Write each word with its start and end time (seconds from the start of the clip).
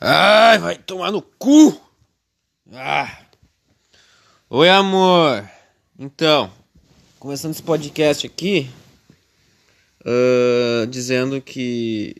Ai, 0.00 0.58
vai 0.58 0.78
tomar 0.78 1.10
no 1.10 1.20
cu! 1.20 1.76
Ah. 2.72 3.18
Oi, 4.48 4.68
amor. 4.68 5.50
Então, 5.98 6.52
começando 7.18 7.50
esse 7.50 7.62
podcast 7.64 8.24
aqui, 8.24 8.70
uh, 10.02 10.86
dizendo 10.86 11.42
que 11.42 12.14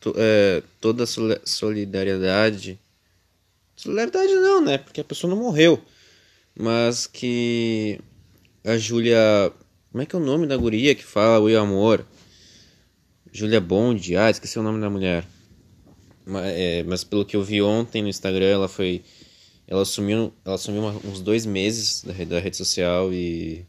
to, 0.00 0.12
é, 0.16 0.60
toda 0.80 1.06
solidariedade. 1.06 2.80
Solidariedade 3.76 4.34
não, 4.34 4.60
né? 4.60 4.78
Porque 4.78 5.00
a 5.00 5.04
pessoa 5.04 5.32
não 5.32 5.40
morreu. 5.40 5.80
Mas 6.58 7.06
que 7.06 8.00
a 8.64 8.76
Júlia. 8.76 9.52
Como 9.92 10.02
é 10.02 10.06
que 10.06 10.16
é 10.16 10.18
o 10.18 10.22
nome 10.22 10.48
da 10.48 10.56
guria 10.56 10.96
que 10.96 11.04
fala 11.04 11.38
Oi, 11.38 11.54
amor? 11.54 12.04
Júlia 13.30 13.60
Bond. 13.60 14.16
Ah, 14.16 14.30
esqueci 14.30 14.58
o 14.58 14.64
nome 14.64 14.80
da 14.80 14.90
mulher. 14.90 15.24
Mas, 16.24 16.46
é, 16.46 16.82
mas 16.84 17.04
pelo 17.04 17.24
que 17.24 17.36
eu 17.36 17.42
vi 17.42 17.60
ontem 17.60 18.02
no 18.02 18.08
Instagram, 18.08 18.46
ela 18.46 18.68
foi. 18.68 19.02
Ela 19.66 19.82
assumiu, 19.82 20.32
ela 20.44 20.54
assumiu 20.54 20.82
uma, 20.82 20.92
uns 21.04 21.20
dois 21.20 21.44
meses 21.46 22.02
da, 22.02 22.12
da 22.24 22.40
rede 22.40 22.56
social 22.56 23.12
e. 23.12 23.66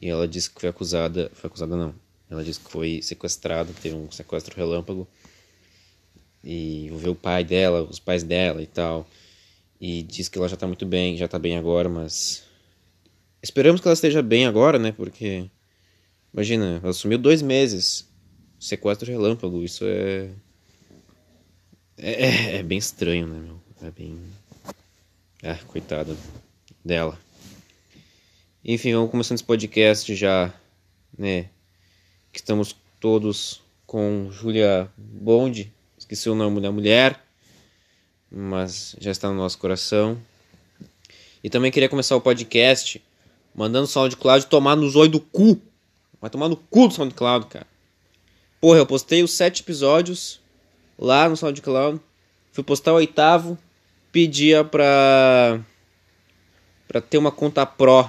E 0.00 0.08
ela 0.08 0.28
disse 0.28 0.50
que 0.50 0.60
foi 0.60 0.68
acusada. 0.68 1.30
Foi 1.34 1.48
acusada 1.48 1.76
não. 1.76 1.94
Ela 2.30 2.44
disse 2.44 2.60
que 2.60 2.70
foi 2.70 3.00
sequestrada, 3.02 3.72
teve 3.82 3.94
um 3.96 4.10
sequestro 4.10 4.56
relâmpago. 4.56 5.06
E 6.44 6.86
envolveu 6.86 7.12
o 7.12 7.16
pai 7.16 7.42
dela, 7.44 7.82
os 7.82 7.98
pais 7.98 8.22
dela 8.22 8.62
e 8.62 8.66
tal. 8.66 9.08
E 9.80 10.02
disse 10.02 10.30
que 10.30 10.38
ela 10.38 10.48
já 10.48 10.56
tá 10.56 10.66
muito 10.66 10.86
bem, 10.86 11.16
já 11.16 11.28
tá 11.28 11.38
bem 11.38 11.56
agora, 11.56 11.88
mas. 11.88 12.44
Esperamos 13.42 13.80
que 13.80 13.88
ela 13.88 13.94
esteja 13.94 14.22
bem 14.22 14.46
agora, 14.46 14.78
né? 14.78 14.92
Porque. 14.92 15.50
Imagina, 16.32 16.80
ela 16.82 16.90
assumiu 16.90 17.18
dois 17.18 17.42
meses. 17.42 18.06
Sequestro 18.58 19.10
relâmpago, 19.10 19.62
isso 19.62 19.84
é 19.84 20.30
é, 21.98 22.10
é, 22.10 22.56
é, 22.56 22.62
bem 22.62 22.76
estranho, 22.76 23.26
né, 23.26 23.38
meu? 23.38 23.60
É 23.82 23.90
bem. 23.90 24.20
Ah, 25.42 25.58
coitada 25.66 26.14
dela. 26.84 27.18
Enfim, 28.62 28.92
vamos 28.92 29.10
começando 29.10 29.36
esse 29.36 29.44
podcast 29.44 30.14
já, 30.14 30.52
né? 31.16 31.48
Que 32.32 32.38
estamos 32.38 32.76
todos 33.00 33.62
com 33.86 34.28
Julia 34.30 34.90
Bond. 34.96 35.72
Esqueci 35.96 36.28
o 36.28 36.34
nome 36.34 36.60
da 36.60 36.70
mulher, 36.70 37.18
mas 38.30 38.94
já 39.00 39.10
está 39.10 39.28
no 39.28 39.36
nosso 39.36 39.58
coração. 39.58 40.20
E 41.42 41.48
também 41.48 41.70
queria 41.70 41.88
começar 41.88 42.14
o 42.14 42.20
podcast 42.20 43.02
mandando 43.54 43.84
o 43.84 43.88
SoundCloud 43.88 44.46
tomar 44.46 44.76
no 44.76 44.90
zóio 44.90 45.10
do 45.10 45.20
cu. 45.20 45.58
Vai 46.20 46.28
tomar 46.28 46.48
no 46.48 46.56
cu 46.56 46.88
do 46.88 46.94
SoundCloud, 46.94 47.46
cara. 47.46 47.66
Porra, 48.60 48.78
eu 48.78 48.86
postei 48.86 49.22
os 49.22 49.32
sete 49.32 49.62
episódios 49.62 50.40
lá 50.98 51.28
no 51.28 51.36
SoundCloud. 51.36 52.00
Fui 52.52 52.64
postar 52.64 52.92
o 52.92 52.96
oitavo, 52.96 53.58
pedia 54.10 54.64
pra, 54.64 55.60
pra 56.88 57.00
ter 57.00 57.18
uma 57.18 57.30
conta 57.30 57.66
Pro. 57.66 58.04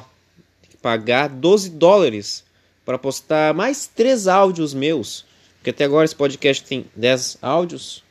Tem 0.61 0.71
que 0.71 0.77
pagar 0.77 1.27
12 1.27 1.71
dólares 1.71 2.43
para 2.85 2.97
postar 2.97 3.53
mais 3.53 3.87
três 3.87 4.27
áudios 4.27 4.73
meus. 4.73 5.25
Porque 5.57 5.71
até 5.71 5.83
agora 5.83 6.05
esse 6.05 6.15
podcast 6.15 6.63
tem 6.63 6.85
10 6.95 7.39
áudios, 7.41 8.01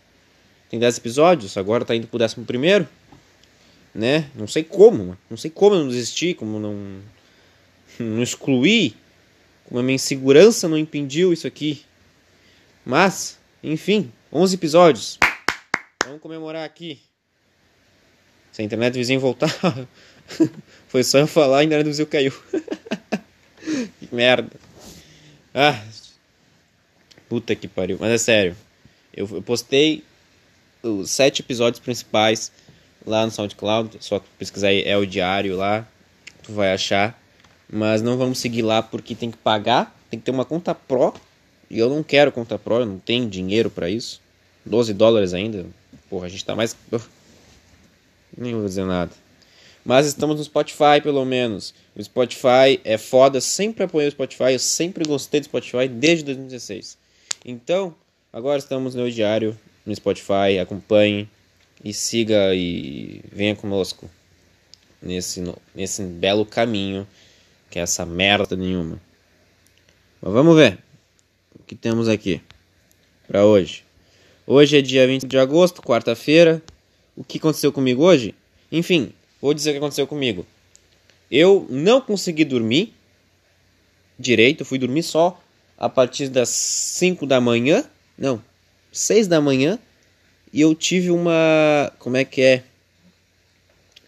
tem 0.68 0.78
10 0.78 0.98
episódios, 0.98 1.56
agora 1.56 1.86
tá 1.86 1.96
indo 1.96 2.06
pro 2.06 2.18
décimo 2.18 2.44
primeiro. 2.44 2.86
Né? 3.94 4.28
Não 4.34 4.46
sei 4.46 4.62
como, 4.62 5.16
não 5.30 5.38
sei 5.38 5.50
como 5.50 5.74
eu 5.74 5.80
não 5.80 5.88
desisti, 5.88 6.34
como 6.34 6.60
não, 6.60 7.00
não 7.98 8.22
excluí, 8.22 8.94
como 9.64 9.80
a 9.80 9.82
minha 9.82 9.94
insegurança 9.94 10.68
não 10.68 10.76
impediu 10.76 11.32
isso 11.32 11.46
aqui. 11.46 11.82
Mas, 12.84 13.38
enfim, 13.64 14.12
11 14.36 14.54
episódios. 14.54 15.18
Vamos 16.04 16.20
comemorar 16.20 16.62
aqui. 16.62 17.00
Se 18.52 18.60
a 18.60 18.64
internet 18.66 18.92
do 18.92 18.98
vizinho 18.98 19.18
voltar. 19.18 19.48
Foi 20.88 21.02
só 21.02 21.18
eu 21.18 21.26
falar 21.26 21.58
e 21.58 21.60
a 21.60 21.64
internet 21.64 21.84
do 21.84 21.90
vizinho 21.90 22.06
caiu. 22.06 22.32
que 23.98 24.14
merda. 24.14 24.50
Ah. 25.54 25.82
Puta 27.30 27.56
que 27.56 27.66
pariu. 27.66 27.96
Mas 27.98 28.10
é 28.10 28.18
sério. 28.18 28.56
Eu, 29.14 29.26
eu 29.32 29.42
postei 29.42 30.04
os 30.82 31.10
sete 31.10 31.40
episódios 31.40 31.80
principais 31.80 32.52
lá 33.06 33.24
no 33.24 33.32
SoundCloud. 33.32 33.96
Só 34.00 34.22
pesquisar 34.38 34.68
aí 34.68 34.82
é 34.82 34.98
o 34.98 35.06
diário 35.06 35.56
lá. 35.56 35.88
Tu 36.42 36.52
vai 36.52 36.74
achar. 36.74 37.18
Mas 37.72 38.02
não 38.02 38.18
vamos 38.18 38.38
seguir 38.38 38.60
lá 38.60 38.82
porque 38.82 39.14
tem 39.14 39.30
que 39.30 39.38
pagar. 39.38 39.98
Tem 40.10 40.20
que 40.20 40.26
ter 40.26 40.30
uma 40.30 40.44
conta 40.44 40.74
Pro 40.74 41.14
e 41.70 41.78
eu 41.78 41.88
não 41.88 42.02
quero 42.02 42.30
conta 42.30 42.58
Pro, 42.58 42.80
eu 42.80 42.86
não 42.86 42.98
tenho 42.98 43.28
dinheiro 43.28 43.70
para 43.70 43.90
isso. 43.90 44.20
12 44.66 44.92
dólares 44.92 45.32
ainda. 45.32 45.64
Porra, 46.10 46.26
a 46.26 46.28
gente 46.28 46.44
tá 46.44 46.54
mais. 46.54 46.76
Nem 48.36 48.54
vou 48.54 48.66
dizer 48.66 48.84
nada. 48.84 49.12
Mas 49.84 50.06
estamos 50.06 50.36
no 50.36 50.44
Spotify, 50.44 51.00
pelo 51.00 51.24
menos. 51.24 51.72
O 51.94 52.02
Spotify 52.02 52.80
é 52.84 52.98
foda, 52.98 53.40
sempre 53.40 53.84
apoiei 53.84 54.08
o 54.08 54.10
Spotify, 54.10 54.52
eu 54.52 54.58
sempre 54.58 55.04
gostei 55.04 55.40
do 55.40 55.44
Spotify 55.44 55.86
desde 55.88 56.24
2016. 56.24 56.98
Então, 57.44 57.94
agora 58.32 58.58
estamos 58.58 58.96
no 58.96 59.08
diário 59.08 59.56
no 59.86 59.94
Spotify, 59.94 60.58
acompanhe 60.60 61.28
e 61.84 61.94
siga 61.94 62.52
e 62.52 63.22
venha 63.32 63.54
conosco 63.54 64.10
nesse, 65.00 65.40
nesse 65.72 66.02
belo 66.02 66.44
caminho 66.44 67.06
que 67.70 67.78
é 67.78 67.82
essa 67.82 68.04
merda 68.04 68.56
nenhuma. 68.56 69.00
Mas 70.20 70.32
vamos 70.32 70.56
ver 70.56 70.78
que 71.66 71.76
temos 71.76 72.08
aqui 72.08 72.40
para 73.28 73.44
hoje. 73.44 73.85
Hoje 74.48 74.78
é 74.78 74.80
dia 74.80 75.04
20 75.04 75.26
de 75.26 75.36
agosto, 75.38 75.82
quarta-feira. 75.82 76.62
O 77.16 77.24
que 77.24 77.38
aconteceu 77.38 77.72
comigo 77.72 78.04
hoje? 78.04 78.32
Enfim, 78.70 79.12
vou 79.42 79.52
dizer 79.52 79.70
o 79.70 79.72
que 79.72 79.78
aconteceu 79.78 80.06
comigo. 80.06 80.46
Eu 81.28 81.66
não 81.68 82.00
consegui 82.00 82.44
dormir 82.44 82.94
direito, 84.16 84.64
fui 84.64 84.78
dormir 84.78 85.02
só 85.02 85.42
a 85.76 85.88
partir 85.88 86.28
das 86.28 86.48
5 86.48 87.26
da 87.26 87.40
manhã, 87.40 87.84
não, 88.16 88.40
6 88.92 89.26
da 89.26 89.40
manhã, 89.40 89.80
e 90.52 90.60
eu 90.60 90.76
tive 90.76 91.10
uma, 91.10 91.92
como 91.98 92.16
é 92.16 92.24
que 92.24 92.40
é? 92.40 92.62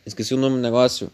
Esqueci 0.06 0.34
o 0.34 0.38
nome 0.38 0.54
do 0.54 0.62
negócio. 0.62 1.10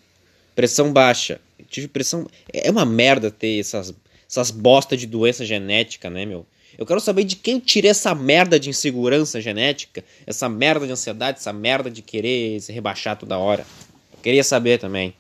Pressão 0.55 0.93
baixa. 0.93 1.41
Eu 1.59 1.65
tive 1.65 1.89
pressão, 1.89 2.29
é 2.53 2.71
uma 2.71 2.85
merda 2.85 3.31
ter 3.31 3.59
essas 3.59 3.95
essas 4.29 4.51
bosta 4.51 4.97
de 4.99 5.07
doença 5.07 5.47
genética, 5.47 6.11
né, 6.11 6.27
meu? 6.27 6.45
Eu 6.77 6.85
quero 6.85 7.01
saber 7.01 7.25
de 7.25 7.37
quem 7.37 7.59
tira 7.59 7.89
essa 7.89 8.15
merda 8.15 8.59
de 8.59 8.71
insegurança 8.71 9.41
genética, 9.41 10.05
essa 10.27 10.49
merda 10.49 10.87
de 10.87 10.93
ansiedade, 10.93 11.39
essa 11.39 11.53
merda 11.53 11.91
de 11.91 12.03
querer 12.03 12.61
se 12.61 12.73
rebaixar 12.73 13.17
toda 13.17 13.39
hora. 13.39 13.67
Eu 14.13 14.19
queria 14.23 14.43
saber 14.43 14.79
também. 14.79 15.15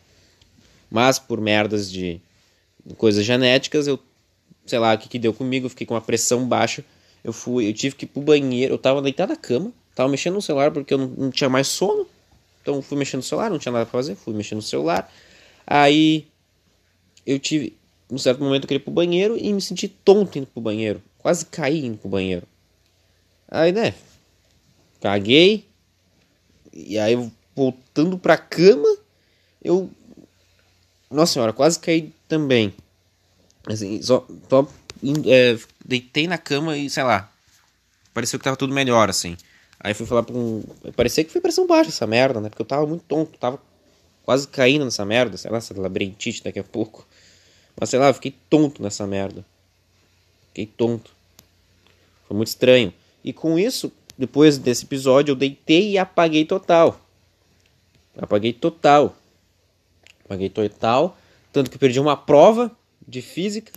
Mas 0.91 1.19
por 1.19 1.41
merdas 1.41 1.91
de 1.91 2.21
coisas 2.97 3.25
genéticas, 3.25 3.87
eu 3.87 3.99
sei 4.67 4.79
lá 4.79 4.95
o 4.95 4.99
que, 4.99 5.09
que 5.09 5.19
deu 5.19 5.33
comigo, 5.33 5.69
fiquei 5.69 5.87
com 5.87 5.95
uma 5.95 6.01
pressão 6.01 6.47
baixa. 6.47 6.85
Eu 7.23 7.33
fui, 7.33 7.69
eu 7.69 7.73
tive 7.73 7.95
que 7.95 8.05
ir 8.05 8.09
pro 8.09 8.23
banheiro, 8.23 8.75
eu 8.75 8.79
tava 8.79 9.01
deitado 9.01 9.31
na 9.31 9.37
cama, 9.37 9.73
tava 9.95 10.09
mexendo 10.09 10.35
no 10.35 10.43
celular 10.43 10.71
porque 10.71 10.93
eu 10.93 10.99
não, 10.99 11.07
não 11.07 11.31
tinha 11.31 11.49
mais 11.49 11.69
sono. 11.69 12.07
Então 12.63 12.81
fui 12.81 12.99
mexendo 12.99 13.19
no 13.19 13.25
celular, 13.25 13.51
não 13.51 13.59
tinha 13.59 13.73
nada 13.73 13.85
pra 13.85 13.93
fazer, 13.93 14.15
fui 14.15 14.35
mexendo 14.35 14.57
no 14.57 14.63
celular. 14.63 15.13
Aí 15.67 16.27
eu 17.27 17.39
tive 17.39 17.77
num 18.11 18.19
certo 18.19 18.43
momento 18.43 18.65
eu 18.65 18.69
queria 18.69 18.81
ir 18.81 18.85
pro 18.85 18.93
banheiro 18.93 19.37
e 19.37 19.53
me 19.53 19.61
senti 19.61 19.89
tonto 19.89 20.39
indo 20.39 20.47
pro 20.47 20.61
banheiro. 20.61 21.03
Quase 21.25 21.47
caí 21.47 21.91
pro 21.97 22.11
banheiro. 22.11 22.47
Aí, 23.49 23.73
né? 23.73 23.95
Caguei. 25.01 25.67
E 26.71 26.99
aí, 26.99 27.17
voltando 27.57 28.19
pra 28.19 28.37
cama, 28.37 28.95
eu. 29.63 29.91
Nossa 31.11 31.33
senhora, 31.33 31.55
quase 31.55 31.79
caí 31.79 32.13
também. 32.29 32.75
Assim, 33.67 34.03
só. 34.03 34.27
só 34.51 34.69
é, 35.27 35.59
deitei 35.83 36.27
na 36.27 36.37
cama 36.37 36.77
e, 36.77 36.91
sei 36.91 37.05
lá. 37.05 37.33
Pareceu 38.13 38.39
que 38.39 38.45
tava 38.45 38.59
tudo 38.59 38.75
melhor, 38.75 39.09
assim. 39.09 39.35
Aí 39.81 39.95
fui 39.95 40.05
falar 40.05 40.25
pra 40.25 40.37
um. 40.37 40.63
Parecia 40.95 41.25
que 41.25 41.33
foi 41.33 41.41
pressão 41.41 41.67
baixa 41.67 41.89
essa 41.89 42.07
merda, 42.07 42.39
né? 42.39 42.51
Porque 42.51 42.61
eu 42.61 42.67
tava 42.67 42.87
muito 42.87 43.05
tonto, 43.05 43.39
tava 43.39 43.59
quase 44.27 44.47
caindo 44.49 44.85
nessa 44.85 45.07
merda, 45.07 45.39
sei 45.39 45.51
lá, 45.51 45.57
essa 45.57 45.73
labirintite 45.81 46.45
daqui 46.45 46.59
a 46.59 46.65
pouco. 46.65 47.09
Mas 47.81 47.89
sei 47.89 47.99
lá, 47.99 48.09
eu 48.09 48.15
fiquei 48.15 48.35
tonto 48.51 48.83
nessa 48.83 49.07
merda. 49.07 49.43
Fiquei 50.55 50.67
tonto. 50.67 51.11
Foi 52.29 52.37
muito 52.37 52.47
estranho. 52.47 52.95
E 53.25 53.33
com 53.33 53.59
isso, 53.59 53.91
depois 54.17 54.57
desse 54.57 54.85
episódio, 54.85 55.33
eu 55.33 55.37
deitei 55.37 55.91
e 55.91 55.99
apaguei 55.99 56.45
total. 56.45 57.01
Apaguei 58.17 58.53
total. 58.53 59.17
Apaguei 60.25 60.49
total. 60.49 61.19
Tanto 61.53 61.69
que 61.73 61.77
perdi 61.77 61.99
uma 61.99 62.17
prova 62.17 62.71
de 63.07 63.21
física. 63.21 63.73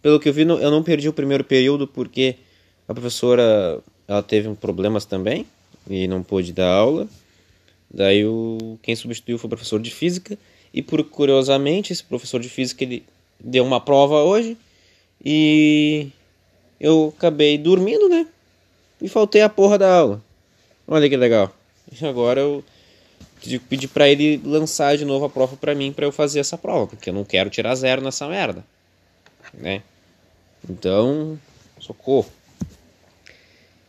Pelo 0.00 0.18
que 0.18 0.30
eu 0.30 0.32
vi, 0.32 0.42
eu 0.42 0.70
não 0.70 0.82
perdi 0.82 1.10
o 1.10 1.12
primeiro 1.12 1.44
período 1.44 1.86
porque 1.86 2.36
a 2.88 2.94
professora 2.94 3.78
ela 4.08 4.22
teve 4.22 4.52
problemas 4.54 5.04
também 5.04 5.46
e 5.90 6.08
não 6.08 6.22
pôde 6.22 6.54
dar 6.54 6.72
aula. 6.72 7.06
Daí 7.92 8.24
o, 8.24 8.78
quem 8.82 8.96
substituiu 8.96 9.36
foi 9.36 9.46
o 9.46 9.50
professor 9.50 9.78
de 9.78 9.90
física. 9.90 10.38
E 10.72 10.80
por 10.80 11.04
curiosamente, 11.04 11.92
esse 11.92 12.02
professor 12.02 12.40
de 12.40 12.48
física 12.48 12.82
ele 12.82 13.04
deu 13.38 13.62
uma 13.62 13.78
prova 13.78 14.22
hoje 14.22 14.56
e 15.24 16.08
eu 16.80 17.14
acabei 17.16 17.56
dormindo, 17.56 18.08
né? 18.08 18.26
E 19.00 19.08
faltei 19.08 19.42
a 19.42 19.48
porra 19.48 19.78
da 19.78 19.94
aula. 19.94 20.22
Olha 20.86 21.08
que 21.08 21.16
legal. 21.16 21.54
E 22.00 22.06
agora 22.06 22.40
eu 22.40 22.64
pedi 23.68 23.86
para 23.86 24.08
ele 24.08 24.40
lançar 24.44 24.96
de 24.96 25.04
novo 25.04 25.24
a 25.24 25.30
prova 25.30 25.56
para 25.56 25.74
mim 25.74 25.92
para 25.92 26.06
eu 26.06 26.12
fazer 26.12 26.40
essa 26.40 26.56
prova, 26.56 26.86
porque 26.86 27.10
eu 27.10 27.14
não 27.14 27.24
quero 27.24 27.50
tirar 27.50 27.74
zero 27.74 28.02
nessa 28.02 28.26
merda, 28.28 28.64
né? 29.54 29.82
Então, 30.68 31.38
socorro. 31.78 32.30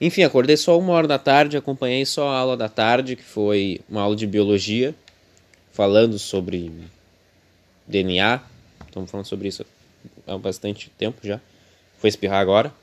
Enfim, 0.01 0.23
acordei 0.23 0.57
só 0.57 0.77
uma 0.77 0.91
hora 0.93 1.07
da 1.07 1.19
tarde, 1.19 1.55
acompanhei 1.55 2.05
só 2.05 2.27
a 2.27 2.37
aula 2.37 2.57
da 2.57 2.67
tarde, 2.67 3.15
que 3.15 3.23
foi 3.23 3.79
uma 3.87 4.01
aula 4.01 4.15
de 4.15 4.27
biologia, 4.27 4.93
falando 5.71 6.19
sobre 6.19 6.71
DNA. 7.87 8.41
Estamos 8.87 9.09
falando 9.09 9.25
sobre 9.25 9.47
isso 9.47 9.65
há 10.27 10.37
bastante 10.37 10.89
tempo 10.97 11.19
já. 11.23 11.39
Foi 11.99 12.09
espirrar 12.09 12.41
agora. 12.41 12.73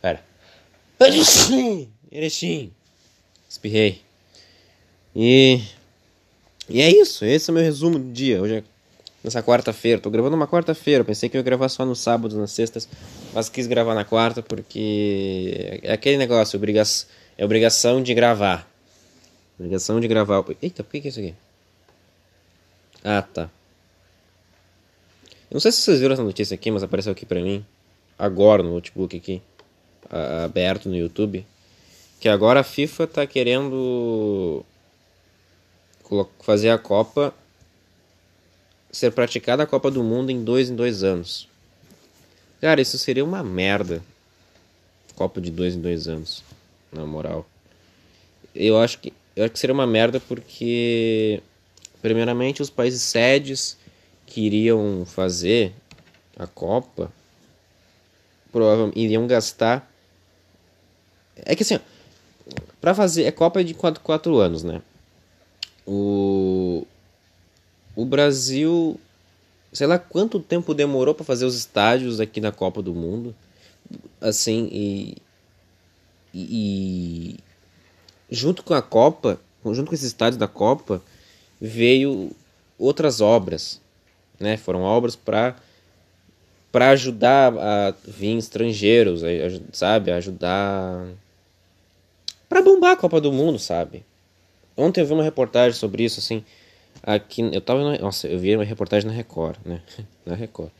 Pera. 0.00 0.22
Erechim. 2.10 2.72
Espirrei. 3.48 4.02
E. 5.14 5.60
E 6.68 6.80
é 6.80 6.90
isso. 6.90 7.24
Esse 7.24 7.50
é 7.50 7.52
o 7.52 7.54
meu 7.54 7.64
resumo 7.64 7.98
do 7.98 8.12
dia. 8.12 8.40
Hoje 8.40 8.56
é 8.56 8.64
nessa 9.22 9.42
quarta-feira. 9.42 10.00
Tô 10.00 10.08
gravando 10.10 10.36
uma 10.36 10.46
quarta-feira. 10.46 11.04
Pensei 11.04 11.28
que 11.28 11.36
eu 11.36 11.40
ia 11.40 11.44
gravar 11.44 11.68
só 11.68 11.84
no 11.84 11.96
sábado, 11.96 12.38
nas 12.38 12.52
sextas. 12.52 12.88
Mas 13.32 13.48
quis 13.48 13.66
gravar 13.66 13.94
na 13.94 14.04
quarta 14.04 14.42
porque. 14.42 15.80
É 15.82 15.92
aquele 15.92 16.16
negócio. 16.16 16.56
Obriga... 16.56 16.82
É 17.36 17.44
obrigação 17.44 18.02
de 18.02 18.14
gravar. 18.14 18.68
Obrigação 19.58 20.00
de 20.00 20.08
gravar. 20.08 20.44
Eita, 20.62 20.84
por 20.84 20.92
que, 20.92 21.00
que 21.00 21.08
é 21.08 21.10
isso 21.10 21.20
aqui? 21.20 21.34
Ah, 23.02 23.22
tá. 23.22 23.50
Eu 25.50 25.54
não 25.54 25.60
sei 25.60 25.72
se 25.72 25.80
vocês 25.80 25.98
viram 25.98 26.12
essa 26.12 26.22
notícia 26.22 26.54
aqui, 26.54 26.70
mas 26.70 26.82
apareceu 26.82 27.10
aqui 27.10 27.26
pra 27.26 27.40
mim. 27.40 27.64
Agora 28.16 28.62
no 28.62 28.72
notebook 28.74 29.16
aqui. 29.16 29.42
Aberto 30.44 30.88
no 30.88 30.96
YouTube. 30.96 31.44
Que 32.20 32.28
agora 32.28 32.60
a 32.60 32.64
FIFA 32.64 33.06
tá 33.08 33.26
querendo 33.26 34.64
fazer 36.40 36.70
a 36.70 36.78
Copa 36.78 37.34
ser 38.90 39.12
praticada 39.12 39.62
a 39.62 39.66
Copa 39.66 39.90
do 39.90 40.02
Mundo 40.02 40.30
em 40.30 40.42
dois 40.42 40.68
em 40.70 40.74
dois 40.74 41.02
anos. 41.02 41.48
Cara, 42.60 42.80
isso 42.80 42.98
seria 42.98 43.24
uma 43.24 43.42
merda. 43.42 44.02
Copa 45.14 45.40
de 45.40 45.50
dois 45.50 45.74
em 45.74 45.80
dois 45.80 46.08
anos, 46.08 46.42
na 46.92 47.06
moral. 47.06 47.46
Eu 48.54 48.78
acho 48.78 48.98
que 48.98 49.12
eu 49.36 49.44
acho 49.44 49.52
que 49.52 49.58
seria 49.58 49.74
uma 49.74 49.86
merda 49.86 50.18
porque 50.20 51.40
primeiramente 52.02 52.60
os 52.60 52.68
países 52.68 53.02
sedes 53.02 53.76
que 54.30 54.40
iriam 54.40 55.04
fazer 55.04 55.74
a 56.38 56.46
Copa 56.46 57.12
provavelmente 58.50 58.98
iriam 58.98 59.26
gastar 59.26 59.90
é 61.36 61.54
que 61.54 61.62
assim, 61.62 61.78
para 62.80 62.94
fazer 62.94 63.24
é 63.24 63.30
Copa 63.32 63.62
de 63.62 63.74
4 63.74 64.02
quatro 64.02 64.38
anos, 64.38 64.62
né? 64.62 64.82
O, 65.86 66.86
o 67.96 68.04
Brasil, 68.04 68.98
sei 69.72 69.86
lá 69.86 69.98
quanto 69.98 70.40
tempo 70.40 70.74
demorou 70.74 71.14
para 71.14 71.24
fazer 71.24 71.44
os 71.44 71.54
estádios 71.54 72.20
aqui 72.20 72.40
na 72.40 72.52
Copa 72.52 72.82
do 72.82 72.94
Mundo. 72.94 73.34
Assim, 74.20 74.68
e, 74.70 75.16
e, 76.34 77.36
junto 78.30 78.62
com 78.62 78.74
a 78.74 78.82
Copa, 78.82 79.40
junto 79.64 79.88
com 79.88 79.94
esses 79.94 80.08
estádios 80.08 80.38
da 80.38 80.46
Copa, 80.46 81.02
veio 81.60 82.30
outras 82.78 83.20
obras, 83.20 83.80
né? 84.40 84.56
Foram 84.56 84.82
obras 84.82 85.14
para 85.14 85.54
para 86.72 86.90
ajudar 86.90 87.52
a 87.58 87.94
vir 88.06 88.36
estrangeiros, 88.36 89.22
sabe, 89.72 90.12
ajudar 90.12 91.04
para 92.48 92.62
bombar 92.62 92.92
a 92.92 92.96
Copa 92.96 93.20
do 93.20 93.32
Mundo, 93.32 93.58
sabe? 93.58 94.04
Ontem 94.76 95.00
eu 95.00 95.06
vi 95.06 95.12
uma 95.12 95.22
reportagem 95.22 95.78
sobre 95.78 96.04
isso, 96.04 96.20
assim. 96.20 96.44
Aqui, 97.02 97.42
eu 97.52 97.60
tava. 97.60 97.82
Na, 97.84 97.98
nossa, 97.98 98.26
eu 98.28 98.38
vi 98.38 98.54
uma 98.54 98.64
reportagem 98.64 99.08
na 99.08 99.14
Record, 99.14 99.56
né? 99.64 99.82
na 100.24 100.34
Record. 100.34 100.70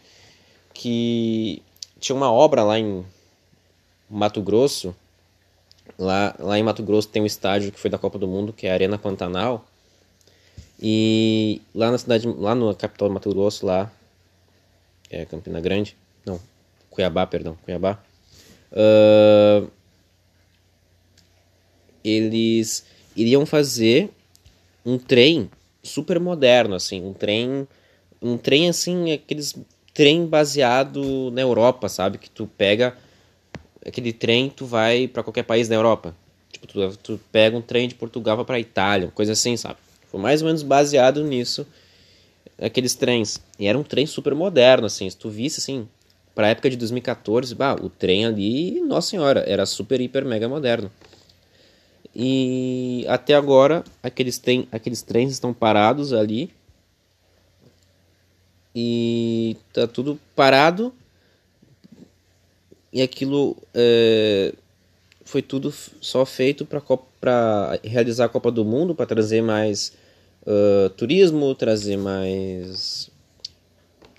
Que 0.72 1.62
tinha 1.98 2.16
uma 2.16 2.32
obra 2.32 2.62
lá 2.62 2.78
em 2.78 3.04
Mato 4.08 4.40
Grosso. 4.42 4.94
Lá, 5.98 6.34
lá 6.38 6.58
em 6.58 6.62
Mato 6.62 6.82
Grosso 6.82 7.08
tem 7.08 7.22
um 7.22 7.26
estádio 7.26 7.72
que 7.72 7.78
foi 7.78 7.90
da 7.90 7.98
Copa 7.98 8.18
do 8.18 8.26
Mundo, 8.26 8.52
que 8.52 8.66
é 8.66 8.70
a 8.70 8.74
Arena 8.74 8.98
Pantanal. 8.98 9.64
E 10.82 11.60
lá 11.74 11.90
na 11.90 11.98
cidade, 11.98 12.26
lá 12.26 12.54
na 12.54 12.74
capital 12.74 13.08
do 13.08 13.14
Mato 13.14 13.28
Grosso, 13.30 13.66
lá, 13.66 13.92
é 15.10 15.26
Campina 15.26 15.60
Grande, 15.60 15.94
não, 16.24 16.40
Cuiabá, 16.88 17.26
perdão, 17.26 17.56
Cuiabá. 17.64 17.98
Uh, 18.72 19.70
eles 22.02 22.86
iriam 23.14 23.44
fazer 23.44 24.10
um 24.84 24.96
trem 24.96 25.50
super 25.82 26.18
moderno, 26.18 26.74
assim, 26.74 27.04
um 27.04 27.12
trem, 27.12 27.68
um 28.22 28.38
trem 28.38 28.68
assim, 28.68 29.12
aqueles 29.12 29.54
trem 29.92 30.26
baseado 30.26 31.30
na 31.32 31.42
Europa, 31.42 31.88
sabe? 31.88 32.16
Que 32.16 32.30
tu 32.30 32.46
pega 32.46 32.96
aquele 33.84 34.12
trem, 34.12 34.48
tu 34.48 34.64
vai 34.64 35.08
para 35.08 35.22
qualquer 35.22 35.42
país 35.42 35.68
da 35.68 35.74
Europa. 35.74 36.14
Tipo, 36.50 36.66
tu, 36.66 36.96
tu 37.02 37.20
pega 37.30 37.56
um 37.56 37.62
trem 37.62 37.88
de 37.88 37.94
Portugal 37.94 38.42
para 38.44 38.60
Itália, 38.60 39.10
coisa 39.14 39.32
assim, 39.32 39.56
sabe? 39.56 39.76
Foi 40.10 40.20
mais 40.20 40.42
ou 40.42 40.46
menos 40.46 40.62
baseado 40.62 41.22
nisso, 41.22 41.66
aqueles 42.60 42.94
trens. 42.94 43.40
E 43.58 43.66
era 43.66 43.78
um 43.78 43.84
trem 43.84 44.06
super 44.06 44.34
moderno, 44.34 44.86
assim, 44.86 45.08
se 45.08 45.16
tu 45.16 45.30
visse, 45.30 45.60
assim, 45.60 45.88
pra 46.34 46.48
época 46.48 46.68
de 46.68 46.76
2014, 46.76 47.54
bah, 47.54 47.76
o 47.80 47.88
trem 47.88 48.26
ali, 48.26 48.80
nossa 48.80 49.10
senhora, 49.10 49.44
era 49.46 49.64
super, 49.64 50.00
hiper, 50.00 50.24
mega 50.24 50.48
moderno. 50.48 50.90
E 52.14 53.04
até 53.08 53.34
agora 53.34 53.84
aqueles, 54.02 54.36
tem, 54.36 54.66
aqueles 54.72 55.00
trens 55.00 55.30
estão 55.30 55.54
parados 55.54 56.12
ali. 56.12 56.50
E 58.74 59.56
tá 59.72 59.86
tudo 59.86 60.18
parado. 60.34 60.92
E 62.92 63.00
aquilo 63.00 63.56
é, 63.72 64.52
foi 65.30 65.42
tudo 65.42 65.72
só 66.00 66.26
feito 66.26 66.66
para 66.66 67.78
realizar 67.84 68.24
a 68.24 68.28
Copa 68.28 68.50
do 68.50 68.64
Mundo, 68.64 68.96
para 68.96 69.06
trazer 69.06 69.40
mais 69.40 69.92
uh, 70.42 70.90
turismo, 70.90 71.54
trazer 71.54 71.96
mais. 71.96 73.08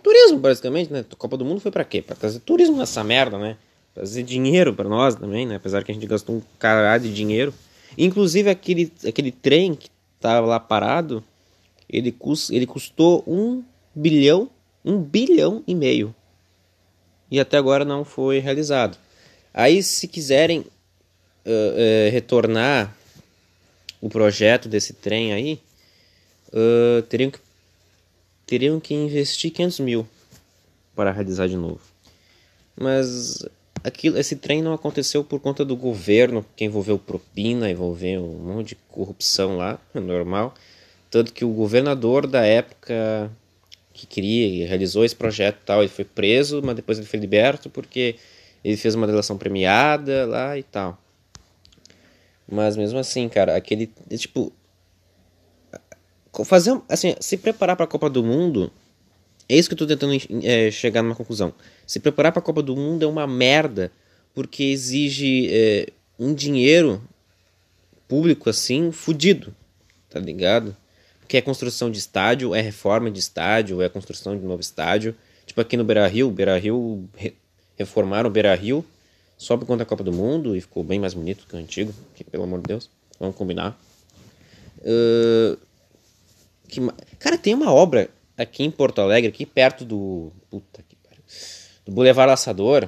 Turismo, 0.01 0.39
basicamente, 0.39 0.91
né? 0.91 1.05
A 1.11 1.15
Copa 1.15 1.35
do 1.35 1.43
Mundo 1.43 1.59
foi 1.59 1.69
para 1.69 1.83
quê? 1.83 2.01
Para 2.01 2.15
trazer 2.15 2.39
turismo 2.39 2.77
nessa 2.77 3.03
merda, 3.03 3.37
né? 3.37 3.57
Trazer 3.93 4.23
dinheiro 4.23 4.73
para 4.73 4.87
nós 4.87 5.13
também, 5.13 5.45
né? 5.45 5.55
Apesar 5.55 5.83
que 5.83 5.91
a 5.91 5.93
gente 5.93 6.07
gastou 6.07 6.37
um 6.37 6.41
caralho 6.57 7.03
de 7.03 7.13
dinheiro. 7.13 7.53
Inclusive 7.97 8.49
aquele, 8.49 8.91
aquele 9.05 9.33
trem 9.33 9.75
que 9.75 9.89
estava 10.15 10.47
lá 10.47 10.61
parado, 10.61 11.21
ele, 11.89 12.11
cust, 12.11 12.55
ele 12.55 12.65
custou 12.65 13.21
um 13.27 13.61
bilhão, 13.93 14.49
um 14.83 14.97
bilhão 14.97 15.61
e 15.67 15.75
meio. 15.75 16.15
E 17.29 17.37
até 17.37 17.57
agora 17.57 17.83
não 17.83 18.05
foi 18.05 18.39
realizado. 18.39 18.97
Aí 19.53 19.83
se 19.83 20.07
quiserem 20.07 20.65
uh, 21.45 22.11
retornar 22.11 22.95
o 24.01 24.09
projeto 24.09 24.67
desse 24.67 24.93
trem 24.93 25.33
aí, 25.33 25.59
uh, 26.49 27.01
teriam, 27.03 27.29
que, 27.29 27.39
teriam 28.45 28.79
que 28.79 28.93
investir 28.93 29.51
500 29.51 29.79
mil 29.79 30.07
para 30.95 31.11
realizar 31.11 31.47
de 31.47 31.55
novo. 31.55 31.81
Mas 32.75 33.45
aquilo, 33.83 34.17
esse 34.17 34.35
trem 34.35 34.61
não 34.61 34.73
aconteceu 34.73 35.23
por 35.23 35.39
conta 35.39 35.63
do 35.63 35.75
governo, 35.75 36.45
que 36.55 36.65
envolveu 36.65 36.97
propina, 36.97 37.69
envolveu 37.69 38.23
um 38.23 38.53
monte 38.53 38.69
de 38.69 38.75
corrupção 38.89 39.57
lá, 39.57 39.79
normal. 39.93 40.53
Tanto 41.09 41.33
que 41.33 41.43
o 41.43 41.49
governador 41.49 42.25
da 42.25 42.45
época 42.45 43.29
que 43.93 44.07
queria 44.07 44.47
e 44.47 44.63
realizou 44.65 45.03
esse 45.03 45.15
projeto 45.15 45.59
tal, 45.65 45.81
ele 45.81 45.89
foi 45.89 46.05
preso, 46.05 46.61
mas 46.63 46.75
depois 46.75 46.97
ele 46.97 47.07
foi 47.07 47.19
liberto 47.19 47.69
porque 47.69 48.15
ele 48.63 48.77
fez 48.77 48.95
uma 48.95 49.05
delação 49.05 49.37
premiada 49.37 50.25
lá 50.25 50.57
e 50.57 50.63
tal. 50.63 51.00
Mas 52.51 52.75
mesmo 52.75 52.99
assim, 52.99 53.29
cara, 53.29 53.55
aquele 53.55 53.89
tipo 54.17 54.51
fazer 56.45 56.79
assim, 56.89 57.15
se 57.19 57.37
preparar 57.37 57.75
para 57.75 57.85
a 57.85 57.87
Copa 57.87 58.09
do 58.09 58.23
Mundo 58.23 58.71
é 59.47 59.55
isso 59.55 59.69
que 59.69 59.73
eu 59.73 59.77
tô 59.77 59.87
tentando 59.87 60.13
é, 60.43 60.71
chegar 60.71 61.01
numa 61.01 61.15
conclusão. 61.15 61.53
Se 61.85 61.99
preparar 61.99 62.31
para 62.31 62.39
a 62.39 62.43
Copa 62.43 62.61
do 62.61 62.75
Mundo 62.75 63.03
é 63.03 63.07
uma 63.07 63.27
merda, 63.27 63.91
porque 64.33 64.63
exige 64.63 65.49
é, 65.51 65.87
um 66.17 66.33
dinheiro 66.33 67.01
público 68.07 68.49
assim, 68.49 68.91
fudido, 68.93 69.53
tá 70.09 70.19
ligado? 70.19 70.75
Que 71.27 71.37
é 71.37 71.41
construção 71.41 71.91
de 71.91 71.99
estádio, 71.99 72.55
é 72.55 72.61
reforma 72.61 73.11
de 73.11 73.19
estádio, 73.19 73.81
é 73.81 73.89
construção 73.89 74.37
de 74.37 74.45
novo 74.45 74.61
estádio. 74.61 75.15
Tipo 75.45 75.59
aqui 75.59 75.75
no 75.75 75.83
Beira 75.83 76.07
Rio, 76.07 76.31
Beira 76.31 76.57
Rio 76.57 77.09
re 77.15 77.33
reformaram 77.77 78.29
o 78.29 78.31
Beira 78.31 78.53
Rio 78.55 78.85
só 79.41 79.57
por 79.57 79.65
conta 79.65 79.79
da 79.79 79.85
Copa 79.85 80.03
do 80.03 80.13
Mundo 80.13 80.55
e 80.55 80.61
ficou 80.61 80.83
bem 80.83 80.99
mais 80.99 81.15
bonito 81.15 81.47
que 81.47 81.55
o 81.55 81.57
antigo, 81.57 81.91
que, 82.13 82.23
pelo 82.23 82.43
amor 82.43 82.61
de 82.61 82.67
Deus, 82.67 82.91
vamos 83.19 83.35
combinar. 83.35 83.75
Uh, 84.77 85.57
que, 86.67 86.79
cara, 87.17 87.39
tem 87.39 87.55
uma 87.55 87.73
obra 87.73 88.07
aqui 88.37 88.63
em 88.63 88.69
Porto 88.69 89.01
Alegre, 89.01 89.29
aqui 89.29 89.43
perto 89.43 89.83
do. 89.83 90.31
Puta 90.47 90.83
que 90.87 90.95
pariu. 90.95 91.23
Do 91.83 91.91
Boulevard 91.91 92.29
Laçador. 92.29 92.87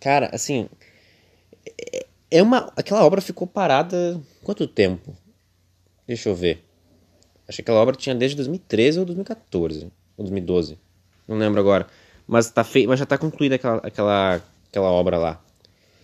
Cara, 0.00 0.28
assim. 0.32 0.68
É, 1.64 2.06
é 2.32 2.42
uma. 2.42 2.72
Aquela 2.76 3.04
obra 3.04 3.20
ficou 3.20 3.46
parada. 3.46 4.20
Quanto 4.42 4.66
tempo? 4.66 5.16
Deixa 6.04 6.28
eu 6.28 6.34
ver. 6.34 6.64
Acho 7.46 7.58
que 7.58 7.62
aquela 7.62 7.80
obra 7.80 7.94
tinha 7.94 8.12
desde 8.12 8.36
2013 8.38 8.98
ou 8.98 9.04
2014. 9.04 9.84
Ou 10.16 10.24
2012. 10.24 10.76
Não 11.28 11.38
lembro 11.38 11.60
agora. 11.60 11.86
Mas, 12.26 12.50
tá 12.50 12.64
fei... 12.64 12.88
Mas 12.88 12.98
já 12.98 13.04
está 13.04 13.16
concluída 13.16 13.54
aquela, 13.54 13.76
aquela, 13.76 14.42
aquela 14.68 14.90
obra 14.90 15.16
lá. 15.16 15.45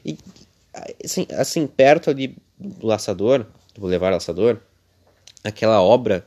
E 0.04 0.18
assim, 1.04 1.26
assim, 1.30 1.66
perto 1.66 2.10
ali 2.10 2.36
do 2.58 2.86
laçador, 2.86 3.46
do 3.74 3.80
Boulevard 3.80 4.14
Laçador, 4.14 4.58
aquela 5.44 5.82
obra 5.82 6.26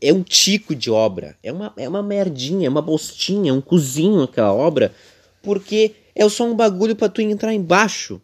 é 0.00 0.12
um 0.12 0.22
tico 0.22 0.74
de 0.74 0.90
obra. 0.90 1.36
É 1.42 1.52
uma, 1.52 1.72
é 1.76 1.88
uma 1.88 2.02
merdinha, 2.02 2.66
é 2.66 2.70
uma 2.70 2.82
bostinha, 2.82 3.52
um 3.52 3.60
cozinho 3.60 4.22
aquela 4.22 4.52
obra, 4.52 4.92
porque 5.42 5.94
é 6.14 6.28
só 6.28 6.44
um 6.44 6.56
bagulho 6.56 6.96
para 6.96 7.08
tu 7.08 7.20
entrar 7.20 7.52
embaixo. 7.52 8.20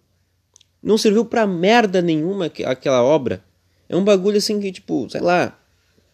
Não 0.83 0.97
serviu 0.97 1.25
pra 1.25 1.47
merda 1.47 2.01
nenhuma 2.01 2.47
aquela 2.47 3.03
obra. 3.03 3.43
É 3.89 3.97
um 3.97 4.05
bagulho 4.05 4.39
assim 4.39 4.61
que, 4.61 4.73
tipo, 4.73 5.09
sei 5.11 5.21
lá, 5.21 5.59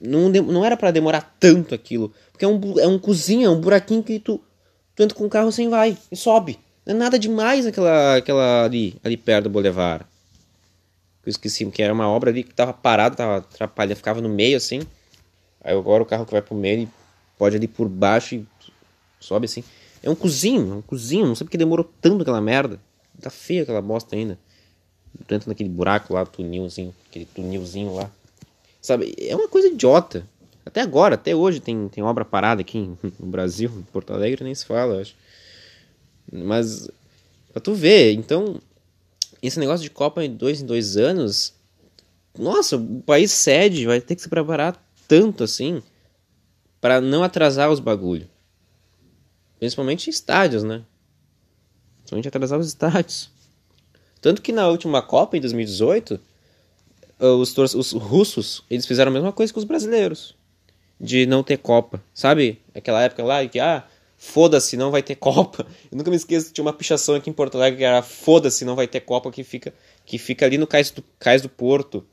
não, 0.00 0.28
não 0.28 0.64
era 0.64 0.76
para 0.76 0.90
demorar 0.90 1.36
tanto 1.38 1.74
aquilo. 1.74 2.12
Porque 2.30 2.44
é 2.44 2.48
um, 2.48 2.60
é 2.78 2.86
um 2.86 2.98
cozinha, 2.98 3.46
é 3.46 3.50
um 3.50 3.60
buraquinho 3.60 4.02
que 4.02 4.18
tu, 4.18 4.40
tu 4.94 5.02
entra 5.02 5.16
com 5.16 5.24
o 5.24 5.30
carro 5.30 5.48
assim 5.48 5.68
vai 5.68 5.96
e 6.10 6.16
sobe. 6.16 6.58
Não 6.84 6.94
é 6.94 6.98
nada 6.98 7.18
demais 7.18 7.66
aquela, 7.66 8.16
aquela 8.16 8.64
ali, 8.64 8.96
ali 9.04 9.16
perto 9.16 9.44
do 9.44 9.50
Boulevard. 9.50 10.04
Eu 11.24 11.30
esqueci, 11.30 11.64
que 11.66 11.82
era 11.82 11.92
uma 11.92 12.08
obra 12.08 12.30
ali 12.30 12.42
que 12.42 12.52
tava 12.52 12.72
parada, 12.72 13.14
tava 13.14 13.36
atrapalhando, 13.36 13.96
ficava 13.96 14.20
no 14.20 14.28
meio 14.28 14.56
assim. 14.56 14.80
Aí 15.62 15.76
agora 15.76 16.02
o 16.02 16.06
carro 16.06 16.26
que 16.26 16.32
vai 16.32 16.42
pro 16.42 16.56
meio, 16.56 16.80
ele 16.80 16.88
pode 17.38 17.54
ali 17.54 17.68
por 17.68 17.88
baixo 17.88 18.34
e 18.34 18.46
sobe 19.20 19.44
assim. 19.44 19.62
É 20.02 20.10
um 20.10 20.16
cozinho, 20.16 20.72
é 20.72 20.76
um 20.76 20.82
cozinho, 20.82 21.26
não 21.26 21.34
sei 21.36 21.44
porque 21.44 21.56
demorou 21.56 21.88
tanto 22.00 22.22
aquela 22.22 22.40
merda. 22.40 22.80
Tá 23.20 23.30
feia 23.30 23.62
aquela 23.62 23.80
bosta 23.80 24.16
ainda. 24.16 24.36
Entra 25.20 25.40
naquele 25.46 25.68
buraco 25.68 26.14
lá, 26.14 26.26
tunilzinho, 26.26 26.92
aquele 27.08 27.26
tunilzinho 27.26 27.94
lá. 27.94 28.10
Sabe, 28.80 29.14
é 29.16 29.36
uma 29.36 29.46
coisa 29.46 29.68
idiota. 29.68 30.26
Até 30.66 30.80
agora, 30.80 31.14
até 31.14 31.36
hoje 31.36 31.60
tem, 31.60 31.88
tem 31.88 32.02
obra 32.02 32.24
parada 32.24 32.62
aqui 32.62 32.90
no 33.20 33.26
Brasil, 33.26 33.70
em 33.70 33.82
Porto 33.82 34.12
Alegre 34.12 34.42
nem 34.42 34.54
se 34.54 34.66
fala, 34.66 35.00
acho. 35.00 35.14
Mas, 36.32 36.88
pra 37.52 37.60
tu 37.60 37.74
ver, 37.74 38.14
então, 38.14 38.58
esse 39.42 39.60
negócio 39.60 39.82
de 39.82 39.90
Copa 39.90 40.24
em 40.24 40.34
dois 40.34 40.62
em 40.62 40.66
dois 40.66 40.96
anos, 40.96 41.52
nossa, 42.38 42.76
o 42.76 43.02
país 43.02 43.30
cede, 43.30 43.86
vai 43.86 44.00
ter 44.00 44.16
que 44.16 44.22
se 44.22 44.28
preparar 44.28 44.82
tanto 45.06 45.44
assim 45.44 45.82
para 46.80 47.00
não 47.00 47.22
atrasar 47.22 47.70
os 47.70 47.78
bagulho. 47.78 48.28
Principalmente 49.58 50.08
estádios, 50.08 50.62
né? 50.62 50.82
Principalmente 51.98 52.28
atrasar 52.28 52.58
os 52.58 52.66
estádios. 52.68 53.30
Tanto 54.20 54.40
que 54.40 54.52
na 54.52 54.68
última 54.68 55.02
Copa, 55.02 55.36
em 55.36 55.40
2018, 55.40 56.18
os, 57.18 57.56
os 57.74 57.92
russos, 57.92 58.64
eles 58.70 58.86
fizeram 58.86 59.10
a 59.10 59.14
mesma 59.14 59.32
coisa 59.32 59.52
que 59.52 59.58
os 59.58 59.64
brasileiros. 59.64 60.34
De 60.98 61.26
não 61.26 61.42
ter 61.42 61.58
Copa. 61.58 62.02
Sabe? 62.14 62.60
Aquela 62.74 63.02
época 63.02 63.22
lá 63.22 63.46
que, 63.46 63.60
ah, 63.60 63.84
foda-se, 64.22 64.76
não 64.76 64.92
vai 64.92 65.02
ter 65.02 65.16
Copa. 65.16 65.66
Eu 65.90 65.98
nunca 65.98 66.08
me 66.08 66.16
esqueço, 66.16 66.52
tinha 66.52 66.64
uma 66.64 66.72
pichação 66.72 67.16
aqui 67.16 67.28
em 67.28 67.32
Porto 67.32 67.56
Alegre 67.56 67.78
que 67.78 67.84
era 67.84 68.02
foda-se, 68.02 68.64
não 68.64 68.76
vai 68.76 68.86
ter 68.86 69.00
Copa, 69.00 69.32
que 69.32 69.42
fica, 69.42 69.74
que 70.06 70.16
fica 70.16 70.46
ali 70.46 70.56
no 70.56 70.66
cais 70.66 70.92
do, 70.92 71.02
cais 71.18 71.42
do 71.42 71.48
Porto 71.48 72.06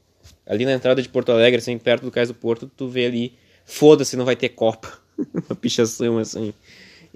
ali 0.45 0.65
na 0.65 0.73
entrada 0.73 1.01
de 1.01 1.07
Porto 1.07 1.31
Alegre, 1.31 1.59
assim, 1.59 1.77
perto 1.77 2.03
do 2.03 2.11
Cais 2.11 2.29
do 2.29 2.33
Porto, 2.33 2.69
tu 2.75 2.87
vê 2.87 3.05
ali, 3.05 3.33
foda-se, 3.63 4.17
não 4.17 4.25
vai 4.25 4.35
ter 4.35 4.49
Copa. 4.49 4.91
Uma 5.47 5.55
pichação 5.55 6.17
assim. 6.17 6.51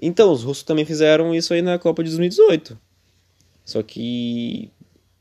Então, 0.00 0.30
os 0.30 0.44
russos 0.44 0.62
também 0.62 0.84
fizeram 0.84 1.34
isso 1.34 1.52
aí 1.52 1.60
na 1.60 1.76
Copa 1.76 2.04
de 2.04 2.10
2018. 2.10 2.78
Só 3.64 3.82
que. 3.82 4.70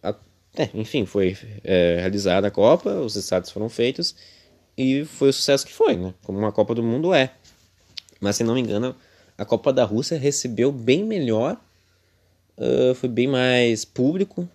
A, 0.03 0.13
é, 0.55 0.69
enfim, 0.75 1.05
foi 1.05 1.35
é, 1.63 1.97
realizada 2.01 2.47
a 2.47 2.51
Copa, 2.51 2.91
os 2.91 3.15
estados 3.15 3.49
foram 3.49 3.69
feitos 3.69 4.15
e 4.77 5.05
foi 5.05 5.29
o 5.29 5.33
sucesso 5.33 5.65
que 5.65 5.73
foi, 5.73 5.95
né? 5.95 6.13
Como 6.23 6.37
uma 6.37 6.51
Copa 6.51 6.75
do 6.75 6.83
Mundo 6.83 7.13
é. 7.13 7.33
Mas 8.19 8.35
se 8.35 8.43
não 8.43 8.53
me 8.53 8.61
engano, 8.61 8.95
a 9.37 9.45
Copa 9.45 9.73
da 9.73 9.83
Rússia 9.83 10.17
recebeu 10.17 10.71
bem 10.71 11.03
melhor, 11.03 11.59
uh, 12.57 12.93
foi 12.95 13.09
bem 13.09 13.27
mais 13.27 13.85
público, 13.85 14.47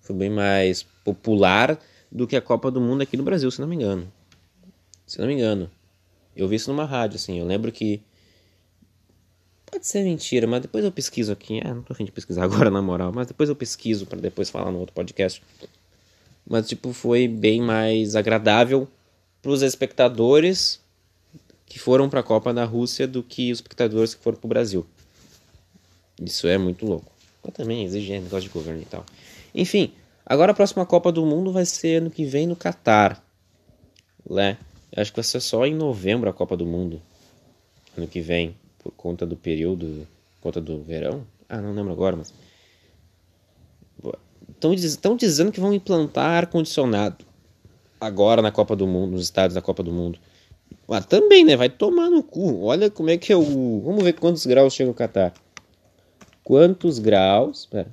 foi 0.00 0.14
bem 0.14 0.30
mais 0.30 0.82
popular 1.04 1.78
do 2.10 2.26
que 2.26 2.36
a 2.36 2.40
Copa 2.40 2.70
do 2.70 2.80
Mundo 2.80 3.02
aqui 3.02 3.16
no 3.16 3.22
Brasil, 3.22 3.50
se 3.50 3.60
não 3.60 3.68
me 3.68 3.76
engano. 3.76 4.10
Se 5.06 5.18
não 5.18 5.26
me 5.26 5.34
engano. 5.34 5.70
Eu 6.34 6.48
vi 6.48 6.56
isso 6.56 6.70
numa 6.70 6.84
rádio, 6.84 7.16
assim. 7.16 7.38
Eu 7.38 7.46
lembro 7.46 7.72
que. 7.72 8.00
Pode 9.64 9.86
ser 9.86 10.04
mentira, 10.04 10.46
mas 10.46 10.62
depois 10.62 10.84
eu 10.84 10.92
pesquiso 10.92 11.32
aqui. 11.32 11.60
É, 11.60 11.72
não 11.72 11.82
tô 11.82 11.92
afim 11.92 12.04
de 12.04 12.12
pesquisar 12.12 12.44
agora, 12.44 12.70
na 12.70 12.82
moral. 12.82 13.12
Mas 13.12 13.26
depois 13.26 13.48
eu 13.48 13.56
pesquiso 13.56 14.06
para 14.06 14.20
depois 14.20 14.50
falar 14.50 14.70
no 14.70 14.78
outro 14.78 14.94
podcast. 14.94 15.42
Mas, 16.48 16.68
tipo, 16.68 16.92
foi 16.92 17.26
bem 17.26 17.60
mais 17.60 18.14
agradável 18.14 18.88
pros 19.42 19.62
espectadores 19.62 20.80
que 21.66 21.78
foram 21.78 22.08
para 22.08 22.20
a 22.20 22.22
Copa 22.22 22.54
da 22.54 22.64
Rússia 22.64 23.06
do 23.06 23.22
que 23.22 23.52
os 23.52 23.58
espectadores 23.58 24.14
que 24.14 24.22
foram 24.22 24.38
pro 24.38 24.48
Brasil. 24.48 24.86
Isso 26.22 26.46
é 26.46 26.56
muito 26.56 26.86
louco. 26.86 27.12
Eu 27.44 27.52
também 27.52 27.84
exige 27.84 28.12
negócio 28.12 28.48
de 28.48 28.48
governo 28.48 28.80
e 28.80 28.86
tal. 28.86 29.04
Enfim, 29.54 29.92
Agora 30.28 30.50
a 30.50 30.54
próxima 30.54 30.84
Copa 30.84 31.12
do 31.12 31.24
Mundo 31.24 31.52
vai 31.52 31.64
ser 31.64 32.02
ano 32.02 32.10
que 32.10 32.24
vem 32.24 32.48
no 32.48 32.56
Catar. 32.56 33.24
Né? 34.28 34.58
Acho 34.96 35.12
que 35.12 35.18
vai 35.18 35.24
ser 35.24 35.38
só 35.38 35.64
em 35.64 35.72
novembro 35.72 36.28
a 36.28 36.32
Copa 36.32 36.56
do 36.56 36.66
Mundo. 36.66 37.00
Ano 37.96 38.08
que 38.08 38.20
vem. 38.20 38.56
Por 38.80 38.90
conta 38.90 39.24
do 39.24 39.36
período. 39.36 40.04
Por 40.34 40.42
conta 40.42 40.60
do 40.60 40.82
verão. 40.82 41.24
Ah, 41.48 41.60
não 41.60 41.72
lembro 41.72 41.92
agora, 41.92 42.16
mas. 42.16 42.34
Estão 44.82 45.14
dizendo 45.14 45.52
que 45.52 45.60
vão 45.60 45.72
implantar 45.72 46.42
ar-condicionado. 46.42 47.24
Agora 48.00 48.42
na 48.42 48.50
Copa 48.50 48.74
do 48.74 48.86
Mundo, 48.86 49.12
nos 49.12 49.22
estados 49.22 49.54
da 49.54 49.62
Copa 49.62 49.84
do 49.84 49.92
Mundo. 49.92 50.18
Ah, 50.88 51.02
também, 51.02 51.44
né? 51.44 51.56
Vai 51.56 51.68
tomar 51.68 52.10
no 52.10 52.22
cu. 52.22 52.64
Olha 52.64 52.90
como 52.90 53.10
é 53.10 53.16
que 53.16 53.32
é 53.32 53.36
o. 53.36 53.80
Vamos 53.84 54.04
ver 54.04 54.12
quantos 54.14 54.46
graus 54.46 54.74
chega 54.74 54.88
no 54.88 54.94
Catar. 54.94 55.32
Quantos 56.44 56.98
graus. 56.98 57.66
Pera. 57.66 57.88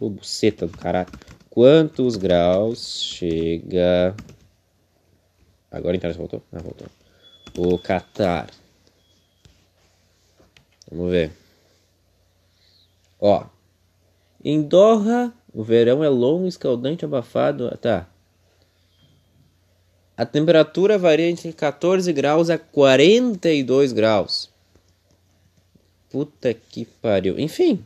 Ô, 0.00 0.08
buceta 0.08 0.66
do 0.66 0.76
caralho 0.78 1.08
quantos 1.50 2.16
graus 2.16 3.02
chega. 3.02 4.14
Agora 5.70 5.94
a 5.94 5.96
internet 5.96 6.16
voltou? 6.16 6.42
Ah, 6.52 6.60
voltou. 6.60 6.86
O 7.58 7.78
Catar. 7.78 8.50
Vamos 10.90 11.10
ver. 11.10 11.32
Ó. 13.20 13.44
Em 14.42 14.62
Doha, 14.62 15.32
o 15.52 15.62
verão 15.62 16.02
é 16.02 16.08
longo, 16.08 16.46
escaldante, 16.46 17.04
abafado. 17.04 17.76
Tá. 17.76 18.08
A 20.20 20.26
temperatura 20.26 20.98
varia 20.98 21.30
entre 21.30 21.50
14 21.50 22.12
graus 22.12 22.50
a 22.50 22.58
42 22.58 23.94
graus. 23.94 24.50
Puta 26.10 26.52
que 26.52 26.84
pariu. 26.84 27.38
Enfim. 27.40 27.82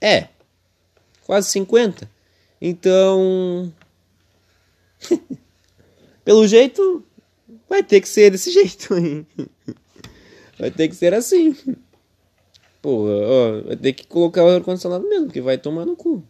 É. 0.00 0.26
Quase 1.24 1.48
50. 1.52 2.10
Então. 2.60 3.72
Pelo 6.24 6.44
jeito, 6.48 7.04
vai 7.68 7.84
ter 7.84 8.00
que 8.00 8.08
ser 8.08 8.32
desse 8.32 8.50
jeito. 8.52 8.88
vai 10.58 10.72
ter 10.72 10.88
que 10.88 10.96
ser 10.96 11.14
assim. 11.14 11.56
Porra, 12.82 13.12
ó, 13.12 13.60
vai 13.60 13.76
ter 13.76 13.92
que 13.92 14.08
colocar 14.08 14.42
o 14.42 14.48
ar-condicionado 14.48 15.08
mesmo, 15.08 15.30
que 15.30 15.40
vai 15.40 15.56
tomar 15.56 15.86
no 15.86 15.94
cu. 15.94 16.20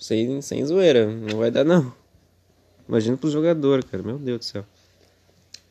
Sem, 0.00 0.42
sem 0.42 0.66
zoeira, 0.66 1.06
não 1.06 1.38
vai 1.38 1.52
dar 1.52 1.62
não. 1.62 1.94
Imagina 2.88 3.16
pro 3.16 3.30
jogador, 3.30 3.84
cara, 3.84 4.02
meu 4.02 4.18
Deus 4.18 4.38
do 4.38 4.44
céu. 4.44 4.64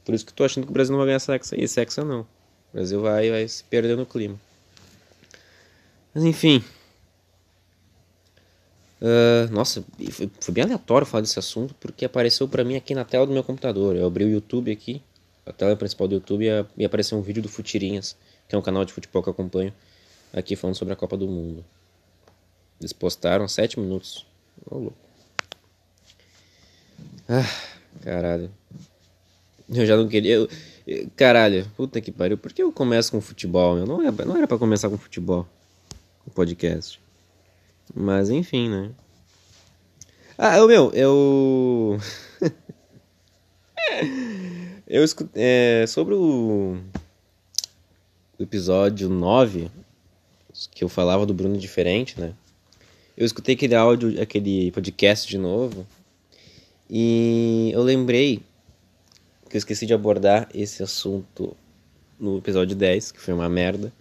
Por 0.03 0.13
isso 0.13 0.25
que 0.25 0.33
tô 0.33 0.43
achando 0.43 0.65
que 0.65 0.71
o 0.71 0.73
Brasil 0.73 0.91
não 0.91 0.99
vai 0.99 1.07
ganhar 1.07 1.19
sexo 1.19 1.55
aí, 1.55 1.67
sexo 1.67 2.03
não. 2.03 2.21
O 2.21 2.27
Brasil 2.73 3.01
vai, 3.01 3.29
vai 3.29 3.47
se 3.47 3.63
perder 3.63 3.95
no 3.95 4.05
clima. 4.05 4.39
Mas 6.13 6.23
enfim. 6.23 6.63
Uh, 9.01 9.51
nossa, 9.51 9.83
foi, 10.11 10.31
foi, 10.39 10.53
bem 10.53 10.63
aleatório 10.63 11.05
falar 11.05 11.21
desse 11.21 11.37
assunto 11.37 11.75
porque 11.75 12.05
apareceu 12.05 12.47
para 12.47 12.63
mim 12.63 12.77
aqui 12.77 12.95
na 12.95 13.03
tela 13.03 13.25
do 13.25 13.33
meu 13.33 13.43
computador. 13.43 13.95
Eu 13.95 14.05
abri 14.05 14.23
o 14.23 14.29
YouTube 14.29 14.71
aqui, 14.71 15.01
a 15.45 15.51
tela 15.51 15.75
principal 15.75 16.07
do 16.07 16.15
YouTube, 16.15 16.45
e, 16.77 16.85
apareceu 16.85 17.17
um 17.17 17.21
vídeo 17.21 17.43
do 17.43 17.49
Futirinhas, 17.49 18.15
que 18.47 18.55
é 18.55 18.57
um 18.57 18.61
canal 18.61 18.85
de 18.85 18.93
futebol 18.93 19.21
que 19.21 19.29
eu 19.29 19.33
acompanho, 19.33 19.73
aqui 20.31 20.55
falando 20.55 20.75
sobre 20.75 20.93
a 20.93 20.97
Copa 20.97 21.17
do 21.17 21.27
Mundo. 21.27 21.65
Eles 22.79 22.93
postaram 22.93 23.47
7 23.47 23.79
minutos. 23.79 24.25
Ô, 24.65 24.77
louco. 24.77 25.02
Ah, 27.27 27.49
caralho. 28.01 28.51
Eu 29.69 29.85
já 29.85 29.95
não 29.95 30.07
queria. 30.07 30.35
Eu, 30.35 30.49
caralho, 31.15 31.65
puta 31.75 32.01
que 32.01 32.11
pariu. 32.11 32.37
Por 32.37 32.51
que 32.51 32.61
eu 32.61 32.71
começo 32.71 33.11
com 33.11 33.21
futebol? 33.21 33.77
Eu 33.77 33.85
não 33.85 34.01
era, 34.01 34.25
não 34.25 34.37
era 34.37 34.47
pra 34.47 34.57
começar 34.57 34.89
com 34.89 34.97
futebol. 34.97 35.47
O 36.25 36.31
podcast. 36.31 36.99
Mas 37.93 38.29
enfim, 38.29 38.69
né? 38.69 38.91
Ah, 40.37 40.57
eu, 40.57 40.67
meu, 40.67 40.91
eu. 40.93 41.99
eu 44.87 45.03
escutei. 45.03 45.43
É, 45.43 45.85
sobre 45.87 46.13
o... 46.13 46.77
o 48.39 48.43
episódio 48.43 49.09
9, 49.09 49.69
que 50.71 50.83
eu 50.83 50.89
falava 50.89 51.25
do 51.25 51.33
Bruno 51.33 51.57
diferente, 51.57 52.19
né? 52.19 52.33
eu 53.15 53.25
escutei 53.25 53.55
aquele 53.55 53.75
áudio, 53.75 54.21
aquele 54.21 54.71
podcast 54.71 55.27
de 55.27 55.37
novo. 55.37 55.85
E 56.89 57.71
eu 57.73 57.81
lembrei 57.81 58.41
que 59.49 59.55
eu 59.55 59.59
esqueci 59.59 59.85
de 59.85 59.93
abordar 59.93 60.49
esse 60.53 60.81
assunto 60.81 61.55
no 62.19 62.37
episódio 62.37 62.75
10, 62.75 63.11
que 63.11 63.19
foi 63.19 63.33
uma 63.33 63.49
merda. 63.49 63.91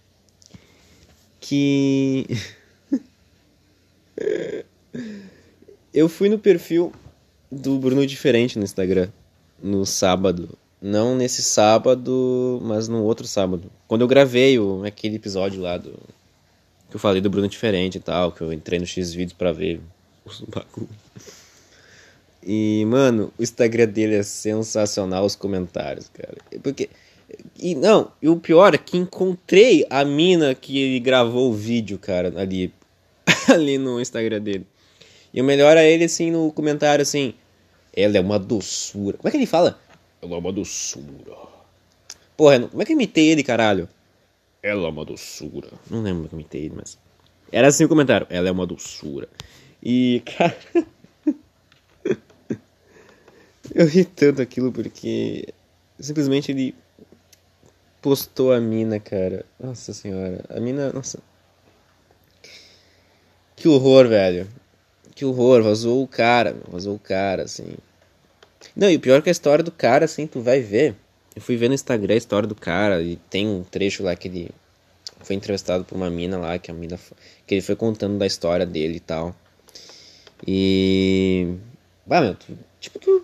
Que. 1.39 2.25
eu 5.93 6.07
fui 6.09 6.29
no 6.29 6.39
perfil 6.39 6.91
do 7.51 7.77
Bruno 7.77 8.05
Diferente 8.05 8.57
no 8.57 8.63
Instagram, 8.63 9.09
no 9.61 9.85
sábado. 9.85 10.57
Não 10.81 11.15
nesse 11.15 11.41
sábado, 11.41 12.59
mas 12.63 12.87
no 12.87 13.03
outro 13.03 13.25
sábado. 13.25 13.71
Quando 13.87 14.01
eu 14.01 14.07
gravei 14.07 14.59
o, 14.59 14.83
aquele 14.83 15.15
episódio 15.15 15.61
lá 15.61 15.77
do. 15.77 15.91
Que 16.89 16.95
eu 16.95 16.99
falei 16.99 17.21
do 17.21 17.29
Bruno 17.29 17.47
Diferente 17.47 17.97
e 17.97 18.01
tal, 18.01 18.31
que 18.31 18.41
eu 18.41 18.51
entrei 18.51 18.79
no 18.79 18.85
X 18.85 19.13
vídeos 19.13 19.37
pra 19.37 19.51
ver 19.51 19.81
os 20.25 20.41
bagulho. 20.41 20.89
E, 22.45 22.85
mano, 22.85 23.31
o 23.37 23.43
Instagram 23.43 23.87
dele 23.87 24.15
é 24.15 24.23
sensacional, 24.23 25.25
os 25.25 25.35
comentários, 25.35 26.09
cara. 26.09 26.37
Porque. 26.61 26.89
E 27.59 27.73
não, 27.73 28.11
e 28.21 28.29
o 28.29 28.37
pior 28.37 28.75
é 28.75 28.77
que 28.77 28.97
encontrei 28.97 29.85
a 29.89 30.05
mina 30.05 30.53
que 30.53 30.77
ele 30.77 30.99
gravou 30.99 31.49
o 31.49 31.53
vídeo, 31.53 31.97
cara, 31.97 32.33
ali. 32.39 32.73
ali 33.47 33.77
no 33.77 33.99
Instagram 33.99 34.41
dele. 34.41 34.67
E 35.33 35.41
o 35.41 35.43
melhor 35.43 35.77
é 35.77 35.89
ele, 35.89 36.03
assim, 36.03 36.29
no 36.29 36.51
comentário, 36.51 37.01
assim. 37.01 37.33
Ela 37.95 38.17
é 38.17 38.21
uma 38.21 38.37
doçura. 38.37 39.17
Como 39.17 39.27
é 39.27 39.31
que 39.31 39.37
ele 39.37 39.45
fala? 39.45 39.79
Ela 40.21 40.35
é 40.35 40.37
uma 40.37 40.51
doçura. 40.51 41.35
Porra, 42.35 42.59
como 42.67 42.81
é 42.81 42.85
que 42.85 42.91
eu 42.91 42.95
imitei 42.95 43.29
ele, 43.29 43.43
caralho? 43.43 43.87
Ela 44.61 44.87
é 44.87 44.89
uma 44.89 45.05
doçura. 45.05 45.69
Não 45.89 46.01
lembro 46.01 46.29
como 46.29 46.39
eu 46.39 46.41
imitei 46.41 46.65
ele, 46.65 46.73
mas. 46.75 46.97
Era 47.51 47.67
assim 47.67 47.85
o 47.85 47.89
comentário. 47.89 48.27
Ela 48.29 48.49
é 48.49 48.51
uma 48.51 48.65
doçura. 48.65 49.29
E, 49.81 50.21
cara. 50.37 50.57
Eu 53.73 53.85
ri 53.87 54.05
tanto 54.05 54.41
aquilo 54.41 54.71
porque. 54.71 55.47
Simplesmente 55.99 56.51
ele 56.51 56.75
postou 58.01 58.51
a 58.51 58.59
mina, 58.59 58.99
cara. 58.99 59.45
Nossa 59.59 59.93
senhora. 59.93 60.43
A 60.49 60.59
mina. 60.59 60.91
Nossa. 60.91 61.19
Que 63.55 63.67
horror, 63.67 64.07
velho. 64.07 64.47
Que 65.15 65.25
horror. 65.25 65.61
Vazou 65.61 66.03
o 66.03 66.07
cara. 66.07 66.55
Vazou 66.67 66.95
o 66.95 66.99
cara, 66.99 67.43
assim. 67.43 67.75
Não, 68.75 68.89
e 68.89 68.95
o 68.95 68.99
pior 68.99 69.19
é 69.19 69.21
que 69.21 69.29
a 69.29 69.31
história 69.31 69.63
do 69.63 69.71
cara, 69.71 70.05
assim, 70.05 70.25
tu 70.25 70.41
vai 70.41 70.61
ver. 70.61 70.95
Eu 71.35 71.41
fui 71.41 71.57
ver 71.57 71.67
no 71.67 71.73
Instagram 71.73 72.13
a 72.13 72.17
história 72.17 72.47
do 72.47 72.55
cara 72.55 73.01
e 73.01 73.15
tem 73.29 73.47
um 73.47 73.63
trecho 73.63 74.03
lá 74.03 74.15
que 74.15 74.27
ele 74.27 74.51
foi 75.23 75.35
entrevistado 75.35 75.83
por 75.83 75.95
uma 75.95 76.09
mina 76.09 76.37
lá, 76.37 76.59
que 76.59 76.69
a 76.69 76.73
mina 76.73 76.99
que 77.47 77.55
ele 77.55 77.61
foi 77.61 77.75
contando 77.75 78.17
da 78.17 78.25
história 78.25 78.65
dele 78.65 78.97
e 78.97 78.99
tal. 78.99 79.35
E 80.45 81.55
bah, 82.05 82.21
meu, 82.21 82.35
tu, 82.35 82.57
tipo 82.79 82.99
tu 82.99 83.22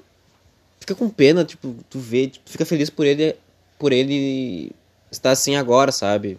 fica 0.89 0.95
com 0.95 1.09
pena, 1.09 1.45
tipo, 1.45 1.75
tu 1.89 1.99
vê, 1.99 2.27
tipo, 2.27 2.49
fica 2.49 2.65
feliz 2.65 2.89
por 2.89 3.05
ele 3.05 3.35
por 3.77 3.93
ele 3.93 4.71
estar 5.11 5.31
assim 5.31 5.55
agora, 5.55 5.91
sabe? 5.91 6.37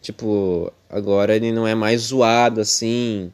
Tipo, 0.00 0.72
agora 0.88 1.36
ele 1.36 1.52
não 1.52 1.66
é 1.66 1.74
mais 1.74 2.02
zoado 2.02 2.60
assim, 2.60 3.32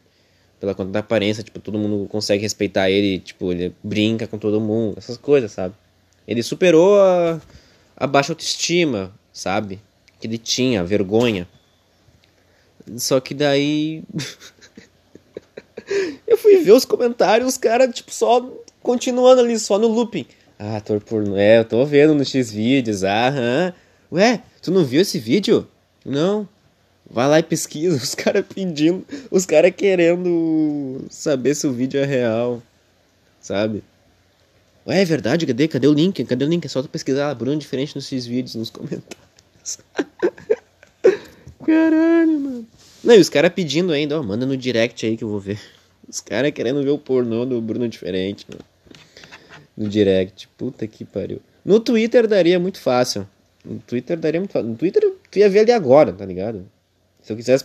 pela 0.58 0.74
conta 0.74 0.90
da 0.90 1.00
aparência, 1.00 1.42
tipo, 1.42 1.60
todo 1.60 1.78
mundo 1.78 2.08
consegue 2.08 2.42
respeitar 2.42 2.90
ele, 2.90 3.20
tipo, 3.20 3.52
ele 3.52 3.74
brinca 3.82 4.26
com 4.26 4.38
todo 4.38 4.60
mundo, 4.60 4.98
essas 4.98 5.16
coisas, 5.16 5.52
sabe? 5.52 5.74
Ele 6.26 6.42
superou 6.42 7.00
a, 7.00 7.40
a 7.96 8.06
baixa 8.06 8.32
autoestima, 8.32 9.12
sabe? 9.32 9.80
Que 10.20 10.26
ele 10.26 10.38
tinha, 10.38 10.84
vergonha. 10.84 11.48
Só 12.96 13.20
que 13.20 13.34
daí. 13.34 14.02
eu 16.26 16.36
fui 16.36 16.58
ver 16.58 16.72
os 16.72 16.84
comentários, 16.84 17.48
os 17.48 17.58
caras, 17.58 17.94
tipo, 17.94 18.12
só 18.12 18.46
continuando 18.88 19.42
ali, 19.42 19.58
só 19.58 19.78
no 19.78 19.86
looping. 19.86 20.24
Ah, 20.58 20.78
ator 20.78 20.98
pornô. 20.98 21.36
É, 21.36 21.58
eu 21.58 21.64
tô 21.66 21.84
vendo 21.84 22.14
no 22.14 22.24
X-Vídeos. 22.24 23.04
Aham. 23.04 23.74
Ué, 24.10 24.42
tu 24.62 24.70
não 24.70 24.82
viu 24.82 25.02
esse 25.02 25.18
vídeo? 25.18 25.68
Não. 26.06 26.48
Vai 27.10 27.28
lá 27.28 27.38
e 27.38 27.42
pesquisa, 27.42 27.96
os 28.02 28.14
caras 28.14 28.46
pedindo, 28.46 29.04
os 29.30 29.44
caras 29.44 29.74
querendo 29.76 31.04
saber 31.10 31.54
se 31.54 31.66
o 31.66 31.72
vídeo 31.72 32.00
é 32.00 32.06
real, 32.06 32.62
sabe? 33.40 33.82
Ué, 34.86 35.02
é 35.02 35.04
verdade, 35.04 35.44
cadê? 35.44 35.68
Cadê 35.68 35.86
o 35.86 35.92
link? 35.92 36.24
Cadê 36.24 36.46
o 36.46 36.48
link? 36.48 36.64
É 36.64 36.68
só 36.68 36.82
tu 36.82 36.88
pesquisar 36.88 37.34
Bruno 37.34 37.58
diferente 37.58 37.94
nos 37.94 38.06
seus 38.06 38.24
vídeos, 38.24 38.54
nos 38.54 38.70
comentários. 38.70 39.80
Caralho, 41.62 42.40
mano. 42.40 42.66
Não, 43.04 43.14
e 43.14 43.18
os 43.18 43.28
caras 43.28 43.52
pedindo 43.52 43.92
ainda, 43.92 44.18
ó, 44.18 44.22
manda 44.22 44.46
no 44.46 44.56
direct 44.56 45.04
aí 45.04 45.14
que 45.14 45.24
eu 45.24 45.28
vou 45.28 45.40
ver. 45.40 45.60
Os 46.08 46.22
caras 46.22 46.52
querendo 46.52 46.82
ver 46.82 46.88
o 46.88 46.98
pornô 46.98 47.44
do 47.44 47.60
Bruno 47.60 47.86
diferente, 47.86 48.46
mano. 48.48 48.64
No 49.78 49.88
direct. 49.88 50.48
Puta 50.58 50.88
que 50.88 51.04
pariu. 51.04 51.40
No 51.64 51.78
Twitter 51.78 52.26
daria 52.26 52.58
muito 52.58 52.80
fácil. 52.80 53.28
No 53.64 53.78
Twitter 53.78 54.18
daria 54.18 54.40
muito 54.40 54.50
fácil. 54.50 54.68
No 54.68 54.76
Twitter 54.76 55.14
tu 55.30 55.38
ia 55.38 55.48
ver 55.48 55.60
ali 55.60 55.70
agora, 55.70 56.12
tá 56.12 56.26
ligado? 56.26 56.68
Se 57.22 57.32
eu 57.32 57.36
quisesse, 57.36 57.64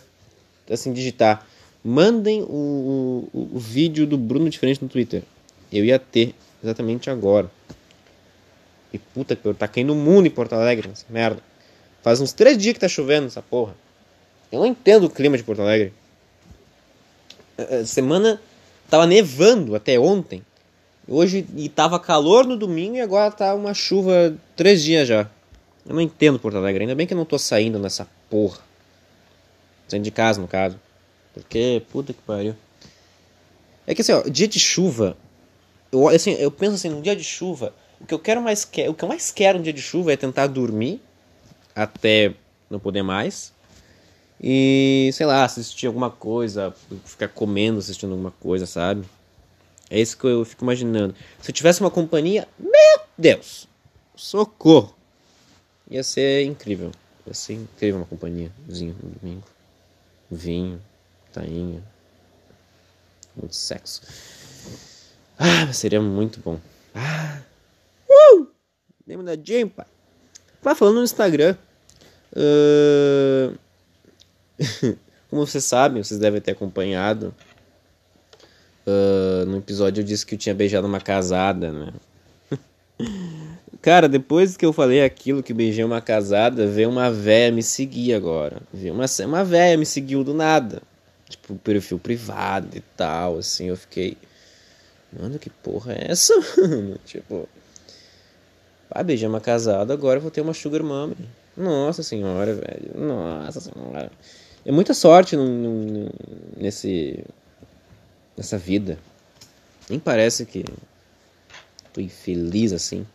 assim, 0.70 0.94
digitar, 0.94 1.48
mandem 1.84 2.44
o, 2.44 3.28
o, 3.34 3.50
o 3.56 3.60
vídeo 3.60 4.06
do 4.06 4.16
Bruno 4.16 4.48
diferente 4.48 4.84
no 4.84 4.88
Twitter. 4.88 5.24
Eu 5.72 5.84
ia 5.84 5.98
ter 5.98 6.36
exatamente 6.64 7.10
agora. 7.10 7.50
E 8.94 9.00
puta 9.00 9.36
que 9.36 9.44
eu 9.44 9.56
tá 9.56 9.68
caindo 9.68 9.94
o 9.94 9.96
mundo 9.96 10.28
em 10.28 10.30
Porto 10.32 10.54
Alegre, 10.54 10.90
essa 10.94 11.06
merda. 11.10 11.42
Faz 12.04 12.22
uns 12.22 12.32
três 12.32 12.60
dias 12.60 12.74
que 12.76 12.80
tá 12.80 12.88
chovendo 12.88 13.26
essa 13.26 13.42
porra. 13.42 13.76
Eu 14.52 14.60
não 14.60 14.68
entendo 14.68 15.06
o 15.06 15.10
clima 15.10 15.36
de 15.36 15.44
Porto 15.44 15.64
Alegre. 15.64 15.92
Semana 17.86 18.40
tava 18.88 19.08
nevando 19.08 19.76
até 19.76 20.00
ontem. 20.00 20.44
Hoje 21.08 21.46
e 21.56 21.68
tava 21.68 22.00
calor 22.00 22.46
no 22.46 22.56
domingo 22.56 22.96
e 22.96 23.02
agora 23.02 23.32
tá 23.32 23.54
uma 23.54 23.74
chuva 23.74 24.36
três 24.56 24.82
dias 24.82 25.08
já. 25.08 25.30
Eu 25.86 25.96
não 25.96 26.02
entendo 26.02 26.40
Porto 26.40 26.58
Alegre. 26.58 26.84
Ainda 26.84 26.96
bem 26.96 27.06
que 27.06 27.14
eu 27.14 27.18
não 27.18 27.26
tô 27.26 27.38
saindo 27.38 27.78
nessa 27.78 28.08
porra. 28.30 28.60
Saindo 29.88 30.04
de 30.04 30.12
casa, 30.12 30.40
no 30.40 30.48
caso. 30.48 30.80
Porque, 31.34 31.84
puta 31.92 32.14
que 32.14 32.22
pariu. 32.22 32.56
É 33.86 33.94
que 33.94 34.02
assim, 34.02 34.14
ó, 34.14 34.22
dia 34.22 34.48
de 34.48 34.60
chuva. 34.60 35.18
Eu, 35.92 36.08
assim, 36.08 36.32
eu 36.34 36.50
penso 36.50 36.76
assim, 36.76 36.90
num 36.90 37.02
dia 37.02 37.16
de 37.16 37.24
chuva, 37.24 37.74
o 38.00 38.06
que 38.06 38.14
eu 38.14 38.20
quero 38.20 38.42
mais 38.42 38.64
que, 38.64 38.88
o 38.88 38.94
que 38.94 39.04
eu 39.04 39.10
mais 39.10 39.30
quero 39.30 39.58
no 39.58 39.64
dia 39.64 39.74
de 39.74 39.82
chuva 39.82 40.14
é 40.14 40.18
tentar 40.18 40.48
dormir 40.48 41.02
até 41.76 42.34
não 42.70 42.80
poder 42.80 43.04
mais. 43.04 43.52
E, 44.42 45.10
sei 45.14 45.26
lá, 45.26 45.44
assistir 45.44 45.88
alguma 45.88 46.10
coisa, 46.10 46.74
ficar 47.06 47.28
comendo 47.28 47.80
assistindo 47.80 48.12
alguma 48.12 48.32
coisa, 48.32 48.66
sabe? 48.66 49.06
É 49.94 50.00
isso 50.00 50.18
que 50.18 50.26
eu 50.26 50.44
fico 50.44 50.64
imaginando. 50.64 51.14
Se 51.40 51.52
eu 51.52 51.54
tivesse 51.54 51.80
uma 51.80 51.92
companhia, 51.92 52.48
meu 52.58 53.06
Deus! 53.16 53.68
Socorro! 54.16 54.96
Ia 55.90 56.04
ser 56.04 56.44
incrível. 56.46 56.92
Ia 57.28 57.34
ser 57.34 57.54
incrível 57.54 58.00
uma 58.00 58.06
companhiazinha 58.08 58.96
no 59.02 59.10
domingo 59.12 59.44
vinho, 60.34 60.82
tainha, 61.32 61.84
muito 63.36 63.56
sexo. 63.56 64.02
Ah, 65.38 65.72
seria 65.72 66.02
muito 66.02 66.40
bom. 66.40 66.60
Ah, 66.94 67.42
uh! 68.10 68.48
Lembra 69.06 69.36
da 69.36 69.44
Jane, 69.44 69.70
pai? 69.70 69.86
Vai 70.62 70.76
falando 70.76 70.96
no 70.96 71.04
Instagram. 71.04 71.56
Uh... 72.36 73.56
Como 75.30 75.46
vocês 75.46 75.64
sabem, 75.64 76.04
vocês 76.04 76.20
devem 76.20 76.42
ter 76.42 76.52
acompanhado. 76.52 77.34
Uh, 78.86 79.46
no 79.46 79.58
episódio 79.58 80.02
eu 80.02 80.06
disse 80.06 80.26
que 80.26 80.36
eu 80.36 80.40
tinha 80.40 80.54
beijado 80.54 80.88
uma 80.88 81.00
casada, 81.00 81.72
né? 81.72 81.94
Cara, 83.82 84.08
depois 84.08 84.56
que 84.56 84.66
eu 84.66 84.72
falei 84.72 85.04
aquilo 85.04 85.44
que 85.44 85.54
beijei 85.54 85.84
uma 85.84 86.02
casada, 86.02 86.68
veio 86.68 86.90
uma 86.90 87.12
véia 87.12 87.52
me 87.52 87.62
seguir 87.62 88.14
agora. 88.14 88.62
Veio 88.74 88.94
uma, 88.94 89.06
uma 89.26 89.44
véia 89.44 89.78
me 89.78 89.86
seguiu 89.86 90.24
do 90.24 90.34
nada. 90.34 90.82
Tipo, 91.30 91.56
perfil 91.56 92.00
privado 92.00 92.78
e 92.78 92.82
tal, 92.96 93.38
assim, 93.40 93.68
eu 93.68 93.76
fiquei. 93.76 94.18
Mano, 95.12 95.38
que 95.40 95.50
porra 95.50 95.94
é 95.94 96.12
essa, 96.12 96.34
mano? 96.58 96.98
Tipo. 97.06 97.48
Ah, 98.90 99.04
beijei 99.04 99.28
uma 99.28 99.42
casada, 99.42 99.94
agora 99.94 100.18
eu 100.18 100.22
vou 100.22 100.32
ter 100.32 100.42
uma 100.42 100.54
sugar 100.54 100.84
mommy. 100.84 101.16
Nossa 101.58 102.04
senhora, 102.04 102.54
velho. 102.54 102.92
Nossa 102.96 103.60
senhora. 103.60 104.12
É 104.66 104.72
muita 104.72 104.94
sorte 104.94 105.36
no, 105.36 105.46
no, 105.46 106.10
nesse. 106.56 107.24
Nessa 108.36 108.58
vida. 108.58 108.98
Nem 109.90 110.00
parece 110.00 110.46
que. 110.46 110.64
tô 111.92 112.02
infeliz 112.02 112.74
assim. 112.74 113.06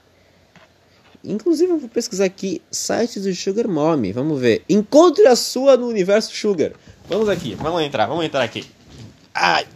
Inclusive, 1.24 1.72
eu 1.72 1.78
vou 1.78 1.88
pesquisar 1.88 2.26
aqui 2.26 2.62
sites 2.70 3.24
do 3.24 3.35
Sugar 3.35 3.68
Mommy. 3.68 4.12
Vamos 4.12 4.40
ver. 4.40 4.64
Encontre 4.68 5.26
a 5.26 5.35
sua 5.35 5.76
no 5.76 5.88
universo 5.88 6.35
Sugar. 6.35 6.72
Vamos 7.09 7.28
aqui, 7.28 7.54
vamos 7.54 7.83
entrar, 7.83 8.07
vamos 8.07 8.24
entrar 8.24 8.42
aqui. 8.42 8.64
Ai, 9.35 9.66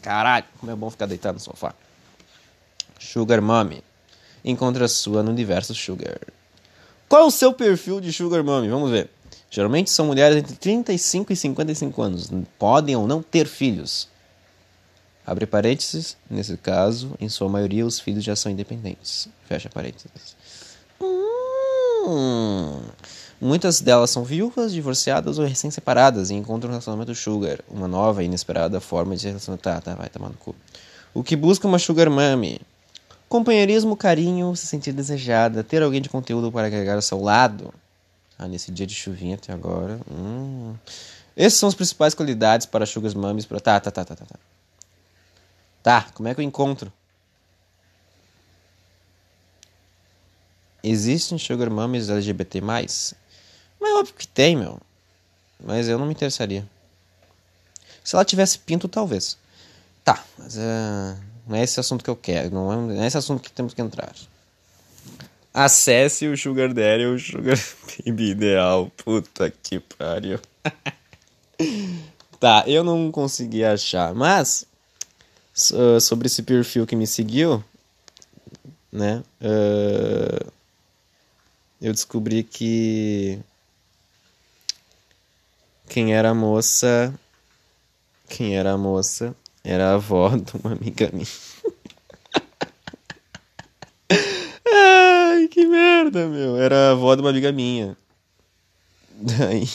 caralho, 0.00 0.46
como 0.58 0.72
é 0.72 0.74
bom 0.74 0.88
ficar 0.90 1.06
deitado 1.06 1.34
no 1.34 1.40
sofá. 1.40 1.74
Sugar 2.98 3.42
Mommy. 3.42 3.82
Encontre 4.44 4.82
a 4.82 4.88
sua 4.88 5.22
no 5.22 5.30
universo 5.30 5.74
Sugar. 5.74 6.18
Qual 7.08 7.22
é 7.22 7.26
o 7.26 7.30
seu 7.30 7.52
perfil 7.52 8.00
de 8.00 8.12
Sugar 8.12 8.42
Mommy? 8.42 8.68
Vamos 8.68 8.90
ver. 8.90 9.10
Geralmente 9.50 9.90
são 9.90 10.06
mulheres 10.06 10.36
entre 10.36 10.54
35 10.54 11.32
e 11.32 11.36
55 11.36 12.02
anos. 12.02 12.30
Podem 12.58 12.94
ou 12.94 13.06
não 13.06 13.20
ter 13.20 13.46
filhos. 13.46 14.08
Abre 15.30 15.46
parênteses, 15.46 16.16
nesse 16.28 16.56
caso, 16.56 17.14
em 17.20 17.28
sua 17.28 17.48
maioria, 17.48 17.86
os 17.86 18.00
filhos 18.00 18.24
já 18.24 18.34
são 18.34 18.50
independentes. 18.50 19.28
Fecha 19.46 19.68
parênteses. 19.68 20.34
Hum. 21.00 22.80
Muitas 23.40 23.80
delas 23.80 24.10
são 24.10 24.24
viúvas, 24.24 24.72
divorciadas 24.72 25.38
ou 25.38 25.46
recém-separadas 25.46 26.30
e 26.30 26.34
encontram 26.34 26.70
um 26.70 26.72
relacionamento 26.72 27.14
sugar, 27.14 27.60
uma 27.70 27.86
nova 27.86 28.24
e 28.24 28.26
inesperada 28.26 28.80
forma 28.80 29.14
de 29.14 29.28
relacionamento. 29.28 29.62
Tá, 29.62 29.80
tá, 29.80 29.94
vai 29.94 30.08
tomar 30.08 30.30
no 30.30 30.34
cu. 30.34 30.52
O 31.14 31.22
que 31.22 31.36
busca 31.36 31.68
uma 31.68 31.78
sugar 31.78 32.10
mommy? 32.10 32.60
Companheirismo, 33.28 33.96
carinho, 33.96 34.56
se 34.56 34.66
sentir 34.66 34.90
desejada, 34.90 35.62
ter 35.62 35.80
alguém 35.80 36.02
de 36.02 36.08
conteúdo 36.08 36.50
para 36.50 36.66
agregar 36.66 36.96
ao 36.96 37.02
seu 37.02 37.22
lado. 37.22 37.72
Ah, 38.36 38.48
nesse 38.48 38.72
dia 38.72 38.84
de 38.84 38.96
chuvinha 38.96 39.36
até 39.36 39.52
agora. 39.52 40.00
Hum. 40.10 40.74
Essas 41.36 41.60
são 41.60 41.68
as 41.68 41.74
principais 41.76 42.14
qualidades 42.14 42.66
para 42.66 42.84
sugar 42.84 43.14
mummies. 43.14 43.46
Pra... 43.46 43.60
Tá, 43.60 43.78
tá, 43.78 43.92
tá, 43.92 44.04
tá, 44.04 44.16
tá, 44.16 44.24
tá. 44.24 44.49
Tá, 45.82 46.06
como 46.14 46.28
é 46.28 46.34
que 46.34 46.40
eu 46.40 46.44
encontro? 46.44 46.92
Existem 50.82 51.38
sugar 51.38 51.70
mummies 51.70 52.08
LGBT+. 52.08 52.60
Mas 52.60 53.14
é 53.82 53.94
óbvio 53.94 54.14
que 54.14 54.26
tem, 54.26 54.56
meu. 54.56 54.80
Mas 55.62 55.88
eu 55.88 55.98
não 55.98 56.06
me 56.06 56.12
interessaria. 56.12 56.66
Se 58.02 58.14
ela 58.14 58.24
tivesse 58.24 58.58
pinto, 58.58 58.88
talvez. 58.88 59.36
Tá, 60.04 60.24
mas 60.38 60.56
é, 60.56 61.16
não 61.46 61.56
é 61.56 61.62
esse 61.62 61.78
assunto 61.78 62.02
que 62.02 62.10
eu 62.10 62.16
quero. 62.16 62.50
Não 62.50 62.72
é, 62.72 62.76
não 62.76 63.02
é 63.02 63.06
esse 63.06 63.18
assunto 63.18 63.42
que 63.42 63.52
temos 63.52 63.74
que 63.74 63.82
entrar. 63.82 64.12
Acesse 65.52 66.28
o 66.28 66.36
Sugar 66.36 66.72
Daddy 66.72 67.06
o 67.06 67.18
Sugar 67.18 67.58
Baby 68.06 68.30
ideal. 68.30 68.90
Puta 69.04 69.50
que 69.50 69.80
pariu. 69.80 70.40
tá, 72.40 72.64
eu 72.66 72.82
não 72.82 73.10
consegui 73.10 73.64
achar. 73.64 74.14
Mas, 74.14 74.64
sobre 75.54 76.26
esse 76.26 76.42
perfil 76.42 76.86
que 76.86 76.96
me 76.96 77.06
seguiu, 77.06 77.62
né? 78.92 79.22
Uh, 79.40 80.52
eu 81.80 81.92
descobri 81.92 82.42
que 82.42 83.40
quem 85.88 86.14
era 86.14 86.30
a 86.30 86.34
moça. 86.34 87.12
Quem 88.28 88.56
era 88.56 88.72
a 88.72 88.78
moça 88.78 89.34
era 89.64 89.90
a 89.90 89.94
avó 89.94 90.28
de 90.36 90.56
uma 90.56 90.72
amiga 90.72 91.10
minha. 91.12 91.26
Ai, 94.72 95.48
que 95.48 95.66
merda, 95.66 96.28
meu. 96.28 96.56
Era 96.56 96.88
a 96.88 96.90
avó 96.92 97.14
de 97.14 97.22
uma 97.22 97.30
amiga 97.30 97.50
minha. 97.50 97.96
Daí. 99.12 99.68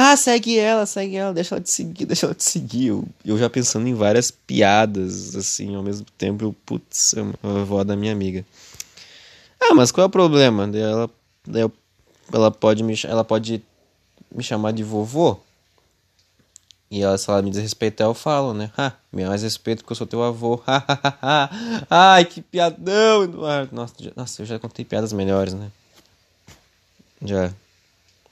Ah, 0.00 0.16
segue 0.16 0.56
ela, 0.56 0.86
segue 0.86 1.16
ela, 1.16 1.34
deixa 1.34 1.56
ela 1.56 1.60
te 1.60 1.72
seguir, 1.72 2.06
deixa 2.06 2.26
ela 2.26 2.34
te 2.34 2.44
seguir. 2.44 2.86
Eu, 2.86 3.04
eu 3.24 3.36
já 3.36 3.50
pensando 3.50 3.88
em 3.88 3.94
várias 3.94 4.30
piadas, 4.30 5.34
assim, 5.34 5.74
ao 5.74 5.82
mesmo 5.82 6.06
tempo, 6.16 6.44
eu, 6.44 6.52
putz, 6.64 7.14
é 7.14 7.20
a 7.42 7.60
avó 7.62 7.82
da 7.82 7.96
minha 7.96 8.12
amiga. 8.12 8.46
Ah, 9.60 9.74
mas 9.74 9.90
qual 9.90 10.04
é 10.04 10.06
o 10.06 10.10
problema? 10.10 10.70
Ela, 10.72 11.10
ela, 12.32 12.50
pode, 12.52 12.84
me, 12.84 12.94
ela 13.02 13.24
pode 13.24 13.60
me 14.32 14.40
chamar 14.40 14.72
de 14.72 14.84
vovô? 14.84 15.40
E 16.88 17.02
ela, 17.02 17.18
se 17.18 17.28
ela 17.28 17.42
me 17.42 17.50
desrespeitar, 17.50 18.06
eu 18.06 18.14
falo, 18.14 18.54
né? 18.54 18.70
Ah, 18.78 18.92
mais 19.10 19.42
respeito 19.42 19.80
porque 19.80 19.94
eu 19.94 19.96
sou 19.96 20.06
teu 20.06 20.22
avô. 20.22 20.62
Ai, 21.90 22.24
que 22.24 22.40
piadão, 22.40 23.24
Eduardo. 23.24 23.74
Nossa, 23.74 23.94
já, 23.98 24.12
nossa, 24.14 24.42
eu 24.42 24.46
já 24.46 24.60
contei 24.60 24.84
piadas 24.84 25.12
melhores, 25.12 25.54
né? 25.54 25.72
Já. 27.20 27.52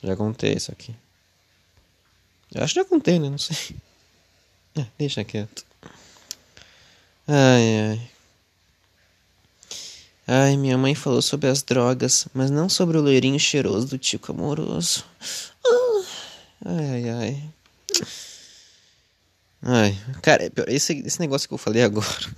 Já 0.00 0.14
contei 0.14 0.52
isso 0.52 0.70
aqui. 0.70 0.94
Eu 2.57 2.64
acho 2.64 2.73
que 2.73 2.81
já 2.81 2.87
contei, 2.87 3.19
né? 3.19 3.29
Não 3.29 3.37
sei. 3.37 3.77
É, 4.75 4.87
deixa 4.99 5.23
quieto. 5.25 5.64
Ai, 7.29 7.81
ai. 7.81 8.11
Ai, 10.27 10.57
minha 10.57 10.79
mãe 10.79 10.95
falou 10.95 11.21
sobre 11.21 11.49
as 11.49 11.62
drogas, 11.62 12.27
mas 12.33 12.51
não 12.51 12.69
sobre 12.69 12.97
o 12.97 13.03
loirinho 13.03 13.38
cheiroso 13.38 13.87
do 13.88 13.99
Tico 13.99 14.33
amoroso. 14.33 15.05
Ah, 15.64 16.05
ai, 16.64 17.11
ai, 17.11 17.11
ai. 17.11 17.51
Ai, 19.62 19.99
cara, 20.23 20.51
esse, 20.69 20.95
esse 21.01 21.21
negócio 21.21 21.47
que 21.47 21.55
eu 21.55 21.59
falei 21.59 21.83
agora. 21.83 22.35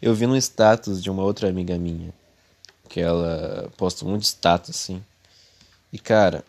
Eu 0.00 0.14
vi 0.14 0.26
no 0.26 0.36
status 0.36 1.02
de 1.02 1.10
uma 1.10 1.22
outra 1.22 1.48
amiga 1.48 1.76
minha. 1.76 2.14
Que 2.88 3.00
ela 3.00 3.70
posta 3.76 4.04
de 4.04 4.26
status 4.26 4.70
assim. 4.70 5.04
E 5.92 5.98
cara, 5.98 6.44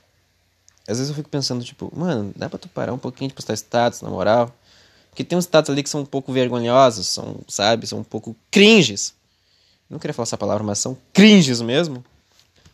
às 0.88 0.97
vezes 0.97 1.10
eu 1.10 1.15
fico 1.15 1.30
pensando, 1.30 1.63
tipo, 1.63 1.91
mano, 1.95 2.34
dá 2.36 2.50
pra 2.50 2.58
tu 2.58 2.69
parar 2.69 2.93
um 2.93 2.97
pouquinho 2.97 3.28
de 3.28 3.34
postar 3.34 3.54
status, 3.56 4.02
na 4.02 4.10
moral? 4.10 4.54
Porque 5.10 5.23
tem 5.23 5.38
uns 5.38 5.45
status 5.45 5.69
ali 5.69 5.84
que 5.84 5.89
são 5.89 6.02
um 6.02 6.06
pouco 6.06 6.32
vergonhosos, 6.32 7.08
são, 7.08 7.41
sabe, 7.47 7.86
são 7.86 8.00
um 8.00 8.04
pouco 8.04 8.36
cringes. 8.50 9.13
Não 9.89 10.00
queria 10.00 10.13
falar 10.13 10.23
essa 10.23 10.38
palavra, 10.38 10.63
mas 10.63 10.80
são 10.80 10.97
cringes 11.12 11.62
mesmo. 11.62 12.04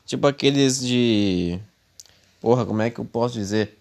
Tipo 0.05 0.27
aqueles 0.27 0.79
de. 0.79 1.59
Porra, 2.41 2.65
como 2.65 2.81
é 2.81 2.89
que 2.89 2.99
eu 2.99 3.05
posso 3.05 3.33
dizer? 3.35 3.77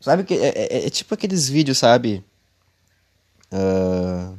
Sabe 0.00 0.24
que 0.24 0.34
é, 0.34 0.48
é, 0.48 0.86
é 0.86 0.90
tipo 0.90 1.12
aqueles 1.14 1.48
vídeos, 1.48 1.78
sabe? 1.78 2.24
Uh... 3.52 4.36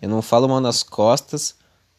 Eu 0.00 0.08
não 0.08 0.22
falo 0.22 0.48
mal 0.48 0.60
nas 0.60 0.84
costas, 0.84 1.56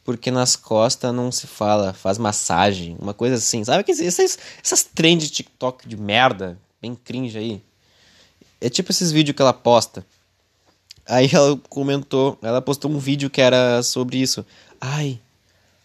porque 0.09 0.31
nas 0.31 0.55
costas 0.55 1.13
não 1.13 1.31
se 1.31 1.45
fala, 1.45 1.93
faz 1.93 2.17
massagem, 2.17 2.97
uma 2.99 3.13
coisa 3.13 3.35
assim. 3.35 3.63
Sabe 3.63 3.83
que 3.83 3.91
essas, 3.91 4.39
essas 4.63 4.83
trends 4.83 5.25
de 5.25 5.29
TikTok 5.29 5.87
de 5.87 5.95
merda, 5.95 6.57
bem 6.81 6.95
cringe 6.95 7.37
aí. 7.37 7.61
É 8.59 8.71
tipo 8.71 8.89
esses 8.89 9.11
vídeos 9.11 9.35
que 9.35 9.41
ela 9.43 9.53
posta. 9.53 10.03
Aí 11.05 11.29
ela 11.31 11.55
comentou, 11.69 12.39
ela 12.41 12.59
postou 12.59 12.89
um 12.89 12.97
vídeo 12.97 13.29
que 13.29 13.39
era 13.39 13.83
sobre 13.83 14.17
isso. 14.17 14.43
Ai, 14.81 15.19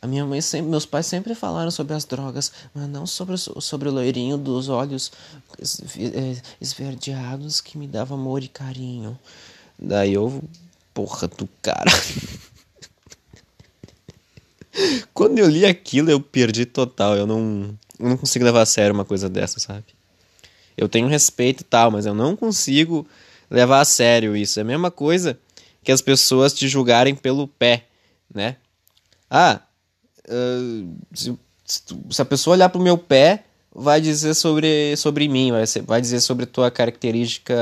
a 0.01 0.07
minha 0.07 0.25
mãe 0.25 0.41
sempre, 0.41 0.71
meus 0.71 0.87
pais 0.87 1.05
sempre 1.05 1.35
falaram 1.35 1.71
sobre 1.71 1.93
as 1.93 2.07
drogas, 2.07 2.51
mas 2.73 2.89
não 2.89 3.07
sobre, 3.07 3.37
sobre 3.37 3.91
o 3.91 3.93
loirinho 3.93 4.39
dos 4.39 4.71
olhos 4.71 5.13
é, 5.61 6.41
esverdeados 6.59 7.61
que 7.61 7.77
me 7.77 7.87
dava 7.87 8.15
amor 8.15 8.43
e 8.43 8.49
carinho. 8.49 9.19
Daí 9.79 10.15
eu, 10.15 10.43
porra 10.95 11.29
do 11.29 11.47
cara. 11.61 11.91
Quando 15.15 15.39
eu 15.39 15.49
li 15.49 15.65
aquilo, 15.65 16.11
eu 16.11 16.21
perdi 16.21 16.67
total. 16.67 17.17
Eu 17.17 17.27
não, 17.27 17.77
eu 17.99 18.09
não 18.09 18.17
consigo 18.17 18.45
levar 18.45 18.63
a 18.63 18.67
sério 18.67 18.95
uma 18.95 19.05
coisa 19.05 19.29
dessa, 19.29 19.61
sabe? 19.61 19.85
Eu 20.77 20.89
tenho 20.89 21.07
respeito 21.07 21.61
e 21.61 21.65
tal, 21.65 21.91
mas 21.91 22.07
eu 22.07 22.15
não 22.15 22.37
consigo 22.37 23.07
levar 23.51 23.81
a 23.81 23.85
sério 23.85 24.37
isso. 24.37 24.59
É 24.59 24.63
a 24.63 24.67
mesma 24.67 24.91
coisa 24.91 25.39
que 25.83 25.93
as 25.93 26.01
pessoas 26.01 26.53
te 26.53 26.67
julgarem 26.67 27.15
pelo 27.15 27.47
pé, 27.47 27.85
né? 28.33 28.57
Ah, 29.31 29.61
uh, 30.29 30.97
se, 31.13 31.37
se, 31.65 32.23
a 32.23 32.25
pessoa 32.25 32.55
olhar 32.55 32.69
pro 32.69 32.81
meu 32.81 32.99
pé, 32.99 33.45
vai 33.73 34.01
dizer 34.01 34.35
sobre, 34.35 34.97
sobre 34.97 35.29
mim, 35.29 35.53
vai, 35.53 35.67
ser, 35.67 35.83
vai 35.83 36.01
dizer 36.01 36.21
sobre 36.21 36.47
tua 36.47 36.71
característica. 36.71 37.55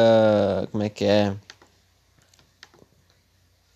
Como 0.71 0.83
é 0.83 0.89
que 0.89 1.05
é? 1.05 1.35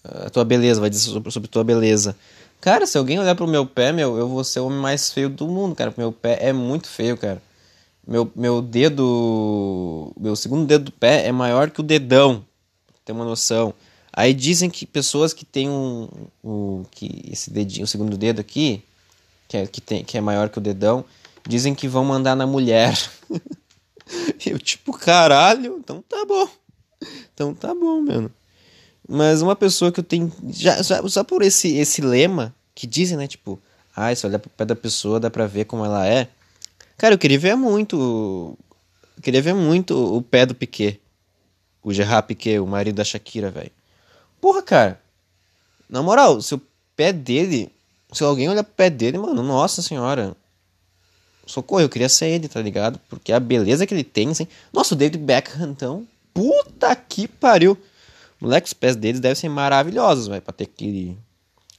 A 0.05 0.31
tua 0.31 0.44
beleza, 0.44 0.81
vai 0.81 0.88
dizer 0.88 1.11
sobre, 1.11 1.31
sobre 1.31 1.49
tua 1.49 1.64
beleza. 1.64 2.16
Cara, 2.66 2.85
se 2.85 2.98
alguém 2.98 3.16
olhar 3.20 3.37
pro 3.37 3.46
meu 3.46 3.64
pé, 3.64 3.92
meu, 3.92 4.18
eu 4.18 4.29
vou 4.29 4.42
ser 4.42 4.59
o 4.59 4.66
homem 4.66 4.81
mais 4.81 5.12
feio 5.12 5.31
do 5.31 5.46
mundo, 5.46 5.76
cara. 5.76 5.94
Meu 5.96 6.11
pé 6.11 6.37
é 6.40 6.52
muito 6.52 6.88
feio, 6.88 7.16
cara. 7.16 7.40
Meu, 8.05 8.29
meu 8.35 8.61
dedo. 8.61 10.12
Meu 10.18 10.35
segundo 10.35 10.66
dedo 10.66 10.87
do 10.87 10.90
pé 10.90 11.29
é 11.29 11.31
maior 11.31 11.70
que 11.70 11.79
o 11.79 11.85
dedão. 11.85 12.44
Tem 13.05 13.14
uma 13.14 13.24
noção. 13.24 13.72
Aí 14.12 14.35
dizem 14.35 14.68
que 14.68 14.85
pessoas 14.85 15.33
que 15.33 15.44
têm 15.44 15.70
um, 15.70 16.09
um. 16.42 16.85
que 16.90 17.29
esse 17.31 17.52
dedinho, 17.52 17.85
o 17.85 17.87
segundo 17.87 18.16
dedo 18.16 18.40
aqui, 18.40 18.83
que 19.46 19.59
é, 19.59 19.66
que, 19.68 19.81
tem, 19.81 20.02
que 20.02 20.18
é 20.18 20.20
maior 20.20 20.48
que 20.48 20.59
o 20.59 20.61
dedão, 20.61 21.05
dizem 21.46 21.72
que 21.72 21.87
vão 21.87 22.05
mandar 22.05 22.35
na 22.35 22.48
mulher. 22.48 22.98
eu, 24.44 24.59
tipo, 24.59 24.92
caralho, 24.92 25.76
então 25.79 26.02
tá 26.02 26.24
bom. 26.24 26.48
Então 27.33 27.55
tá 27.55 27.72
bom, 27.72 28.02
mano. 28.02 28.33
Mas 29.09 29.40
uma 29.42 29.55
pessoa 29.55 29.92
que 29.92 30.01
eu 30.01 30.05
tenho. 30.05 30.33
Já, 30.49 30.83
já, 30.83 31.07
só 31.09 31.23
por 31.23 31.42
esse, 31.42 31.77
esse 31.77 32.01
lema 32.03 32.55
que 32.75 32.87
dizem, 32.87 33.16
né? 33.16 33.29
Tipo, 33.29 33.61
ah, 33.95 34.14
se 34.14 34.27
olhar 34.27 34.38
pro 34.38 34.51
pé 34.51 34.64
da 34.64 34.75
pessoa 34.75 35.21
dá 35.21 35.31
pra 35.31 35.47
ver 35.47 35.64
como 35.64 35.85
ela 35.85 36.07
é. 36.07 36.29
Cara, 36.99 37.14
eu 37.14 37.19
queria 37.19 37.38
ver 37.38 37.55
muito. 37.55 38.59
Queria 39.23 39.40
ver 39.40 39.55
muito 39.55 40.16
o 40.16 40.21
pé 40.21 40.45
do 40.45 40.55
Piquet. 40.55 41.01
O 41.83 41.92
Gerard 41.92 42.27
Piquet, 42.27 42.59
o 42.59 42.66
marido 42.66 42.97
da 42.97 43.05
Shakira, 43.05 43.51
velho. 43.51 43.71
Porra, 44.40 44.62
cara. 44.62 45.01
Na 45.88 46.03
moral, 46.03 46.42
se 46.42 46.55
o 46.55 46.61
pé 46.97 47.12
dele. 47.12 47.71
Se 48.12 48.25
alguém 48.25 48.49
olhar 48.49 48.64
pro 48.64 48.75
pé 48.75 48.90
dele, 48.90 49.19
mano, 49.19 49.42
nossa 49.42 49.83
senhora. 49.83 50.37
Socorro, 51.47 51.83
eu 51.83 51.88
queria 51.88 52.09
ser 52.09 52.27
ele, 52.27 52.49
tá 52.49 52.61
ligado? 52.61 53.01
Porque 53.09 53.33
a 53.33 53.38
beleza 53.38 53.87
que 53.87 53.95
ele 53.95 54.03
tem, 54.03 54.31
assim. 54.31 54.49
Nossa, 54.73 54.95
o 54.95 54.97
David 54.97 55.23
Beckham, 55.23 55.71
então. 55.71 56.07
Puta 56.35 56.95
que 56.97 57.29
pariu. 57.29 57.79
Moleque, 58.40 58.66
os 58.66 58.75
pés 58.75 58.96
deles 58.96 59.20
devem 59.20 59.35
ser 59.35 59.49
maravilhosos, 59.49 60.27
vai, 60.27 60.40
pra 60.40 60.53
ter 60.53 60.64
aquele, 60.64 61.18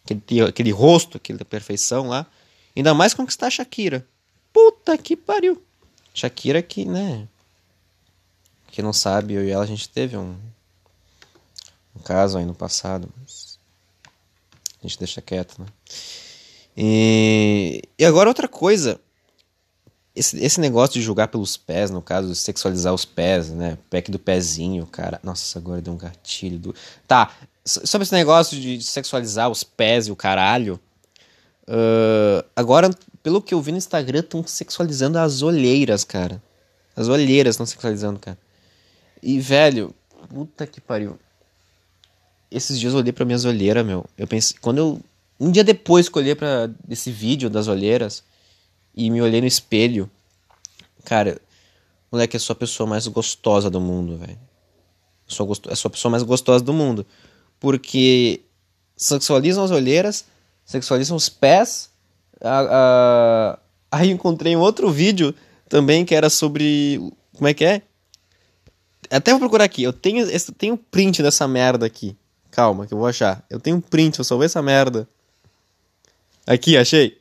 aquele, 0.03 0.41
aquele 0.41 0.71
rosto, 0.71 1.17
aquela 1.17 1.45
perfeição 1.45 2.07
lá. 2.07 2.25
Ainda 2.75 2.93
mais 2.93 3.13
conquistar 3.13 3.47
a 3.47 3.51
Shakira. 3.51 4.07
Puta 4.51 4.97
que 4.97 5.15
pariu. 5.15 5.61
Shakira 6.13 6.61
que, 6.61 6.85
né? 6.85 7.27
Quem 8.71 8.83
não 8.83 8.93
sabe, 8.93 9.33
eu 9.33 9.43
e 9.43 9.51
ela 9.51 9.63
a 9.63 9.67
gente 9.67 9.87
teve 9.89 10.17
um, 10.17 10.35
um 11.95 11.99
caso 11.99 12.37
aí 12.37 12.45
no 12.45 12.53
passado. 12.53 13.09
Mas 13.19 13.59
a 14.79 14.87
gente 14.87 14.99
deixa 14.99 15.21
quieto, 15.21 15.59
né? 15.59 15.67
E, 16.75 17.81
e 17.97 18.05
agora 18.05 18.29
outra 18.29 18.47
coisa. 18.47 18.99
Esse, 20.17 20.43
esse 20.43 20.59
negócio 20.59 20.95
de 20.95 21.01
julgar 21.01 21.27
pelos 21.27 21.55
pés, 21.55 21.91
no 21.91 22.01
caso, 22.01 22.33
sexualizar 22.33 22.91
os 22.91 23.05
pés, 23.05 23.51
né? 23.51 23.77
Pack 23.87 24.09
do 24.09 24.17
pezinho, 24.17 24.83
cara. 24.87 25.19
Nossa, 25.23 25.59
agora 25.59 25.79
deu 25.79 25.93
um 25.93 25.97
gatilho. 25.97 26.57
Do... 26.57 26.75
Tá, 27.07 27.31
sobre 27.63 28.03
esse 28.03 28.13
negócio 28.13 28.59
de 28.59 28.81
sexualizar 28.81 29.47
os 29.47 29.63
pés 29.63 30.07
e 30.07 30.11
o 30.11 30.15
caralho. 30.15 30.79
Uh, 31.67 32.43
agora, 32.55 32.89
pelo 33.21 33.41
que 33.41 33.53
eu 33.53 33.61
vi 33.61 33.71
no 33.71 33.77
Instagram, 33.77 34.21
estão 34.21 34.45
sexualizando 34.47 35.19
as 35.19 35.43
olheiras, 35.43 36.03
cara. 36.03 36.41
As 36.95 37.07
olheiras 37.07 37.53
estão 37.53 37.65
sexualizando, 37.65 38.17
cara. 38.17 38.39
E, 39.21 39.39
velho, 39.39 39.93
puta 40.29 40.65
que 40.65 40.81
pariu. 40.81 41.19
Esses 42.49 42.79
dias 42.79 42.93
eu 42.93 42.99
olhei 42.99 43.13
pra 43.13 43.23
minhas 43.23 43.45
olheiras, 43.45 43.85
meu. 43.85 44.05
Eu 44.17 44.25
pensei, 44.25 44.57
quando 44.59 44.77
eu. 44.79 44.99
Um 45.39 45.51
dia 45.51 45.63
depois 45.63 46.09
que 46.09 46.17
eu 46.17 46.23
olhei 46.23 46.33
pra 46.33 46.71
esse 46.89 47.11
vídeo 47.11 47.49
das 47.51 47.67
olheiras 47.67 48.23
e 48.97 49.11
me 49.11 49.21
olhei 49.21 49.39
no 49.39 49.45
espelho, 49.45 50.09
cara, 51.05 51.39
moleque, 52.11 52.35
é 52.35 52.39
só 52.39 52.53
a 52.53 52.55
pessoa 52.55 52.89
mais 52.89 53.05
gostosa 53.05 53.69
do 53.69 53.79
mundo, 53.79 54.17
velho. 54.17 54.39
É 55.69 55.75
só 55.75 55.87
a 55.87 55.91
pessoa 55.91 56.11
mais 56.11 56.23
gostosa 56.23 56.63
do 56.63 56.73
mundo. 56.73 57.05
Porque 57.59 58.41
sexualizam 58.95 59.63
as 59.63 59.69
olheiras, 59.69 60.25
sexualizam 60.65 61.15
os 61.15 61.29
pés 61.29 61.91
a, 62.41 62.59
a... 62.69 63.59
Aí 63.91 64.09
encontrei 64.09 64.55
um 64.55 64.59
outro 64.59 64.91
vídeo 64.91 65.33
também 65.69 66.03
que 66.03 66.15
era 66.15 66.29
sobre. 66.29 66.99
Como 67.35 67.47
é 67.47 67.53
que 67.53 67.65
é? 67.65 67.81
Até 69.09 69.31
vou 69.31 69.39
procurar 69.39 69.63
aqui. 69.63 69.83
Eu 69.83 69.93
tenho, 69.93 70.25
eu 70.25 70.39
tenho 70.57 70.77
print 70.77 71.21
dessa 71.21 71.47
merda 71.47 71.85
aqui. 71.85 72.17
Calma, 72.51 72.87
que 72.87 72.93
eu 72.93 72.97
vou 72.97 73.07
achar. 73.07 73.45
Eu 73.49 73.59
tenho 73.59 73.77
um 73.77 73.81
print, 73.81 74.17
eu 74.17 74.25
só 74.25 74.37
ver 74.37 74.45
essa 74.45 74.61
merda. 74.61 75.07
Aqui, 76.45 76.75
achei. 76.75 77.17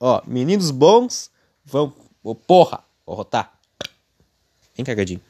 Ó, 0.00 0.22
meninos 0.26 0.70
bons 0.70 1.30
vão. 1.64 1.92
Oh, 2.22 2.34
porra! 2.34 2.82
Vou 3.06 3.16
rotar. 3.16 3.52
Vem 4.74 4.84
cagadinho. 4.84 5.20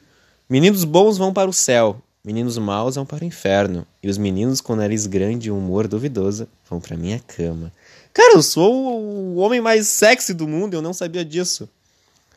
Meninos 0.49 0.83
bons 0.83 1.17
vão 1.17 1.33
para 1.33 1.49
o 1.49 1.53
céu. 1.53 2.01
Meninos 2.27 2.57
maus 2.57 2.95
vão 2.95 3.05
para 3.05 3.23
o 3.23 3.27
inferno. 3.27 3.87
E 4.03 4.09
os 4.09 4.17
meninos 4.17 4.59
com 4.59 4.75
nariz 4.75 5.07
grande 5.07 5.47
e 5.47 5.51
humor 5.51 5.87
duvidoso 5.87 6.47
vão 6.69 6.79
para 6.81 6.97
minha 6.97 7.19
cama. 7.19 7.71
Cara, 8.13 8.33
eu 8.35 8.43
sou 8.43 9.01
o 9.01 9.35
homem 9.37 9.61
mais 9.61 9.87
sexy 9.87 10.33
do 10.33 10.47
mundo, 10.47 10.73
eu 10.73 10.81
não 10.81 10.91
sabia 10.91 11.23
disso. 11.23 11.69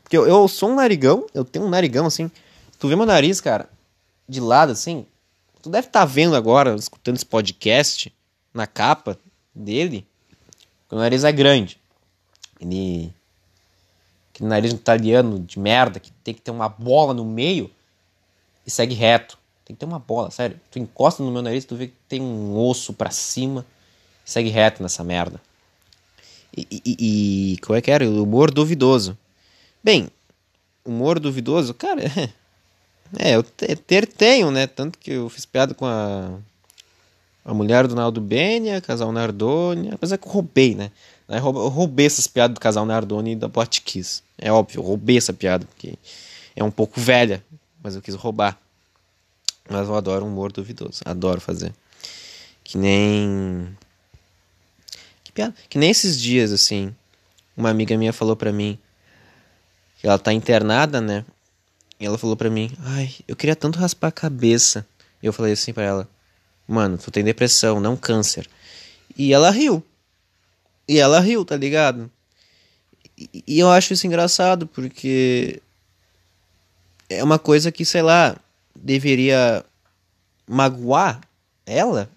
Porque 0.02 0.16
eu, 0.16 0.28
eu 0.28 0.46
sou 0.46 0.70
um 0.70 0.74
narigão, 0.76 1.26
eu 1.34 1.44
tenho 1.44 1.64
um 1.64 1.68
narigão 1.68 2.06
assim. 2.06 2.30
Tu 2.78 2.86
vê 2.86 2.94
meu 2.94 3.06
nariz, 3.06 3.40
cara, 3.40 3.68
de 4.28 4.40
lado 4.40 4.70
assim. 4.70 5.06
Tu 5.60 5.68
deve 5.68 5.88
estar 5.88 6.00
tá 6.00 6.06
vendo 6.06 6.36
agora, 6.36 6.76
escutando 6.76 7.16
esse 7.16 7.26
podcast, 7.26 8.14
na 8.54 8.66
capa 8.66 9.18
dele. 9.54 10.06
O 10.88 10.96
nariz 10.96 11.24
é 11.24 11.32
grande. 11.32 11.79
Ele. 12.60 13.12
Aquele 14.32 14.48
nariz 14.48 14.72
italiano 14.72 15.40
de 15.40 15.58
merda 15.58 15.98
que 15.98 16.10
tem 16.24 16.34
que 16.34 16.40
ter 16.40 16.50
uma 16.50 16.68
bola 16.68 17.12
no 17.12 17.24
meio 17.24 17.70
e 18.66 18.70
segue 18.70 18.94
reto. 18.94 19.38
Tem 19.64 19.74
que 19.74 19.80
ter 19.80 19.86
uma 19.86 19.98
bola, 19.98 20.30
sério. 20.30 20.60
Tu 20.70 20.78
encosta 20.78 21.22
no 21.22 21.30
meu 21.30 21.42
nariz, 21.42 21.64
tu 21.64 21.76
vê 21.76 21.88
que 21.88 21.94
tem 22.08 22.20
um 22.20 22.56
osso 22.58 22.92
pra 22.92 23.10
cima 23.10 23.66
e 24.26 24.30
segue 24.30 24.48
reto 24.48 24.82
nessa 24.82 25.04
merda. 25.04 25.40
E, 26.56 26.66
e, 26.70 27.52
e 27.54 27.58
como 27.58 27.76
é 27.76 27.80
que 27.80 27.90
era? 27.90 28.08
Humor 28.08 28.50
duvidoso. 28.50 29.16
Bem, 29.82 30.08
humor 30.84 31.18
duvidoso, 31.18 31.72
cara, 31.72 32.02
é, 33.18 33.36
eu 33.36 33.42
ter 33.42 34.06
tenho, 34.06 34.50
né? 34.50 34.66
Tanto 34.66 34.98
que 34.98 35.12
eu 35.12 35.28
fiz 35.28 35.46
piada 35.46 35.74
com 35.74 35.86
a, 35.86 36.38
a 37.44 37.54
mulher 37.54 37.86
do 37.86 37.94
Naldo 37.94 38.20
Benia, 38.20 38.80
casal 38.80 39.12
Nardoni, 39.12 39.90
apesar 39.92 40.18
que 40.18 40.26
eu 40.26 40.32
roubei, 40.32 40.74
né? 40.74 40.90
Eu 41.30 41.68
roubei 41.68 42.06
essas 42.06 42.26
piadas 42.26 42.54
do 42.54 42.60
casal 42.60 42.84
Nardoni 42.84 43.32
e 43.32 43.36
da 43.36 43.46
Botkiss. 43.46 44.22
É 44.36 44.50
óbvio, 44.50 44.80
eu 44.80 44.82
roubei 44.82 45.16
essa 45.16 45.32
piada, 45.32 45.64
porque 45.64 45.94
é 46.56 46.64
um 46.64 46.70
pouco 46.70 47.00
velha, 47.00 47.44
mas 47.82 47.94
eu 47.94 48.02
quis 48.02 48.14
roubar. 48.14 48.58
Mas 49.68 49.88
eu 49.88 49.94
adoro 49.94 50.26
humor 50.26 50.50
duvidoso, 50.50 51.00
adoro 51.04 51.40
fazer. 51.40 51.72
Que 52.64 52.76
nem 52.76 53.76
que 55.22 55.30
piada. 55.30 55.54
Que 55.68 55.78
nem 55.78 55.90
esses 55.90 56.20
dias, 56.20 56.50
assim, 56.50 56.94
uma 57.56 57.70
amiga 57.70 57.96
minha 57.96 58.12
falou 58.12 58.34
pra 58.34 58.52
mim 58.52 58.76
que 60.00 60.06
ela 60.06 60.18
tá 60.18 60.32
internada, 60.32 61.00
né? 61.00 61.24
E 62.00 62.06
ela 62.06 62.18
falou 62.18 62.34
pra 62.34 62.50
mim, 62.50 62.72
ai, 62.80 63.14
eu 63.28 63.36
queria 63.36 63.54
tanto 63.54 63.78
raspar 63.78 64.08
a 64.08 64.12
cabeça. 64.12 64.86
E 65.22 65.26
eu 65.26 65.32
falei 65.32 65.52
assim 65.52 65.72
pra 65.72 65.84
ela, 65.84 66.08
mano, 66.66 66.98
tu 66.98 67.10
tem 67.10 67.22
depressão, 67.22 67.78
não 67.78 67.96
câncer. 67.96 68.48
E 69.16 69.32
ela 69.32 69.50
riu. 69.50 69.84
E 70.88 70.98
ela 70.98 71.20
riu, 71.20 71.44
tá 71.44 71.56
ligado? 71.56 72.10
E, 73.16 73.44
e 73.46 73.58
eu 73.58 73.70
acho 73.70 73.92
isso 73.92 74.06
engraçado, 74.06 74.66
porque 74.66 75.62
é 77.08 77.22
uma 77.22 77.38
coisa 77.38 77.72
que, 77.72 77.84
sei 77.84 78.02
lá, 78.02 78.36
deveria 78.74 79.64
magoar 80.48 81.20
ela. 81.66 82.10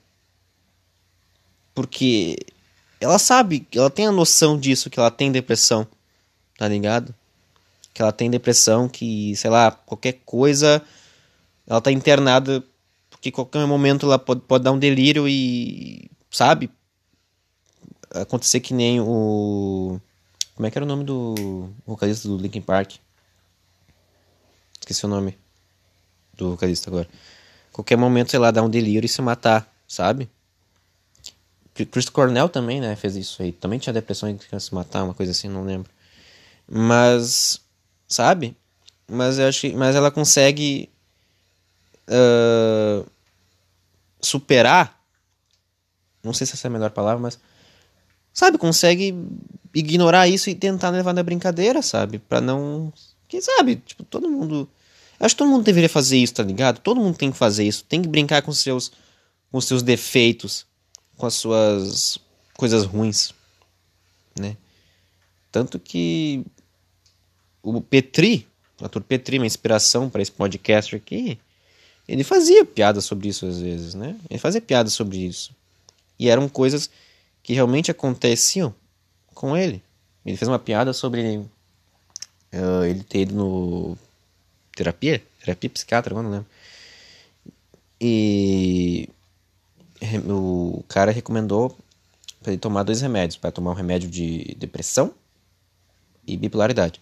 Porque 1.74 2.38
ela 3.00 3.20
sabe, 3.20 3.68
ela 3.74 3.90
tem 3.90 4.08
a 4.08 4.12
noção 4.12 4.58
disso, 4.58 4.90
que 4.90 5.00
ela 5.00 5.12
tem 5.12 5.32
depressão, 5.32 5.88
tá 6.58 6.68
ligado? 6.68 7.14
Que 7.94 8.02
ela 8.02 8.12
tem 8.12 8.30
depressão, 8.30 8.88
que, 8.88 9.36
sei 9.36 9.50
lá, 9.50 9.72
qualquer 9.72 10.22
coisa, 10.26 10.82
ela 11.68 11.82
tá 11.82 11.92
internada, 11.92 12.64
porque 13.10 13.32
qualquer 13.32 13.66
momento 13.66 14.06
ela 14.06 14.20
pode, 14.20 14.42
pode 14.42 14.64
dar 14.64 14.72
um 14.72 14.80
delírio 14.80 15.28
e, 15.28 16.10
sabe? 16.30 16.70
Acontecer 18.14 18.60
que 18.60 18.74
nem 18.74 19.00
o. 19.02 20.00
Como 20.56 20.68
é 20.68 20.72
que 20.72 20.78
era 20.78 20.86
o 20.86 20.88
nome 20.88 21.04
do 21.04 21.70
vocalista 21.86 22.28
do 22.28 22.38
Linkin 22.38 22.62
Park? 22.62 22.96
Esqueci 24.80 25.06
o 25.06 25.10
nome 25.10 25.38
do 26.34 26.52
vocalista 26.52 26.90
agora. 26.90 27.08
Qualquer 27.72 27.98
momento, 27.98 28.32
sei 28.32 28.40
lá, 28.40 28.52
dar 28.52 28.62
um 28.62 28.70
delírio 28.70 29.06
e 29.06 29.10
se 29.10 29.22
matar, 29.22 29.68
sabe? 29.88 30.30
Chris 31.74 32.08
Cornell 32.08 32.48
também, 32.50 32.80
né, 32.80 32.96
fez 32.96 33.16
isso 33.16 33.42
aí. 33.42 33.52
Também 33.52 33.80
tinha 33.80 33.92
depressão 33.94 34.30
e 34.30 34.36
queria 34.36 34.60
se 34.60 34.74
matar, 34.76 35.04
uma 35.04 35.14
coisa 35.14 35.32
assim, 35.32 35.50
não 35.50 35.66
lembro. 35.66 35.90
Mas, 36.70 37.60
sabe? 38.08 38.56
Mas 39.08 39.40
eu 39.40 39.48
acho 39.48 39.62
que, 39.62 39.74
mas 39.74 39.96
ela 39.96 40.12
consegue 40.12 40.90
uh, 42.08 43.10
superar. 44.22 45.02
Não 46.24 46.34
sei 46.34 46.46
se 46.46 46.54
essa 46.54 46.68
é 46.68 46.70
a 46.70 46.72
melhor 46.72 46.92
palavra, 46.92 47.22
mas 47.22 47.40
sabe, 48.34 48.58
consegue 48.58 49.16
ignorar 49.74 50.28
isso 50.28 50.50
e 50.50 50.56
tentar 50.56 50.90
levar 50.90 51.14
na 51.14 51.24
brincadeira, 51.24 51.82
sabe? 51.82 52.20
Para 52.20 52.42
não, 52.42 52.92
quem 53.28 53.40
sabe, 53.42 53.78
tipo, 53.78 54.04
todo 54.04 54.30
mundo 54.30 54.68
Acho 55.24 55.36
que 55.36 55.40
todo 55.40 55.50
mundo 55.50 55.64
deveria 55.64 55.88
fazer 55.88 56.18
isso, 56.18 56.34
tá 56.34 56.44
ligado? 56.44 56.80
Todo 56.80 57.00
mundo 57.00 57.18
tem 57.18 57.32
que 57.32 57.38
fazer 57.38 57.64
isso, 57.64 57.86
tem 57.86 58.02
que 58.02 58.10
brincar 58.10 58.42
com 58.42 58.52
seus 58.52 58.92
com 59.50 59.62
seus 59.62 59.82
defeitos, 59.82 60.66
com 61.16 61.26
as 61.26 61.36
suas 61.36 62.18
coisas 62.58 62.84
ruins, 62.84 63.32
né? 64.38 64.58
Tanto 65.50 65.80
que 65.80 66.44
o 67.62 67.80
Petri, 67.80 68.46
o 68.82 68.86
ator 68.86 69.02
Petri, 69.02 69.38
uma 69.38 69.46
inspiração 69.46 70.10
para 70.10 70.22
esse 70.22 70.32
podcast 70.32 70.94
aqui, 70.96 71.40
ele 72.06 72.26
fazia 72.26 72.66
piada 72.66 73.00
sobre 73.00 73.30
isso 73.30 73.46
às 73.46 73.62
vezes, 73.62 73.94
né? 73.94 74.18
Ele 74.30 74.40
fazia 74.40 74.60
piada 74.60 74.90
sobre 74.90 75.20
isso. 75.20 75.56
E 76.20 76.28
eram 76.28 76.50
coisas 76.50 76.90
que 77.44 77.54
realmente 77.54 77.92
aconteciam 77.92 78.74
com 79.36 79.56
ele. 79.56 79.84
Ele 80.26 80.38
fez 80.38 80.48
uma 80.48 80.58
piada 80.58 80.94
sobre 80.94 81.38
uh, 81.38 82.86
ele 82.86 83.04
ter 83.04 83.22
ido 83.22 83.36
no 83.36 83.98
terapia, 84.74 85.22
terapia 85.42 85.70
psiquiatra, 85.70 86.16
não 86.16 86.32
lembro. 86.32 86.48
E 88.00 89.10
o 90.26 90.84
cara 90.88 91.12
recomendou 91.12 91.78
para 92.42 92.52
ele 92.52 92.60
tomar 92.60 92.84
dois 92.84 93.02
remédios, 93.02 93.38
para 93.38 93.52
tomar 93.52 93.72
um 93.72 93.76
remédio 93.76 94.10
de 94.10 94.56
depressão 94.58 95.14
e 96.26 96.36
bipolaridade. 96.36 97.00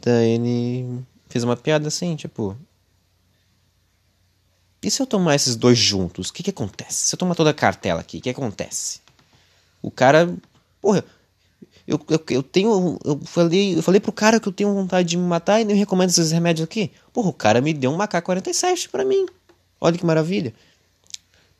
Daí 0.00 0.32
ele 0.32 1.04
fez 1.28 1.44
uma 1.44 1.56
piada 1.56 1.88
assim, 1.88 2.16
tipo, 2.16 2.56
e 4.82 4.90
se 4.90 5.00
eu 5.00 5.06
tomar 5.06 5.34
esses 5.34 5.56
dois 5.56 5.78
juntos, 5.78 6.28
o 6.28 6.32
que 6.32 6.42
que 6.42 6.50
acontece? 6.50 7.08
Se 7.08 7.14
eu 7.14 7.18
tomar 7.18 7.34
toda 7.34 7.50
a 7.50 7.54
cartela 7.54 8.00
aqui, 8.00 8.18
o 8.18 8.20
que 8.20 8.30
acontece? 8.30 9.00
O 9.86 9.90
cara, 9.92 10.36
porra, 10.82 11.04
eu, 11.86 12.04
eu, 12.08 12.24
eu 12.30 12.42
tenho, 12.42 12.98
eu 13.04 13.20
falei, 13.20 13.78
eu 13.78 13.82
falei 13.84 14.00
pro 14.00 14.10
cara 14.10 14.40
que 14.40 14.48
eu 14.48 14.52
tenho 14.52 14.74
vontade 14.74 15.10
de 15.10 15.16
me 15.16 15.22
matar 15.22 15.60
e 15.60 15.64
nem 15.64 15.76
recomendo 15.76 16.08
esses 16.10 16.32
remédios 16.32 16.64
aqui. 16.64 16.90
Porra, 17.12 17.28
o 17.28 17.32
cara 17.32 17.60
me 17.60 17.72
deu 17.72 17.92
um 17.92 18.02
AK-47 18.02 18.90
para 18.90 19.04
mim. 19.04 19.26
Olha 19.80 19.96
que 19.96 20.04
maravilha. 20.04 20.52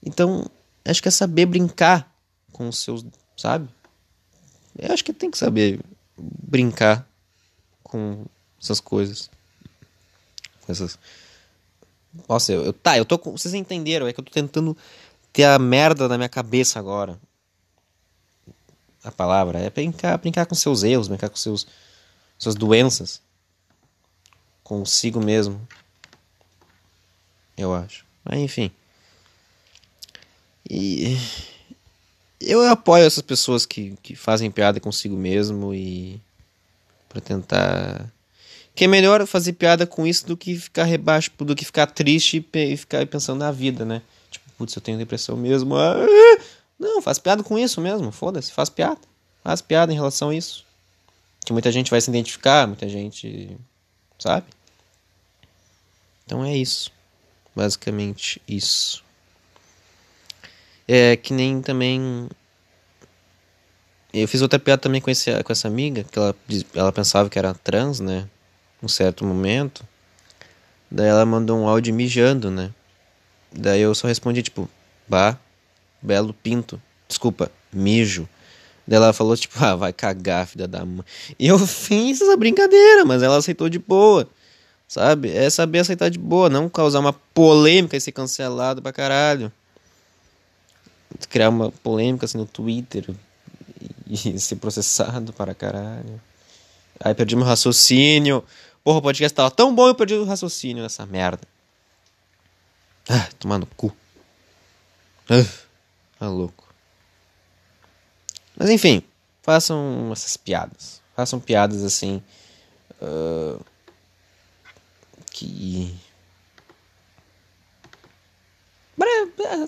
Então, 0.05 0.45
acho 0.85 1.01
que 1.01 1.07
é 1.07 1.11
saber 1.13 1.47
brincar 1.47 2.13
com 2.51 2.69
os 2.69 2.79
seus, 2.79 3.07
sabe? 3.37 3.69
Eu 4.77 4.93
acho 4.93 5.05
que 5.05 5.13
tem 5.13 5.31
que 5.31 5.39
saber 5.39 5.79
brincar 6.19 7.09
com 7.85 8.25
essas 8.61 8.81
coisas. 8.81 9.31
Com 10.63 10.73
essas. 10.73 10.99
Nossa, 12.29 12.53
eu, 12.53 12.65
eu, 12.65 12.73
tá, 12.73 12.99
eu 12.99 13.05
tô 13.05 13.21
com. 13.21 13.31
Vocês 13.31 13.55
entenderam? 13.55 14.09
É 14.09 14.13
que 14.13 14.19
eu 14.19 14.25
tô 14.25 14.33
tentando 14.33 14.77
ter 15.33 15.45
a 15.45 15.61
merda 15.61 16.09
na 16.09 16.17
minha 16.17 16.29
cabeça 16.29 16.81
agora. 16.81 17.17
A 19.07 19.13
palavra 19.13 19.59
é 19.61 19.71
brincar, 19.71 20.19
brincar 20.19 20.47
com 20.47 20.55
seus 20.55 20.83
erros, 20.83 21.09
brincar 21.09 21.31
com 21.31 21.37
seus 21.37 21.67
suas 22.39 22.55
doenças 22.55 23.23
consigo 24.67 25.21
mesmo. 25.21 25.67
Eu 27.57 27.73
acho. 27.73 28.05
Mas 28.25 28.41
enfim. 28.41 28.71
E 30.69 31.17
eu 32.41 32.69
apoio 32.69 33.05
essas 33.05 33.23
pessoas 33.23 33.65
que, 33.65 33.97
que 34.03 34.17
fazem 34.17 34.51
piada 34.51 34.81
consigo 34.81 35.17
mesmo 35.17 35.73
e 35.73 36.21
para 37.09 37.21
tentar 37.21 38.13
que 38.75 38.85
é 38.85 38.89
melhor 38.89 39.25
fazer 39.27 39.55
piada 39.55 39.87
com 39.87 40.07
isso 40.07 40.27
do 40.27 40.37
que 40.37 40.59
ficar 40.59 40.85
rebaixo, 40.85 41.31
do 41.39 41.57
que 41.57 41.65
ficar 41.65 41.87
triste 41.87 42.45
e 42.53 42.77
ficar 42.77 43.07
pensando 43.07 43.39
na 43.39 43.51
vida, 43.51 43.87
né? 43.87 44.03
Tipo, 44.31 44.45
putz, 44.59 44.75
eu 44.77 44.83
tenho 44.83 44.99
depressão 44.99 45.35
mesmo. 45.35 45.77
Ah, 45.77 45.97
não, 46.79 47.01
faz 47.01 47.19
piada 47.19 47.43
com 47.43 47.59
isso 47.59 47.81
mesmo, 47.81 48.13
foda-se, 48.13 48.53
faz 48.53 48.69
piada. 48.69 49.01
Faz 49.43 49.63
piada 49.63 49.93
em 49.93 49.97
relação 49.97 50.31
a 50.31 50.35
isso. 50.35 50.65
Que 51.45 51.53
muita 51.53 51.71
gente 51.71 51.91
vai 51.91 52.01
se 52.01 52.11
identificar, 52.11 52.67
muita 52.67 52.89
gente, 52.89 53.57
sabe? 54.19 54.47
Então 56.25 56.45
é 56.45 56.57
isso. 56.57 56.91
Basicamente 57.55 58.43
isso. 58.47 59.05
É 60.87 61.17
que 61.17 61.33
nem 61.33 61.63
também. 61.63 62.29
Eu 64.13 64.27
fiz 64.29 64.43
outra 64.43 64.59
piada 64.59 64.83
também 64.83 65.01
com, 65.01 65.11
esse, 65.11 65.43
com 65.43 65.53
essa 65.53 65.69
amiga, 65.69 66.05
que 66.05 66.19
ela, 66.19 66.35
ela 66.75 66.93
pensava 66.93 67.31
que 67.31 67.39
era 67.39 67.55
trans, 67.55 68.01
né? 68.01 68.29
Um 68.83 68.89
certo 68.89 69.25
momento. 69.25 69.87
Daí 70.91 71.09
ela 71.09 71.25
mandou 71.25 71.59
um 71.59 71.69
áudio 71.69 71.95
mijando, 71.95 72.51
né? 72.51 72.73
Daí 73.53 73.81
eu 73.81 73.95
só 73.95 74.07
respondi, 74.07 74.43
tipo, 74.43 74.69
bah, 75.09 75.39
belo 76.07 76.33
pinto. 76.33 76.81
Desculpa, 77.09 77.51
mijo. 77.73 78.29
Daí 78.87 78.97
ela 78.97 79.13
falou, 79.13 79.37
tipo, 79.37 79.57
ah, 79.63 79.75
vai 79.75 79.93
cagar, 79.93 80.47
filha 80.47 80.69
da 80.69 80.85
mãe. 80.85 81.05
E 81.39 81.49
eu 81.49 81.59
fiz 81.67 82.21
essa 82.21 82.37
brincadeira, 82.37 83.05
mas 83.05 83.23
ela 83.23 83.37
aceitou 83.37 83.69
de 83.69 83.79
boa. 83.79 84.29
Sabe? 84.87 85.33
É 85.33 85.51
saber 85.51 85.81
aceitar 85.81 86.09
de 86.09 86.19
boa, 86.19 86.49
não 86.49 86.69
causar 86.69 87.01
uma 87.01 87.13
polêmica 87.13 87.97
e 87.97 88.01
ser 88.01 88.13
cancelado 88.13 88.81
pra 88.81 88.93
caralho. 88.93 89.53
Criar 91.29 91.49
uma 91.49 91.73
polêmica 91.73 92.27
assim 92.27 92.39
no 92.39 92.47
Twitter 92.47 93.09
e 94.07 94.17
ser 94.39 94.57
processado 94.57 95.33
para 95.33 95.55
caralho. 95.55 96.21
Aí 97.01 97.15
perdi 97.15 97.35
meu 97.35 97.45
raciocínio. 97.45 98.45
Porra, 98.85 98.99
o 98.99 99.03
podcast 99.03 99.35
tava 99.35 99.51
tão 99.51 99.75
bom 99.75 99.89
eu 99.89 99.95
perdi 99.95 100.15
o 100.15 100.25
raciocínio 100.25 100.83
nessa 100.83 101.05
merda. 101.05 101.43
Ah, 103.09 103.29
tomar 103.39 103.59
no 103.59 103.67
cu. 103.67 103.95
Ah, 105.29 105.66
tá 106.19 106.29
louco. 106.29 106.67
Mas 108.57 108.71
enfim, 108.71 109.03
façam 109.43 110.11
essas 110.13 110.37
piadas. 110.37 111.01
Façam 111.15 111.39
piadas 111.39 111.85
assim. 111.85 112.23
Uh, 113.01 113.63
que. 115.31 115.95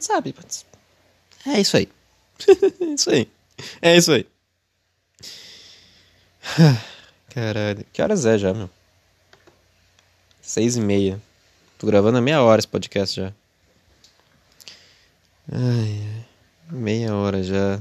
Sabe? 0.01 0.35
É 1.47 1.61
isso 1.61 1.77
aí. 1.77 1.89
é 2.81 2.95
isso 2.95 3.11
aí. 3.11 3.31
É 3.81 3.97
isso 3.97 4.13
aí. 4.13 4.27
Caralho. 7.31 7.87
Que 7.93 8.03
horas 8.03 8.27
é 8.27 8.37
já, 8.37 8.53
meu? 8.53 8.69
Seis 10.43 10.77
e 10.77 10.81
meia. 10.81 11.21
Tô 11.79 11.87
gravando 11.87 12.19
há 12.19 12.21
meia 12.21 12.43
hora 12.43 12.59
esse 12.59 12.69
podcast 12.69 13.17
já. 13.17 13.33
Ai, 15.51 16.27
meia 16.71 17.15
hora 17.15 17.43
já. 17.43 17.81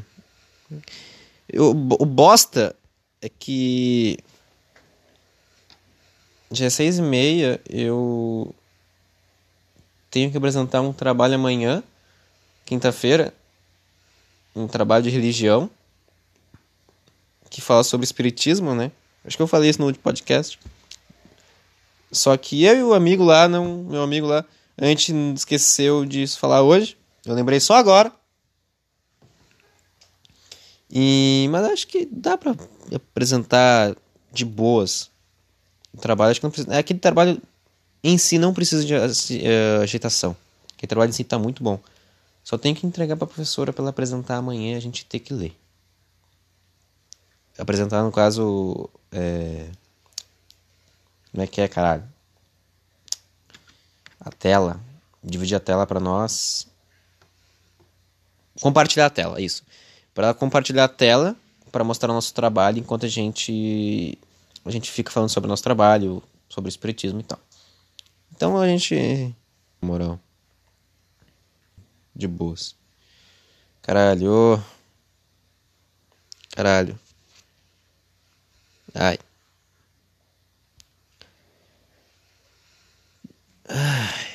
O 1.56 2.06
bosta 2.06 2.76
é 3.22 3.30
que 3.30 4.18
já 6.52 6.66
é 6.66 6.70
seis 6.70 6.98
e 6.98 7.02
meia, 7.02 7.60
eu 7.70 8.54
tenho 10.10 10.32
que 10.32 10.38
apresentar 10.38 10.82
um 10.82 10.94
trabalho 10.94 11.36
amanhã, 11.36 11.84
quinta-feira, 12.66 13.34
um 14.56 14.68
trabalho 14.68 15.04
de 15.04 15.10
religião, 15.10 15.70
que 17.50 17.62
fala 17.62 17.84
sobre 17.84 18.06
espiritismo, 18.06 18.74
né? 18.74 18.92
Acho 19.26 19.36
que 19.36 19.44
eu 19.44 19.48
falei 19.48 19.70
isso 19.70 19.80
no 19.80 19.88
último 19.88 20.04
podcast. 20.04 20.60
Só 22.12 22.36
que 22.38 22.64
eu 22.64 22.78
e 22.78 22.84
o 22.84 22.94
amigo 22.94 23.24
lá, 23.24 23.48
não, 23.48 23.84
meu 23.84 24.02
amigo 24.02 24.26
lá, 24.26 24.46
a 24.78 24.86
gente 24.86 25.14
esqueceu 25.36 26.06
disso 26.06 26.40
falar 26.40 26.62
hoje. 26.62 26.98
Eu 27.26 27.34
lembrei 27.34 27.60
só 27.60 27.76
agora. 27.76 28.12
E 30.90 31.48
mas 31.52 31.66
acho 31.66 31.88
que 31.88 32.08
dá 32.12 32.38
para 32.38 32.56
apresentar 32.94 33.96
de 34.32 34.46
boas 34.46 35.10
trabalho 35.98 36.32
acho 36.32 36.40
que 36.40 36.46
não 36.46 36.52
precisa. 36.52 36.74
É 36.74 36.78
aquele 36.78 37.00
trabalho 37.00 37.42
em 38.04 38.18
si 38.18 38.38
não 38.38 38.54
precisa 38.54 38.86
de 38.86 38.94
uh, 38.94 39.82
agitação. 39.82 40.36
Aquele 40.76 40.88
trabalho 40.88 41.10
em 41.10 41.14
si 41.14 41.24
está 41.24 41.38
muito 41.38 41.64
bom. 41.64 41.80
Só 42.44 42.58
tem 42.58 42.74
que 42.74 42.86
entregar 42.86 43.18
para 43.18 43.26
a 43.26 43.28
professora 43.28 43.74
para 43.74 43.84
ela 43.84 43.90
apresentar 43.90 44.38
amanhã 44.38 44.74
e 44.74 44.76
a 44.76 44.80
gente 44.80 45.06
ter 45.06 45.20
que 45.20 45.34
ler. 45.34 45.56
Apresentar, 47.58 48.04
no 48.04 48.12
caso. 48.12 48.90
É... 49.12 49.68
Como 51.32 51.44
é 51.44 51.48
que 51.48 51.60
é, 51.60 51.68
caralho? 51.68 52.04
A 54.20 54.30
tela. 54.30 54.80
Dividir 55.24 55.58
a 55.58 55.60
tela 55.60 55.86
para 55.86 56.00
nós. 56.00 56.68
Compartilhar 58.62 59.08
a 59.08 59.10
tela, 59.10 59.42
isso. 59.42 59.64
Para 60.18 60.34
compartilhar 60.34 60.86
a 60.86 60.88
tela 60.88 61.36
para 61.72 61.84
mostrar 61.84 62.10
o 62.10 62.14
nosso 62.16 62.34
trabalho 62.34 62.80
enquanto 62.80 63.06
a 63.06 63.08
gente 63.08 64.18
a 64.66 64.72
gente 64.72 64.90
fica 64.90 65.12
falando 65.12 65.30
sobre 65.30 65.48
o 65.48 65.52
nosso 65.52 65.62
trabalho, 65.62 66.24
sobre 66.50 66.70
o 66.70 66.72
espiritismo 66.72 67.20
e 67.20 67.24
tal. 67.24 67.40
Então 68.36 68.58
a 68.58 68.68
gente. 68.68 69.36
Moral. 69.80 70.20
De 72.16 72.28
boas. 72.28 72.76
Caralho. 73.84 74.60
Caralho. 76.50 77.00
Ai. 78.96 79.20
Ai. 83.70 84.28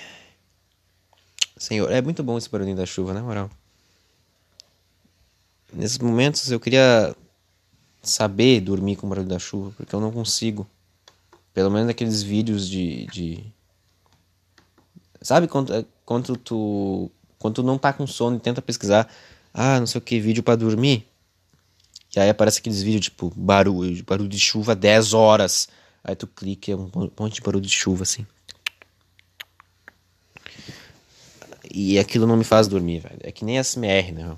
Senhor, 1.56 1.90
é 1.90 2.00
muito 2.00 2.22
bom 2.22 2.38
esse 2.38 2.48
barulhinho 2.48 2.76
da 2.76 2.86
chuva, 2.86 3.12
na 3.12 3.20
né, 3.20 3.26
moral. 3.26 3.50
Nesses 5.72 5.98
momentos 5.98 6.50
eu 6.50 6.60
queria 6.60 7.14
saber 8.02 8.60
dormir 8.60 8.96
com 8.96 9.06
o 9.06 9.08
barulho 9.08 9.28
da 9.28 9.38
chuva, 9.38 9.72
porque 9.76 9.94
eu 9.94 10.00
não 10.00 10.12
consigo. 10.12 10.66
Pelo 11.54 11.70
menos 11.70 11.88
aqueles 11.88 12.22
vídeos 12.22 12.68
de. 12.68 13.06
de... 13.06 13.44
Sabe 15.20 15.46
quando, 15.48 15.74
é, 15.74 15.84
quando 16.04 16.36
tu. 16.36 17.10
Quando 17.38 17.56
tu 17.56 17.62
não 17.62 17.78
tá 17.78 17.92
com 17.92 18.06
sono 18.06 18.36
e 18.36 18.40
tenta 18.40 18.62
pesquisar, 18.62 19.08
ah, 19.52 19.80
não 19.80 19.86
sei 19.86 19.98
o 19.98 20.02
que, 20.02 20.20
vídeo 20.20 20.42
para 20.42 20.56
dormir. 20.56 21.06
E 22.14 22.20
aí 22.20 22.28
aparece 22.28 22.60
aqueles 22.60 22.82
vídeos 22.82 23.04
tipo 23.06 23.32
barulho, 23.34 24.04
barulho 24.04 24.28
de 24.28 24.38
chuva 24.38 24.76
10 24.76 25.14
horas. 25.14 25.68
Aí 26.04 26.14
tu 26.14 26.26
clica 26.26 26.70
e 26.70 26.74
é 26.74 26.76
um 26.76 26.90
monte 27.18 27.34
de 27.34 27.40
barulho 27.40 27.64
de 27.64 27.70
chuva 27.70 28.02
assim. 28.02 28.26
E 31.72 31.98
aquilo 31.98 32.26
não 32.26 32.36
me 32.36 32.44
faz 32.44 32.68
dormir, 32.68 33.00
velho. 33.00 33.18
É 33.22 33.32
que 33.32 33.44
nem 33.44 33.62
SMR, 33.62 34.12
né? 34.12 34.36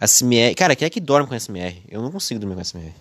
SMR. 0.00 0.54
Cara, 0.54 0.76
quem 0.76 0.86
é 0.86 0.90
que 0.90 1.00
dorme 1.00 1.28
com 1.28 1.38
SMR? 1.38 1.82
Eu 1.88 2.02
não 2.02 2.10
consigo 2.10 2.40
dormir 2.40 2.54
com 2.56 2.64
SMR. 2.64 2.94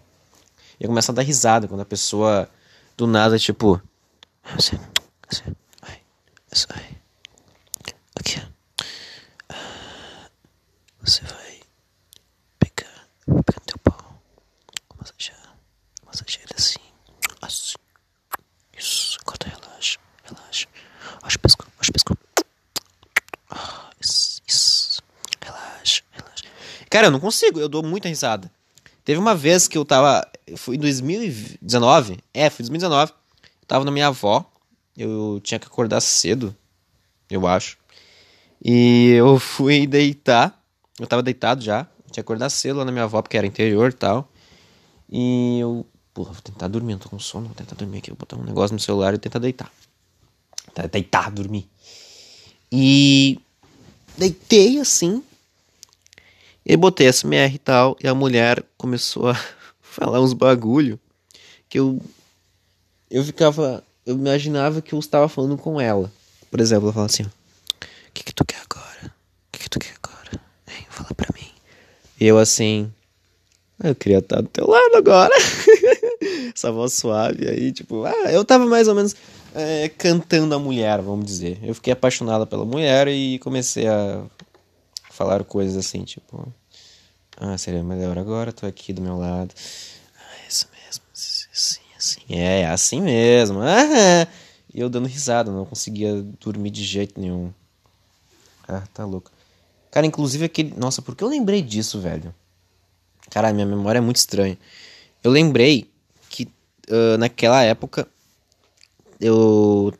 Eu 0.79 0.87
começo 0.87 1.11
a 1.11 1.13
dar 1.13 1.21
risada 1.23 1.67
quando 1.67 1.81
a 1.81 1.85
pessoa 1.85 2.49
do 2.95 3.07
nada, 3.07 3.37
tipo. 3.37 3.81
Aqui. 8.19 8.41
Você 11.01 11.21
vai 11.23 11.59
pegar. 12.59 13.07
Pegar 13.25 13.59
no 13.59 13.65
teu 13.65 13.77
pau. 13.79 14.21
Massagear. 14.99 15.55
Massagear 16.05 16.43
ele. 16.43 16.53
Assim. 16.55 16.79
Isso. 18.77 19.17
Enquanto 19.21 19.45
relaxa. 19.45 19.99
Relaxa. 20.23 20.67
Acho 21.23 21.37
o 21.37 21.39
pescoço. 21.39 21.71
Acho 21.79 21.89
o 21.91 21.93
pescoço. 21.93 22.19
Ah, 23.49 23.89
isso. 24.01 24.41
Isso. 24.47 25.01
Relaxa. 25.41 26.03
Relaxa. 26.11 26.43
Cara, 26.89 27.07
eu 27.07 27.11
não 27.11 27.19
consigo. 27.19 27.59
Eu 27.59 27.69
dou 27.69 27.83
muita 27.83 28.07
risada. 28.07 28.51
Teve 29.03 29.19
uma 29.19 29.35
vez 29.35 29.67
que 29.67 29.77
eu 29.77 29.85
tava. 29.85 30.27
Foi 30.55 30.75
em 30.75 30.79
2019. 30.79 32.19
É, 32.33 32.49
foi 32.49 32.63
2019. 32.63 33.11
Eu 33.11 33.67
tava 33.67 33.85
na 33.85 33.91
minha 33.91 34.07
avó. 34.07 34.45
Eu 34.97 35.39
tinha 35.43 35.59
que 35.59 35.67
acordar 35.67 36.01
cedo, 36.01 36.55
eu 37.29 37.45
acho. 37.45 37.77
E 38.63 39.11
eu 39.11 39.37
fui 39.39 39.85
deitar. 39.85 40.59
Eu 40.99 41.07
tava 41.07 41.21
deitado 41.21 41.63
já. 41.63 41.85
Tinha 42.05 42.13
que 42.13 42.19
acordar 42.21 42.49
cedo 42.49 42.79
lá 42.79 42.85
na 42.85 42.91
minha 42.91 43.03
avó, 43.03 43.21
porque 43.21 43.37
era 43.37 43.45
interior 43.45 43.91
e 43.91 43.93
tal. 43.93 44.29
E 45.09 45.59
eu 45.59 45.85
porra, 46.17 46.33
vou 46.33 46.41
tentar 46.41 46.67
dormir, 46.67 46.93
eu 46.93 46.99
tô 46.99 47.09
com 47.09 47.19
sono, 47.19 47.45
vou 47.45 47.53
tentar 47.53 47.75
dormir 47.75 47.99
aqui, 47.99 48.09
vou 48.09 48.17
botar 48.17 48.35
um 48.37 48.43
negócio 48.43 48.73
no 48.73 48.79
celular 48.79 49.13
e 49.13 49.19
tentar 49.19 49.37
deitar. 49.37 49.71
Deitar, 50.91 51.31
dormir. 51.31 51.69
E 52.71 53.39
deitei 54.17 54.79
assim, 54.79 55.23
e 56.67 56.75
botei 56.75 57.07
SMR 57.07 57.55
e 57.55 57.57
tal, 57.57 57.95
e 58.03 58.07
a 58.07 58.13
mulher 58.13 58.61
começou 58.77 59.29
a 59.29 59.39
falar 59.81 60.19
uns 60.19 60.33
bagulho 60.33 60.99
que 61.69 61.79
eu 61.79 62.01
eu 63.09 63.23
ficava, 63.23 63.81
eu 64.05 64.15
imaginava 64.15 64.81
que 64.81 64.93
eu 64.93 64.99
estava 64.99 65.29
falando 65.29 65.57
com 65.57 65.79
ela. 65.79 66.11
Por 66.51 66.59
exemplo, 66.59 66.87
ela 66.87 66.93
fala 66.93 67.05
assim: 67.05 67.23
"O 67.23 67.29
que 68.13 68.21
que 68.21 68.33
tu 68.33 68.43
quer 68.43 68.59
agora? 68.69 69.05
O 69.05 69.51
que 69.53 69.59
que 69.59 69.69
tu 69.69 69.79
quer 69.79 69.93
agora? 70.03 70.41
Hein, 70.67 70.85
fala 70.89 71.13
pra 71.15 71.33
mim". 71.33 71.47
E 72.19 72.25
eu 72.25 72.37
assim, 72.37 72.91
ah, 73.79 73.89
eu 73.89 73.95
queria 73.95 74.17
estar 74.17 74.41
do 74.41 74.49
teu 74.49 74.67
lado 74.67 74.95
agora. 74.95 75.33
Essa 76.53 76.71
voz 76.71 76.93
suave 76.93 77.47
aí, 77.47 77.71
tipo, 77.71 78.03
ah, 78.03 78.31
eu 78.31 78.43
tava 78.43 78.65
mais 78.65 78.89
ou 78.89 78.95
menos 78.95 79.15
é, 79.55 79.87
cantando 79.89 80.53
a 80.53 80.59
mulher, 80.59 81.01
vamos 81.01 81.25
dizer. 81.25 81.59
Eu 81.63 81.73
fiquei 81.75 81.93
apaixonada 81.93 82.45
pela 82.45 82.65
mulher 82.65 83.07
e 83.07 83.39
comecei 83.39 83.87
a 83.87 84.23
falar 85.17 85.43
coisas 85.43 85.75
assim, 85.75 86.03
tipo, 86.03 86.47
ah, 87.37 87.57
seria 87.57 87.83
melhor 87.83 88.19
agora, 88.19 88.53
tô 88.53 88.67
aqui 88.67 88.93
do 88.93 89.01
meu 89.01 89.17
lado. 89.17 89.51
Ah, 90.15 90.47
isso 90.47 90.67
mesmo, 90.71 91.03
assim, 91.11 91.81
assim, 91.97 92.21
é, 92.29 92.61
é 92.61 92.67
assim 92.67 93.01
mesmo. 93.01 93.59
Ah, 93.61 94.27
e 94.71 94.79
eu 94.79 94.87
dando 94.87 95.07
risada, 95.07 95.51
não 95.51 95.65
conseguia 95.65 96.21
dormir 96.39 96.69
de 96.69 96.83
jeito 96.83 97.19
nenhum. 97.19 97.51
Ah, 98.67 98.83
tá 98.93 99.05
louco. 99.05 99.31
Cara, 99.89 100.05
inclusive 100.05 100.45
aquele. 100.45 100.75
Nossa, 100.77 101.01
por 101.01 101.15
que 101.15 101.23
eu 101.23 101.27
lembrei 101.27 101.63
disso, 101.63 101.99
velho? 101.99 102.33
Cara, 103.31 103.51
minha 103.51 103.65
memória 103.65 103.97
é 103.97 104.01
muito 104.01 104.17
estranha. 104.17 104.57
Eu 105.23 105.31
lembrei 105.31 105.89
que 106.29 106.43
uh, 106.89 107.17
naquela 107.17 107.63
época 107.63 108.07
eu 109.19 109.91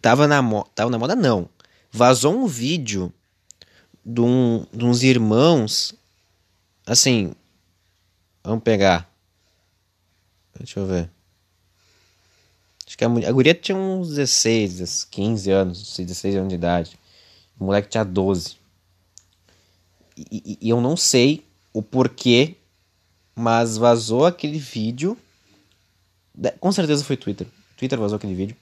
tava 0.00 0.26
na 0.26 0.42
moda. 0.42 0.68
Tava 0.74 0.90
na 0.90 0.98
moda, 0.98 1.14
não. 1.14 1.48
Vazou 1.92 2.34
um 2.34 2.46
vídeo 2.46 3.12
de, 4.08 4.22
um, 4.22 4.64
de 4.72 4.84
uns 4.84 5.02
irmãos. 5.02 5.94
Assim. 6.86 7.32
Vamos 8.42 8.64
pegar. 8.64 9.12
Deixa 10.58 10.80
eu 10.80 10.86
ver. 10.86 11.10
Acho 12.86 12.96
que 12.96 13.04
a, 13.04 13.06
a 13.06 13.32
guria 13.32 13.54
tinha 13.54 13.76
uns 13.76 14.08
16, 14.08 15.04
15 15.04 15.50
anos, 15.50 15.96
16 15.98 16.36
anos 16.36 16.48
de 16.48 16.54
idade. 16.54 16.98
O 17.60 17.64
moleque 17.64 17.88
tinha 17.88 18.04
12. 18.04 18.56
E, 20.16 20.24
e, 20.32 20.58
e 20.62 20.68
eu 20.70 20.80
não 20.80 20.96
sei 20.96 21.44
o 21.72 21.82
porquê, 21.82 22.56
mas 23.36 23.76
vazou 23.76 24.24
aquele 24.24 24.58
vídeo. 24.58 25.18
Com 26.58 26.72
certeza 26.72 27.04
foi 27.04 27.16
Twitter. 27.16 27.46
Twitter 27.76 27.98
vazou 27.98 28.16
aquele 28.16 28.34
vídeo. 28.34 28.56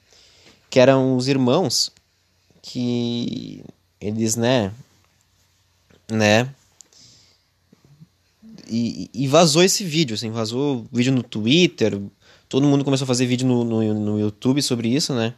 Que 0.68 0.80
eram 0.80 1.16
os 1.16 1.28
irmãos 1.28 1.92
que 2.60 3.64
eles, 4.00 4.34
né, 4.34 4.72
né? 6.10 6.48
E, 8.68 9.10
e, 9.14 9.28
vazou 9.28 9.62
esse 9.62 9.84
vídeo, 9.84 10.14
assim, 10.14 10.30
vazou 10.30 10.86
vídeo 10.92 11.12
no 11.12 11.22
Twitter, 11.22 12.00
todo 12.48 12.66
mundo 12.66 12.84
começou 12.84 13.04
a 13.04 13.06
fazer 13.06 13.26
vídeo 13.26 13.46
no, 13.46 13.62
no, 13.62 13.94
no 13.94 14.20
YouTube 14.20 14.60
sobre 14.60 14.88
isso, 14.88 15.14
né? 15.14 15.34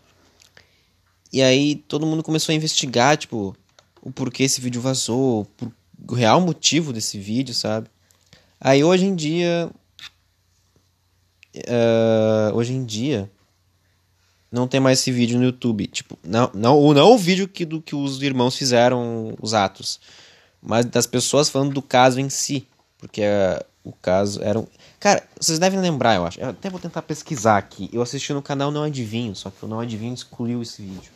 E 1.31 1.43
aí 1.43 1.77
todo 1.77 2.07
mundo 2.07 2.23
começou 2.23 2.53
a 2.53 2.57
investigar, 2.57 3.19
tipo, 3.19 3.55
o 4.01 4.11
porquê 4.11 4.45
esse 4.45 4.61
vídeo 4.61 4.81
vazou, 4.81 5.47
o 6.09 6.15
real 6.15 6.41
motivo 6.41 6.91
desse 6.93 7.19
vídeo, 7.19 7.55
sabe? 7.55 7.89
Aí 8.61 8.83
hoje 8.83 9.05
em 9.05 9.15
dia. 9.15 9.71
Uh, 11.55 12.55
hoje 12.55 12.73
em 12.73 12.85
dia. 12.85 13.31
Não 14.51 14.67
tem 14.67 14.81
mais 14.81 15.01
esse 15.01 15.13
vídeo 15.13 15.39
no 15.39 15.45
YouTube. 15.45 15.87
Tipo, 15.89 16.19
não, 16.25 16.51
não, 16.55 16.95
não 16.95 17.13
o 17.13 17.19
vídeo 17.19 17.47
que, 17.47 17.67
do 17.67 17.83
que 17.83 17.95
os 17.95 18.23
irmãos 18.23 18.57
fizeram 18.57 19.37
os 19.41 19.53
atos 19.53 20.01
mas 20.63 20.87
das 20.87 21.07
pessoas 21.07 21.49
falando 21.49 21.73
do 21.73 21.83
caso 21.83 22.21
em 22.21 22.29
si. 22.29 22.67
Porque 22.99 23.23
uh, 23.23 23.65
o 23.85 23.93
caso 23.93 24.43
era 24.43 24.59
um. 24.59 24.67
Cara, 24.99 25.27
vocês 25.39 25.59
devem 25.59 25.81
lembrar, 25.81 26.17
eu 26.17 26.27
acho. 26.27 26.41
Eu 26.41 26.49
até 26.49 26.69
vou 26.69 26.81
tentar 26.81 27.03
pesquisar 27.03 27.57
aqui. 27.57 27.89
Eu 27.93 28.03
assisti 28.03 28.33
no 28.33 28.43
canal 28.43 28.71
Não 28.71 28.83
Adivinho, 28.83 29.35
só 29.37 29.51
que 29.51 29.65
o 29.65 29.69
Não 29.69 29.81
Adivinho 29.81 30.15
excluiu 30.15 30.61
esse 30.61 30.83
vídeo. 30.83 31.13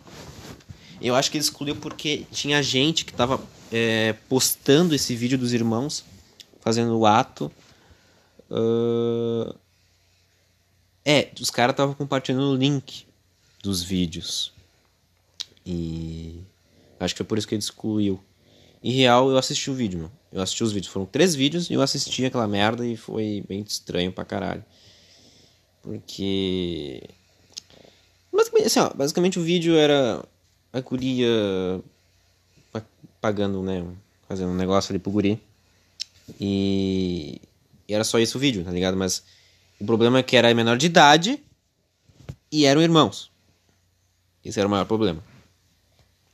Eu 1.01 1.17
acho 1.17 1.31
que 1.31 1.37
ele 1.37 1.45
excluiu 1.45 1.75
porque 1.77 2.25
tinha 2.31 2.63
gente 2.63 3.05
que 3.05 3.13
tava 3.13 3.41
é, 3.73 4.15
postando 4.29 4.95
esse 4.95 5.17
vídeo 5.17 5.37
dos 5.37 5.53
irmãos, 5.53 6.05
fazendo 6.61 6.97
o 6.97 7.05
ato. 7.05 7.51
Uh... 8.49 9.53
É, 11.05 11.31
os 11.41 11.51
caras 11.51 11.73
estavam 11.73 11.95
compartilhando 11.95 12.53
o 12.53 12.57
link 12.57 13.05
dos 13.61 13.83
vídeos. 13.83 14.53
E 15.67 16.41
acho 17.01 17.15
que 17.15 17.19
foi 17.19 17.27
por 17.27 17.39
isso 17.39 17.49
que 17.49 17.55
ele 17.55 17.61
excluiu. 17.61 18.23
Em 18.83 18.91
real, 18.91 19.31
eu 19.31 19.39
assisti 19.39 19.71
o 19.71 19.75
vídeo, 19.75 20.01
mano. 20.01 20.13
Eu 20.33 20.43
assisti 20.43 20.65
os 20.65 20.73
vídeos. 20.73 20.93
Foram 20.93 21.07
três 21.07 21.35
vídeos 21.35 21.71
e 21.71 21.75
eu 21.75 21.83
assisti 21.83 22.25
aquela 22.25 22.49
merda 22.49 22.87
e 22.87 22.97
foi 22.97 23.45
bem 23.49 23.61
estranho 23.61 24.13
pra 24.13 24.25
caralho. 24.25 24.65
Porque. 25.83 27.03
Basicamente, 28.33 28.67
assim, 28.67 28.81
ó, 28.81 28.91
basicamente 28.95 29.39
o 29.39 29.43
vídeo 29.43 29.77
era 29.77 30.25
a 30.73 30.81
guria 30.81 31.81
pagando, 33.21 33.63
né? 33.63 33.87
Fazendo 34.27 34.51
um 34.51 34.57
negócio 34.57 34.93
ali 34.93 34.99
pro 34.99 35.13
guri. 35.13 35.41
E... 36.41 37.41
e 37.87 37.95
era 37.95 38.03
só 38.03 38.19
isso 38.19 38.39
o 38.39 38.41
vídeo, 38.41 38.65
tá 38.65 38.71
ligado? 38.71 38.97
Mas 38.97 39.23
o 39.79 39.85
problema 39.85 40.19
é 40.19 40.23
que 40.23 40.37
era 40.37 40.53
menor 40.55 40.77
de 40.77 40.87
idade 40.87 41.41
e 42.51 42.65
eram 42.65 42.83
irmãos. 42.83 43.31
Esse 44.45 44.59
era 44.59 44.67
o 44.67 44.71
maior 44.71 44.87
problema. 44.87 45.23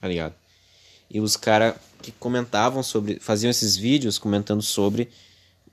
Tá 0.00 0.08
ligado? 0.08 0.34
E 1.10 1.20
os 1.20 1.36
caras 1.36 1.74
que 2.00 2.12
comentavam 2.12 2.82
sobre, 2.82 3.18
faziam 3.18 3.50
esses 3.50 3.76
vídeos 3.76 4.18
comentando 4.18 4.62
sobre, 4.62 5.08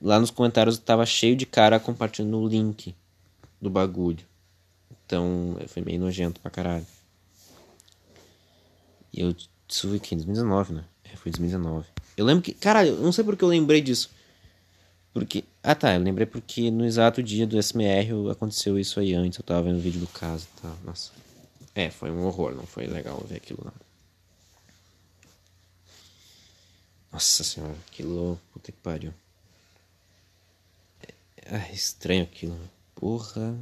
lá 0.00 0.18
nos 0.18 0.30
comentários 0.30 0.78
tava 0.78 1.06
cheio 1.06 1.36
de 1.36 1.46
cara 1.46 1.80
compartilhando 1.80 2.38
o 2.38 2.48
link 2.48 2.94
do 3.60 3.70
bagulho. 3.70 4.24
Então, 5.06 5.56
foi 5.68 5.82
meio 5.82 6.00
nojento 6.00 6.40
pra 6.40 6.50
caralho. 6.50 6.86
E 9.12 9.20
eu, 9.20 9.34
isso 9.68 9.88
foi 9.88 9.96
em 9.96 10.16
2019, 10.16 10.74
né? 10.74 10.84
É, 11.04 11.16
foi 11.16 11.30
2019. 11.30 11.86
Eu 12.16 12.24
lembro 12.24 12.42
que, 12.42 12.52
caralho, 12.52 12.90
eu 12.90 13.00
não 13.00 13.12
sei 13.12 13.24
porque 13.24 13.44
eu 13.44 13.48
lembrei 13.48 13.80
disso. 13.80 14.10
Porque, 15.12 15.44
ah 15.62 15.74
tá, 15.74 15.94
eu 15.94 16.02
lembrei 16.02 16.26
porque 16.26 16.70
no 16.70 16.84
exato 16.84 17.22
dia 17.22 17.46
do 17.46 17.60
SMR 17.62 18.30
aconteceu 18.30 18.78
isso 18.78 19.00
aí 19.00 19.14
antes, 19.14 19.38
eu 19.38 19.44
tava 19.44 19.62
vendo 19.62 19.78
o 19.78 19.80
vídeo 19.80 20.00
do 20.00 20.06
caso, 20.08 20.46
tá? 20.60 20.70
Nossa. 20.84 21.10
É, 21.74 21.90
foi 21.90 22.10
um 22.10 22.24
horror, 22.26 22.54
não 22.54 22.66
foi 22.66 22.86
legal 22.86 23.22
ver 23.26 23.36
aquilo 23.36 23.60
lá. 23.64 23.72
Nossa 27.16 27.42
senhora, 27.42 27.74
aquilo. 27.86 28.38
Puta 28.52 28.70
que 28.70 28.76
pariu. 28.76 29.14
É 31.46 31.72
estranho 31.72 32.22
aquilo. 32.22 32.60
Porra. 32.94 33.58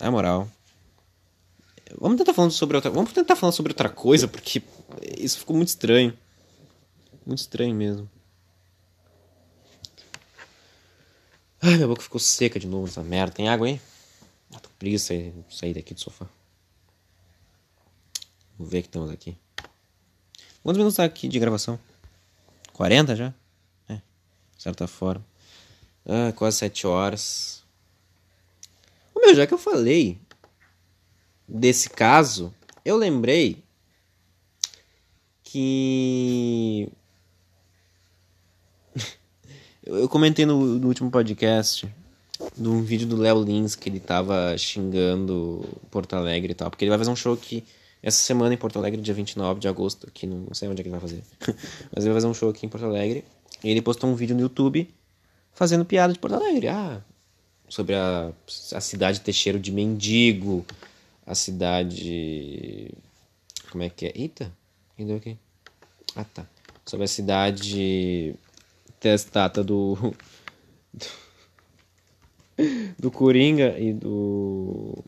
Na 0.00 0.10
moral. 0.10 0.50
Vamos 2.00 2.18
tentar 2.18 2.34
falando 2.34 2.50
sobre 2.50 2.76
outra. 2.76 2.90
Vamos 2.90 3.12
tentar 3.12 3.36
falando 3.36 3.54
sobre 3.54 3.70
outra 3.70 3.88
coisa, 3.88 4.26
porque 4.26 4.60
isso 5.16 5.38
ficou 5.38 5.54
muito 5.54 5.68
estranho. 5.68 6.18
Muito 7.24 7.38
estranho 7.38 7.76
mesmo. 7.76 8.10
Ai, 11.60 11.76
minha 11.76 11.86
boca 11.86 12.02
ficou 12.02 12.18
seca 12.18 12.58
de 12.58 12.66
novo 12.66 12.88
essa 12.88 13.04
merda. 13.04 13.36
Tem 13.36 13.48
água 13.48 13.68
aí? 13.68 13.80
Ah, 14.52 14.58
tô 14.58 14.68
preguiça 14.80 15.14
sair 15.48 15.74
daqui 15.74 15.94
do 15.94 16.00
sofá. 16.00 16.26
Vamos 18.58 18.72
ver 18.72 18.82
que 18.82 18.88
temos 18.88 19.10
aqui. 19.10 19.38
Quantos 20.60 20.78
minutos 20.78 20.96
tá 20.96 21.04
aqui 21.04 21.28
de 21.28 21.38
gravação? 21.38 21.78
40 22.72 23.16
já? 23.16 23.34
É, 23.88 23.94
de 23.94 24.62
certa 24.62 24.86
forma. 24.86 25.24
Ah, 26.06 26.32
quase 26.34 26.58
7 26.58 26.86
horas. 26.86 27.62
Ô, 29.14 29.20
meu, 29.20 29.34
já 29.34 29.46
que 29.46 29.54
eu 29.54 29.58
falei 29.58 30.18
desse 31.46 31.90
caso, 31.90 32.52
eu 32.84 32.96
lembrei 32.96 33.62
que. 35.44 36.88
eu 39.84 40.08
comentei 40.08 40.46
no, 40.46 40.78
no, 40.78 40.88
último 40.88 41.10
podcast 41.10 41.86
de 42.56 42.68
um 42.68 42.82
vídeo 42.82 43.06
do 43.06 43.16
Léo 43.16 43.42
Lins 43.42 43.76
que 43.76 43.88
ele 43.88 44.00
tava 44.00 44.56
xingando 44.58 45.68
Porto 45.90 46.14
Alegre 46.14 46.52
e 46.52 46.54
tal, 46.54 46.70
porque 46.70 46.84
ele 46.84 46.90
vai 46.90 46.98
fazer 46.98 47.10
um 47.10 47.16
show 47.16 47.36
que 47.36 47.62
essa 48.02 48.18
semana 48.22 48.52
em 48.52 48.56
Porto 48.56 48.78
Alegre, 48.78 49.00
dia 49.00 49.14
29 49.14 49.60
de 49.60 49.68
agosto, 49.68 50.10
que 50.10 50.26
não 50.26 50.52
sei 50.52 50.68
onde 50.68 50.80
é 50.80 50.82
que 50.82 50.88
ele 50.88 50.98
vai 50.98 51.00
fazer. 51.00 51.22
Mas 51.94 52.04
ele 52.04 52.12
vai 52.12 52.14
fazer 52.14 52.26
um 52.26 52.34
show 52.34 52.50
aqui 52.50 52.66
em 52.66 52.68
Porto 52.68 52.84
Alegre. 52.84 53.24
E 53.62 53.70
ele 53.70 53.80
postou 53.80 54.10
um 54.10 54.16
vídeo 54.16 54.34
no 54.34 54.42
YouTube 54.42 54.92
fazendo 55.52 55.84
piada 55.84 56.12
de 56.12 56.18
Porto 56.18 56.34
Alegre. 56.34 56.66
Ah, 56.66 57.00
sobre 57.68 57.94
a, 57.94 58.32
a 58.74 58.80
cidade 58.80 59.20
ter 59.20 59.32
cheiro 59.32 59.60
de 59.60 59.70
mendigo. 59.70 60.66
A 61.24 61.34
cidade. 61.34 62.92
Como 63.70 63.84
é 63.84 63.88
que 63.88 64.06
é? 64.06 64.12
Eita, 64.14 64.52
quem 64.96 65.14
aqui? 65.14 65.38
Ah, 66.16 66.24
tá. 66.24 66.44
Sobre 66.84 67.04
a 67.04 67.08
cidade 67.08 68.34
ter 68.98 69.10
a 69.10 69.14
estátua 69.14 69.62
do. 69.62 69.96
do 72.98 73.10
Coringa 73.12 73.78
e 73.78 73.92
do. 73.92 75.04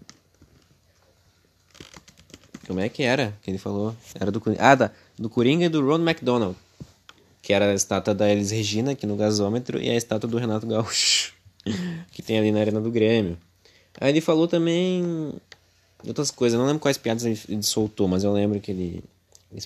Como 2.66 2.80
é 2.80 2.88
que 2.88 3.02
era 3.02 3.36
que 3.42 3.50
ele 3.50 3.58
falou? 3.58 3.94
Era 4.18 4.30
do 4.30 4.42
Ah, 4.58 4.74
da, 4.74 4.90
do 5.18 5.28
Coringa 5.28 5.66
e 5.66 5.68
do 5.68 5.84
Ron 5.84 6.00
McDonald. 6.00 6.56
Que 7.42 7.52
era 7.52 7.70
a 7.70 7.74
estátua 7.74 8.14
da 8.14 8.30
Elis 8.30 8.50
Regina 8.50 8.92
aqui 8.92 9.06
no 9.06 9.16
gasômetro 9.16 9.80
e 9.80 9.90
a 9.90 9.94
estátua 9.94 10.28
do 10.28 10.38
Renato 10.38 10.66
Gaúcho. 10.66 11.34
que 12.12 12.22
tem 12.22 12.38
ali 12.38 12.52
na 12.52 12.60
Arena 12.60 12.80
do 12.80 12.90
Grêmio. 12.90 13.38
Aí 14.00 14.10
ele 14.10 14.20
falou 14.20 14.48
também 14.48 15.32
outras 16.06 16.30
coisas. 16.30 16.58
Não 16.58 16.66
lembro 16.66 16.80
quais 16.80 16.98
piadas 16.98 17.24
ele, 17.24 17.62
soltou, 17.62 18.08
mas 18.08 18.24
eu 18.24 18.32
lembro 18.32 18.60
que 18.60 18.70
ele. 18.70 19.04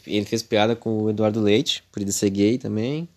Ele 0.06 0.24
fez 0.26 0.42
piada 0.42 0.76
com 0.76 1.04
o 1.04 1.10
Eduardo 1.10 1.40
Leite, 1.40 1.82
por 1.90 2.02
ele 2.02 2.12
ser 2.12 2.28
gay 2.28 2.58
também. 2.58 3.08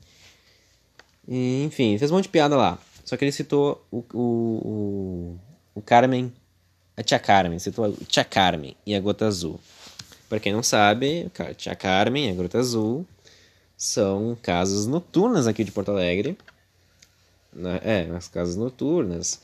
E, 1.27 1.63
enfim, 1.65 1.97
fez 1.97 2.09
um 2.09 2.15
monte 2.15 2.23
de 2.23 2.29
piada 2.29 2.55
lá. 2.55 2.79
Só 3.03 3.17
que 3.17 3.25
ele 3.25 3.31
citou 3.31 3.85
o, 3.91 3.97
o, 4.13 4.17
o, 4.17 5.39
o 5.75 5.81
Carmen, 5.81 6.31
a 6.95 7.03
Tia 7.03 7.19
Carmen, 7.19 7.59
citou 7.59 7.85
a 7.85 8.05
Tia 8.05 8.23
Carmen 8.23 8.75
e 8.85 8.95
a 8.95 8.99
Gota 8.99 9.25
Azul. 9.25 9.59
Para 10.29 10.39
quem 10.39 10.53
não 10.53 10.63
sabe, 10.63 11.29
Tia 11.57 11.75
Carmen 11.75 12.27
e 12.27 12.31
a 12.31 12.33
Gota 12.33 12.59
Azul 12.59 13.05
são 13.77 14.37
casas 14.41 14.85
noturnas 14.85 15.47
aqui 15.47 15.63
de 15.63 15.71
Porto 15.71 15.91
Alegre. 15.91 16.37
É, 17.83 18.09
as 18.15 18.27
casas 18.27 18.55
noturnas, 18.55 19.41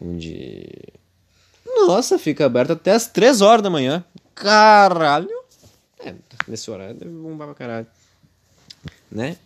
onde. 0.00 0.66
Nossa, 1.64 2.18
fica 2.18 2.46
aberto 2.46 2.72
até 2.72 2.92
as 2.92 3.06
3 3.06 3.40
horas 3.40 3.62
da 3.62 3.70
manhã. 3.70 4.04
Caralho! 4.34 5.44
É, 5.98 6.14
nesse 6.48 6.70
horário 6.70 6.94
deve 6.94 7.12
bombar 7.12 7.48
pra 7.48 7.54
caralho. 7.54 7.86
Né? 9.12 9.36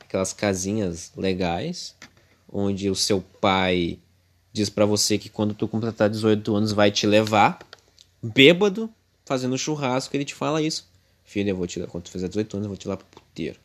Aquelas 0.00 0.32
casinhas 0.32 1.10
legais 1.16 1.94
onde 2.50 2.88
o 2.88 2.94
seu 2.94 3.20
pai 3.40 3.98
diz 4.54 4.70
para 4.70 4.86
você 4.86 5.18
que 5.18 5.28
quando 5.28 5.52
tu 5.52 5.66
completar 5.66 6.08
18 6.08 6.54
anos 6.54 6.72
vai 6.72 6.92
te 6.92 7.08
levar, 7.08 7.58
bêbado, 8.22 8.88
fazendo 9.26 9.58
churrasco, 9.58 10.16
ele 10.16 10.24
te 10.24 10.32
fala 10.32 10.62
isso. 10.62 10.88
Filho, 11.24 11.50
eu 11.50 11.56
vou 11.56 11.66
te 11.66 11.80
quando 11.88 12.04
tu 12.04 12.10
fizer 12.10 12.28
18 12.28 12.56
anos, 12.56 12.64
eu 12.66 12.68
vou 12.68 12.76
te 12.76 12.86
levar 12.86 12.98
pro 12.98 13.20
puteiro. 13.20 13.58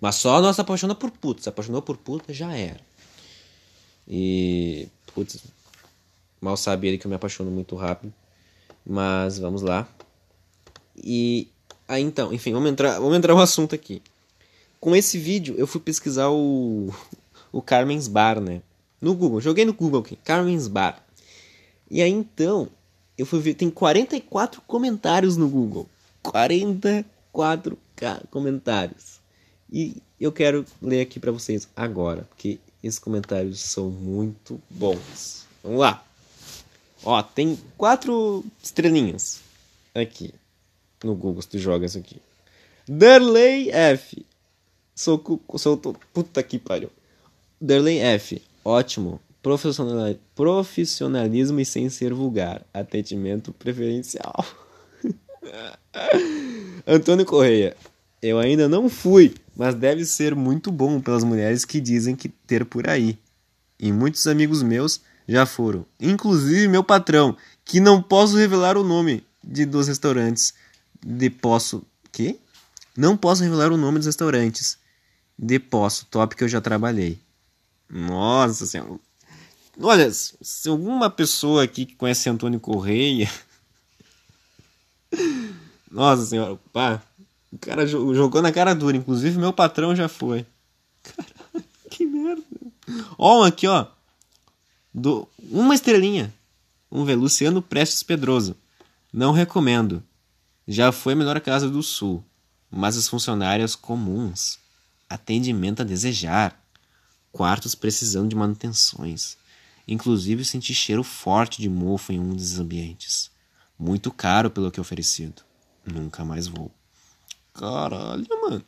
Mas 0.00 0.14
só 0.14 0.40
nós 0.40 0.56
se 0.56 0.62
apaixona 0.62 0.94
por 0.94 1.10
puta. 1.10 1.42
Se 1.42 1.48
apaixonou 1.50 1.82
por 1.82 1.98
puta, 1.98 2.32
já 2.32 2.56
era. 2.56 2.80
E. 4.08 4.88
Putz, 5.14 5.42
mal 6.40 6.56
sabe 6.56 6.88
ele 6.88 6.96
que 6.96 7.06
eu 7.06 7.10
me 7.10 7.16
apaixono 7.16 7.50
muito 7.50 7.76
rápido. 7.76 8.12
Mas 8.86 9.38
vamos 9.38 9.60
lá. 9.60 9.86
E. 10.96 11.48
Aí 11.86 12.02
então, 12.02 12.32
enfim, 12.32 12.52
vamos 12.54 12.70
entrar, 12.70 12.98
vamos 12.98 13.16
entrar 13.18 13.34
no 13.34 13.42
assunto 13.42 13.74
aqui. 13.74 14.00
Com 14.80 14.96
esse 14.96 15.18
vídeo, 15.18 15.54
eu 15.58 15.66
fui 15.66 15.80
pesquisar 15.82 16.30
o, 16.30 16.94
o 17.52 17.60
Carmen's 17.60 18.08
Bar, 18.08 18.40
né? 18.40 18.62
No 19.00 19.14
Google, 19.14 19.40
joguei 19.40 19.64
no 19.64 19.72
Google 19.72 20.00
aqui, 20.00 20.16
Carmen's 20.16 20.68
Bar. 20.68 21.02
E 21.90 22.02
aí 22.02 22.10
então, 22.10 22.68
eu 23.16 23.24
fui 23.24 23.40
ver, 23.40 23.54
tem 23.54 23.70
44 23.70 24.62
comentários 24.66 25.36
no 25.36 25.48
Google. 25.48 25.88
44 26.22 27.78
comentários. 28.30 29.20
E 29.72 30.02
eu 30.20 30.32
quero 30.32 30.64
ler 30.82 31.00
aqui 31.00 31.18
para 31.18 31.32
vocês 31.32 31.68
agora, 31.74 32.22
porque 32.28 32.58
esses 32.82 32.98
comentários 32.98 33.60
são 33.60 33.88
muito 33.88 34.60
bons. 34.68 35.46
Vamos 35.62 35.80
lá. 35.80 36.04
Ó, 37.02 37.22
tem 37.22 37.58
quatro 37.78 38.44
estrelinhas 38.62 39.40
aqui 39.94 40.34
no 41.02 41.14
Google 41.14 41.40
se 41.40 41.48
tu 41.48 41.58
joga 41.58 41.86
isso 41.86 41.98
aqui. 41.98 42.20
Darley 42.86 43.70
F. 43.70 44.24
Sou, 44.94 45.22
sou 45.56 45.76
puta 46.12 46.42
que 46.42 46.58
pariu. 46.58 46.90
Derley 47.60 47.98
F. 47.98 48.42
Ótimo. 48.64 49.20
Profissional, 49.42 50.14
profissionalismo 50.34 51.60
e 51.60 51.64
sem 51.64 51.88
ser 51.88 52.12
vulgar. 52.12 52.62
Atendimento 52.74 53.52
preferencial. 53.52 54.44
Antônio 56.86 57.24
Correia. 57.24 57.76
Eu 58.22 58.38
ainda 58.38 58.68
não 58.68 58.90
fui, 58.90 59.34
mas 59.56 59.74
deve 59.74 60.04
ser 60.04 60.34
muito 60.34 60.70
bom 60.70 61.00
pelas 61.00 61.24
mulheres 61.24 61.64
que 61.64 61.80
dizem 61.80 62.14
que 62.14 62.28
ter 62.28 62.66
por 62.66 62.86
aí. 62.86 63.18
E 63.78 63.90
muitos 63.90 64.26
amigos 64.26 64.62
meus 64.62 65.00
já 65.26 65.46
foram. 65.46 65.86
Inclusive 65.98 66.68
meu 66.68 66.84
patrão, 66.84 67.34
que 67.64 67.80
não 67.80 68.02
posso 68.02 68.36
revelar 68.36 68.76
o 68.76 68.84
nome 68.84 69.24
de 69.42 69.64
dos 69.64 69.88
restaurantes. 69.88 70.52
De 71.04 71.30
posso. 71.30 71.82
Que? 72.12 72.38
Não 72.94 73.16
posso 73.16 73.42
revelar 73.42 73.72
o 73.72 73.78
nome 73.78 73.98
dos 73.98 74.06
restaurantes. 74.06 74.76
De 75.38 75.58
posso, 75.58 76.04
top 76.10 76.36
que 76.36 76.44
eu 76.44 76.48
já 76.48 76.60
trabalhei. 76.60 77.18
Nossa 77.90 78.66
senhora. 78.66 79.00
Olha, 79.80 80.10
se 80.12 80.68
alguma 80.68 81.10
pessoa 81.10 81.64
aqui 81.64 81.86
que 81.86 81.96
conhece 81.96 82.28
Antônio 82.28 82.60
Correia. 82.60 83.30
Nossa 85.90 86.24
senhora, 86.24 86.58
pá. 86.72 87.02
O 87.52 87.58
cara 87.58 87.86
jogou 87.86 88.40
na 88.40 88.52
cara 88.52 88.74
dura. 88.74 88.96
Inclusive, 88.96 89.38
meu 89.38 89.52
patrão 89.52 89.96
já 89.96 90.08
foi. 90.08 90.46
Caralho, 91.02 91.66
que 91.90 92.06
merda. 92.06 92.42
Ó, 93.18 93.40
um 93.40 93.42
aqui, 93.42 93.66
ó. 93.66 93.86
Do, 94.92 95.26
uma 95.38 95.74
estrelinha. 95.74 96.32
Um 96.92 97.04
ver, 97.04 97.16
Luciano 97.16 97.62
Prestes 97.62 98.02
Pedroso. 98.02 98.56
Não 99.12 99.32
recomendo. 99.32 100.02
Já 100.68 100.92
foi 100.92 101.14
a 101.14 101.16
melhor 101.16 101.40
casa 101.40 101.68
do 101.68 101.82
sul. 101.82 102.24
Mas 102.70 102.96
as 102.96 103.08
funcionárias 103.08 103.74
comuns. 103.74 104.58
Atendimento 105.08 105.82
a 105.82 105.84
desejar 105.84 106.59
quartos 107.32 107.74
precisando 107.74 108.28
de 108.28 108.36
manutenções. 108.36 109.36
Inclusive 109.86 110.44
senti 110.44 110.72
cheiro 110.74 111.02
forte 111.02 111.60
de 111.60 111.68
mofo 111.68 112.12
em 112.12 112.20
um 112.20 112.34
dos 112.34 112.58
ambientes. 112.58 113.30
Muito 113.78 114.10
caro 114.10 114.50
pelo 114.50 114.70
que 114.70 114.78
é 114.78 114.82
oferecido. 114.82 115.42
Nunca 115.84 116.24
mais 116.24 116.46
vou. 116.46 116.70
Caralho, 117.54 118.26
mano. 118.42 118.64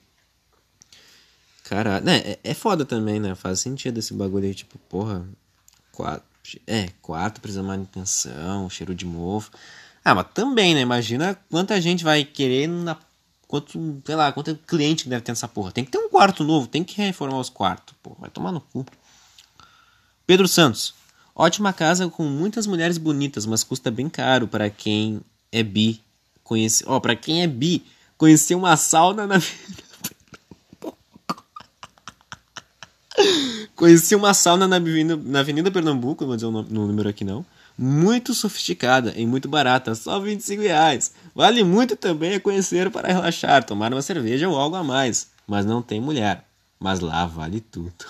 Caralho. 1.65 2.09
É, 2.09 2.39
é 2.43 2.55
foda 2.55 2.85
também, 2.85 3.21
né? 3.21 3.35
Faz 3.35 3.61
sentido 3.61 3.99
esse 3.99 4.13
bagulho 4.15 4.47
aí, 4.47 4.55
tipo, 4.55 4.79
porra. 4.79 5.27
Quatro. 5.93 6.27
É, 6.67 6.89
quarto 7.01 7.41
precisa 7.41 7.63
de 7.63 7.69
manutenção, 7.69 8.69
cheiro 8.69 8.95
de 8.95 9.07
mofo. 9.07 9.51
Ah, 10.05 10.15
mas 10.15 10.27
também, 10.35 10.75
né? 10.75 10.81
Imagina 10.81 11.39
quanta 11.49 11.81
gente 11.81 12.03
vai 12.03 12.25
querer 12.25 12.67
na 12.67 12.97
Quanto, 13.53 14.01
sei 14.07 14.17
lá, 14.17 14.33
quanto 14.33 14.57
cliente 14.67 15.05
que 15.05 15.11
deve 15.11 15.21
ter 15.21 15.31
nessa 15.31 15.47
porra. 15.47 15.71
Tem 15.71 15.85
que 15.85 15.91
ter 15.91 15.99
um 15.99 16.09
quarto 16.09 16.43
novo, 16.43 16.67
tem 16.67 16.83
que 16.83 16.97
reformar 16.97 17.39
os 17.39 17.51
quartos. 17.51 17.95
Pô, 18.03 18.17
vai 18.19 18.31
tomar 18.31 18.51
no 18.51 18.63
cu. 18.63 18.87
Pedro 20.27 20.49
Santos. 20.49 20.95
Ótima 21.37 21.71
casa 21.71 22.09
com 22.09 22.23
muitas 22.25 22.67
mulheres 22.67 22.97
bonitas, 22.97 23.45
mas 23.45 23.63
custa 23.63 23.91
bem 23.91 24.09
caro 24.09 24.49
para 24.49 24.71
quem 24.71 25.21
é 25.53 25.63
bi. 25.63 26.01
Conhece, 26.43 26.83
ó, 26.87 26.99
para 26.99 27.15
quem 27.15 27.43
é 27.43 27.47
bi, 27.47 27.85
conhecer 28.17 28.55
uma 28.55 28.75
sauna 28.75 29.27
na 29.27 29.37
Conheci 33.77 34.15
uma 34.15 34.33
sauna 34.33 34.67
na 34.67 34.77
Avenida, 34.77 35.15
na 35.15 35.41
Avenida 35.41 35.71
Pernambuco, 35.71 36.25
não 36.25 36.29
vou 36.29 36.37
dizer 36.37 36.47
o 36.47 36.63
número 36.63 37.07
aqui 37.07 37.23
não 37.23 37.45
muito 37.77 38.35
sofisticada 38.35 39.13
e 39.17 39.27
muito 39.27 39.49
barata, 39.49 39.95
só 39.95 40.21
25 40.21 40.63
reais. 40.63 41.13
Vale 41.35 41.65
muito 41.65 41.97
também 41.97 42.35
a 42.35 42.41
conhecer 42.41 42.91
para 42.91 43.09
relaxar, 43.09 43.65
tomar 43.65 43.93
uma 43.93 44.03
cerveja 44.03 44.49
ou 44.49 44.57
algo 44.59 44.77
a 44.77 44.85
mais, 44.85 45.29
mas 45.47 45.65
não 45.65 45.83
tem 45.83 46.01
mulher. 46.01 46.45
Mas 46.79 47.01
lá 47.01 47.27
vale 47.27 47.61
tudo. 47.61 48.05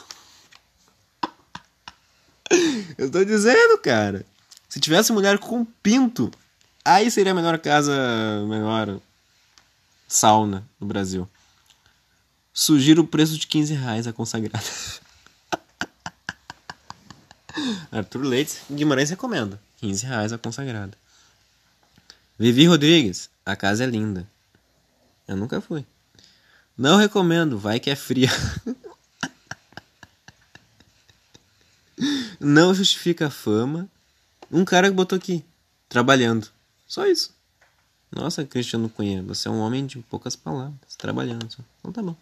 Eu 2.99 3.07
estou 3.07 3.25
dizendo, 3.25 3.79
cara. 3.79 4.25
Se 4.69 4.81
tivesse 4.81 5.13
mulher 5.13 5.39
com 5.39 5.65
pinto, 5.65 6.31
aí 6.85 7.11
seria 7.11 7.33
a 7.33 7.35
melhor 7.35 7.59
casa, 7.59 7.93
melhor 8.49 8.99
sauna 10.09 10.67
no 10.81 10.87
Brasil. 10.87 11.29
Sugiro 12.53 13.03
o 13.03 13.07
preço 13.07 13.39
de 13.39 13.47
15 13.47 13.75
reais 13.75 14.07
a 14.07 14.13
consagrada. 14.13 14.65
Arthur 17.91 18.23
Leite 18.23 18.61
Guimarães 18.71 19.11
recomenda. 19.11 19.61
15 19.79 20.07
reais 20.07 20.33
a 20.33 20.39
consagrada. 20.39 20.97
Vivi 22.39 22.67
Rodrigues, 22.67 23.29
a 23.45 23.55
casa 23.57 23.85
é 23.85 23.87
linda. 23.87 24.27
Eu 25.27 25.37
nunca 25.37 25.61
fui. 25.61 25.85
Não 26.77 26.97
recomendo, 26.97 27.59
vai 27.59 27.79
que 27.79 27.91
é 27.91 27.97
fria. 27.97 28.31
Não 32.41 32.75
justifica 32.75 33.29
a 33.29 33.31
fama. 33.31 33.89
Um 34.51 34.65
cara 34.65 34.89
que 34.89 34.95
botou 34.95 35.17
aqui, 35.17 35.45
trabalhando. 35.89 36.49
Só 36.89 37.07
isso. 37.07 37.33
Nossa, 38.11 38.45
Cristiano 38.45 38.89
Cunha, 38.91 39.23
você 39.23 39.49
é 39.49 39.51
um 39.51 39.61
homem 39.61 39.87
de 39.87 39.99
poucas 40.01 40.37
palavras, 40.37 40.97
trabalhando. 40.99 41.57
Então 41.81 41.93
tá 41.93 42.03
bom. 42.03 42.17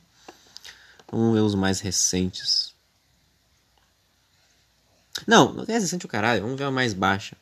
Vamos 1.11 1.35
ver 1.35 1.41
os 1.41 1.55
mais 1.55 1.81
recentes. 1.81 2.73
Não, 5.27 5.53
não 5.53 5.65
é 5.65 5.73
recente 5.73 6.07
o 6.07 6.09
caralho, 6.09 6.43
vamos 6.43 6.59
ver 6.59 6.65
a 6.65 6.71
mais 6.71 6.95
baixa. 6.95 7.37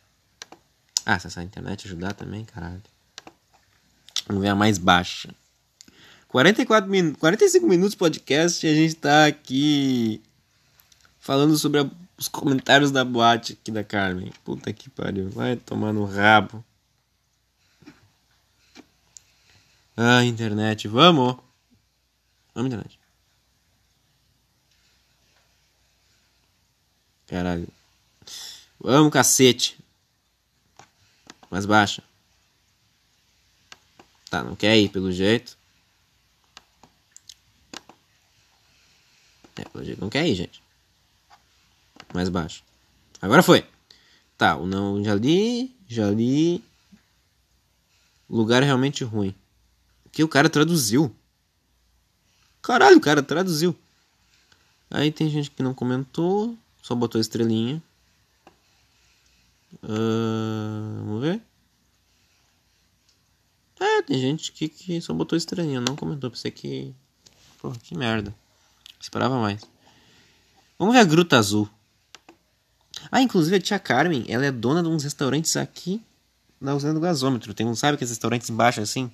Ah, 1.05 1.19
se 1.19 1.27
essa 1.27 1.43
internet 1.43 1.87
ajudar 1.87 2.13
também, 2.13 2.45
caralho. 2.45 2.83
Vamos 4.27 4.43
ver 4.43 4.49
a 4.49 4.55
mais 4.55 4.79
baixa. 4.79 5.35
44 6.29 6.91
min 6.91 7.15
45 7.15 7.67
minutos 7.67 7.95
podcast 7.95 8.67
e 8.67 8.71
a 8.71 8.75
gente 8.75 8.95
tá 8.95 9.27
aqui 9.27 10.21
falando 11.19 11.57
sobre 11.57 11.81
a 11.81 11.91
os 12.19 12.27
comentários 12.27 12.91
da 12.91 13.05
boate 13.05 13.53
aqui 13.53 13.71
da 13.71 13.85
Carmen. 13.85 14.33
Puta 14.45 14.73
que 14.73 14.91
pariu. 14.91 15.31
Vai 15.31 15.57
tomar 15.57 15.93
no 15.93 16.05
rabo. 16.05 16.65
Ah, 19.97 20.25
internet. 20.25 20.89
Vamos. 20.89 21.37
Vamos, 22.55 22.73
internet. 22.73 22.98
Caralho. 27.29 27.69
Vamos, 28.81 29.13
cacete. 29.13 29.79
Mais 31.51 31.65
baixa. 31.67 32.03
Tá, 34.31 34.43
não 34.43 34.57
quer 34.57 34.77
ir 34.77 34.89
pelo 34.89 35.13
jeito. 35.13 35.57
É, 39.57 39.65
pelo 39.65 39.85
jeito 39.85 40.01
não 40.01 40.11
quer 40.11 40.27
ir, 40.27 40.35
gente. 40.35 40.63
Mais 42.13 42.29
baixo. 42.29 42.63
Agora 43.21 43.43
foi. 43.43 43.67
Tá, 44.37 44.57
o 44.57 44.67
não 44.67 45.03
já 45.05 45.15
li, 45.15 45.75
já 45.87 46.11
li. 46.11 46.63
Lugar 48.29 48.63
realmente 48.63 49.05
ruim. 49.05 49.35
Que 50.13 50.23
o 50.23 50.29
cara 50.29 50.49
traduziu. 50.49 51.15
Caralho, 52.63 52.99
o 52.99 53.01
cara 53.01 53.23
traduziu. 53.23 53.77
Aí 54.91 55.11
tem 55.11 55.29
gente 55.29 55.51
que 55.51 55.63
não 55.63 55.75
comentou, 55.75 56.57
só 56.83 56.95
botou 56.95 57.21
estrelinha. 57.21 57.83
Uh, 59.83 61.05
vamos 61.05 61.23
ver. 61.23 61.43
É, 63.81 64.03
tem 64.03 64.19
gente 64.19 64.53
que, 64.53 64.69
que 64.69 65.01
só 65.01 65.13
botou 65.13 65.37
estrelinha, 65.37 65.81
não 65.81 65.95
comentou. 65.95 66.31
Pensei 66.31 66.51
que. 66.51 66.95
Porra, 67.61 67.77
que 67.83 67.97
merda. 67.97 68.35
Esperava 69.01 69.39
mais. 69.41 69.63
Vamos 70.79 70.95
ver 70.95 71.01
a 71.01 71.05
Gruta 71.05 71.39
Azul. 71.39 71.69
Ah, 73.11 73.23
inclusive 73.23 73.57
a 73.57 73.61
tia 73.61 73.79
Carmen, 73.79 74.25
ela 74.29 74.47
é 74.47 74.51
dona 74.51 74.83
de 74.83 74.89
uns 74.89 75.05
restaurantes 75.05 75.57
aqui 75.57 76.03
na 76.61 76.75
usina 76.75 76.93
do 76.93 77.01
gasômetro. 77.01 77.55
Tem 77.55 77.67
um, 77.67 77.75
sabe 77.75 77.95
aqueles 77.95 78.11
restaurantes 78.11 78.51
embaixo 78.51 78.81
assim? 78.81 79.11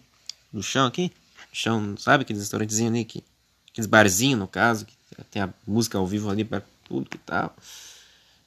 No 0.53 0.63
chão 0.63 0.87
aqui? 0.87 1.13
No 1.51 1.55
chão, 1.55 1.97
sabe 1.99 2.23
aqueles 2.23 2.43
restaurantezinhos 2.43 2.93
ali? 2.93 3.05
Que, 3.05 3.23
aqueles 3.71 3.87
barzinhos, 3.87 4.39
no 4.39 4.49
caso, 4.49 4.87
que 4.87 4.95
tem 5.31 5.43
a 5.43 5.53
música 5.67 5.99
ao 5.99 6.07
vivo 6.07 6.31
ali 6.31 6.45
para 6.45 6.63
tudo 6.95 7.09
e 7.15 7.19
tal. 7.19 7.57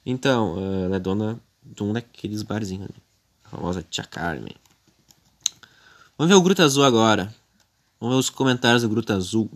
Então, 0.04 0.56
ela 0.84 0.96
é 0.96 0.98
dona 0.98 1.38
de 1.62 1.82
um 1.82 1.92
daqueles 1.92 2.42
barzinhos 2.42 2.88
ali. 2.88 3.02
A 3.44 3.48
famosa 3.50 3.82
tia 3.82 4.04
Carmen. 4.04 4.56
Vamos 6.16 6.30
ver 6.30 6.38
o 6.38 6.42
Gruta 6.42 6.64
Azul 6.64 6.84
agora. 6.84 7.34
Vamos 8.00 8.14
ver 8.14 8.20
os 8.20 8.30
comentários 8.30 8.82
do 8.82 8.88
Gruta 8.88 9.14
Azul. 9.14 9.50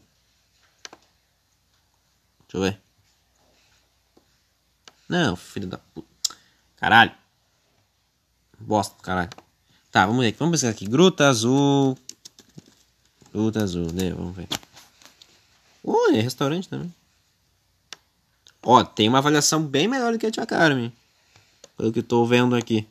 Deixa 2.43 2.57
eu 2.57 2.61
ver. 2.61 2.81
Não, 5.09 5.37
filho 5.37 5.67
da 5.67 5.79
puta. 5.79 6.09
Caralho. 6.77 7.13
Bosta, 8.59 8.95
caralho. 9.03 9.31
Tá, 9.91 10.07
vamos 10.07 10.23
ver. 10.23 10.35
Vamos 10.39 10.61
pensar 10.61 10.71
aqui. 10.71 10.87
Gruta 10.87 11.29
Azul. 11.29 11.99
Gruta 13.33 13.63
Azul, 13.63 13.91
né? 13.93 14.11
Vamos 14.11 14.37
ver. 14.37 14.49
Oh, 15.83 16.11
é 16.13 16.21
restaurante 16.21 16.69
também. 16.69 16.95
Ó, 18.65 18.85
tem 18.85 19.09
uma 19.09 19.19
avaliação 19.19 19.63
bem 19.63 19.89
melhor 19.89 20.13
do 20.13 20.19
que 20.19 20.27
a 20.27 20.31
Tia 20.31 20.47
Carmen. 20.47 20.93
Pelo 21.77 21.93
que 21.93 21.99
eu 21.99 22.05
tô 22.05 22.25
vendo 22.25 22.55
aqui. 22.55 22.87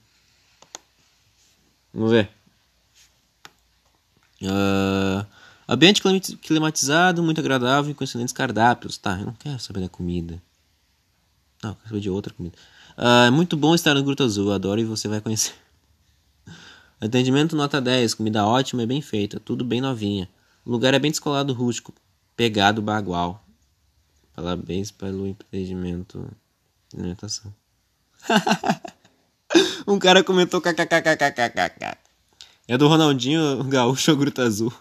Vamos 1.93 2.11
ver. 2.11 2.29
Uh, 4.41 5.25
ambiente 5.67 6.01
climatizado, 6.41 7.21
muito 7.21 7.39
agradável 7.39 7.91
e 7.91 7.93
com 7.93 8.03
excelentes 8.03 8.33
cardápios. 8.33 8.97
Tá, 8.97 9.19
eu 9.19 9.25
não 9.27 9.33
quero 9.33 9.59
saber 9.59 9.81
da 9.81 9.89
comida. 9.89 10.41
Não, 11.63 11.73
quero 11.75 11.87
saber 11.87 12.01
de 12.01 12.09
outra 12.09 12.33
comida. 12.33 12.57
Uh, 12.97 13.27
é 13.27 13.31
muito 13.31 13.55
bom 13.55 13.73
estar 13.73 13.93
no 13.93 14.03
Gruta 14.03 14.23
Azul, 14.23 14.51
adoro 14.51 14.81
e 14.81 14.83
você 14.85 15.07
vai 15.07 15.21
conhecer. 15.21 15.53
Atendimento 16.99 17.55
nota 17.55 17.79
10, 17.79 18.15
comida 18.15 18.45
ótima 18.45 18.83
e 18.83 18.85
bem 18.85 19.01
feita, 19.01 19.39
tudo 19.39 19.63
bem 19.63 19.79
novinha. 19.79 20.27
O 20.65 20.71
lugar 20.71 20.93
é 20.93 20.99
bem 20.99 21.11
descolado 21.11 21.53
rústico, 21.53 21.93
pegado 22.35 22.81
bagual. 22.81 23.43
Parabéns 24.41 24.89
pelo 24.89 25.27
empreendimento 25.27 26.27
de 26.89 26.99
alimentação. 26.99 27.53
um 29.87 29.99
cara 29.99 30.23
comentou 30.23 30.59
kkkkkkk. 30.59 31.95
É 32.67 32.75
do 32.75 32.87
Ronaldinho 32.87 33.63
Gaúcho 33.65 34.15
Gruta 34.15 34.41
Azul. 34.41 34.73